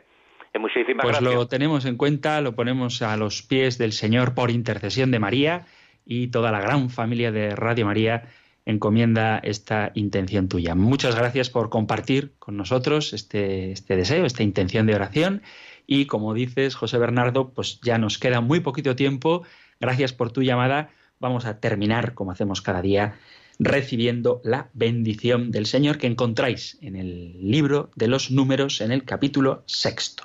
Muchísimas 0.59 1.05
Pues 1.05 1.19
gracias. 1.19 1.35
lo 1.35 1.49
tenemos 1.49 1.85
en 1.85 1.97
cuenta, 1.97 2.41
lo 2.41 2.55
ponemos 2.55 3.03
a 3.03 3.17
los 3.17 3.43
pies 3.43 3.79
del 3.79 3.93
Señor 3.93 4.35
por 4.35 4.51
intercesión 4.51 5.11
de 5.11 5.19
María 5.19 5.67
y 6.05 6.29
toda 6.29 6.53
la 6.53 6.61
gran 6.61 6.91
familia 6.91 7.33
de 7.33 7.55
Radio 7.55 7.87
María 7.87 8.25
encomienda 8.65 9.39
esta 9.39 9.93
intención 9.95 10.49
tuya. 10.49 10.75
Muchas 10.75 11.15
gracias 11.15 11.51
por 11.51 11.71
compartir 11.71 12.33
con 12.39 12.57
nosotros 12.57 13.13
este, 13.13 13.71
este 13.73 13.97
deseo, 13.97 14.27
esta 14.27 14.43
intención 14.43 14.87
de 14.87 14.95
oración 14.95 15.43
y 15.87 16.07
como 16.07 16.35
dices, 16.35 16.75
José 16.75 16.99
Bernardo, 16.99 17.51
pues 17.51 17.81
ya 17.81 17.99
nos 17.99 18.19
queda 18.19 18.41
muy 18.41 18.61
poquito 18.61 18.97
tiempo. 18.97 19.45
Gracias 19.81 20.13
por 20.13 20.33
tu 20.33 20.43
llamada. 20.43 20.91
Vamos 21.21 21.47
a 21.47 21.61
terminar, 21.61 22.15
como 22.15 22.33
hacemos 22.33 22.61
cada 22.61 22.83
día, 22.83 23.15
recibiendo 23.59 24.41
la 24.45 24.69
bendición 24.75 25.51
del 25.51 25.67
Señor 25.67 25.99
que 25.99 26.09
encontráis 26.09 26.77
en 26.83 26.97
el 26.97 27.51
libro 27.51 27.91
de 27.95 28.09
los 28.09 28.31
números 28.31 28.81
en 28.81 28.91
el 28.93 29.05
capítulo 29.05 29.63
sexto. 29.67 30.25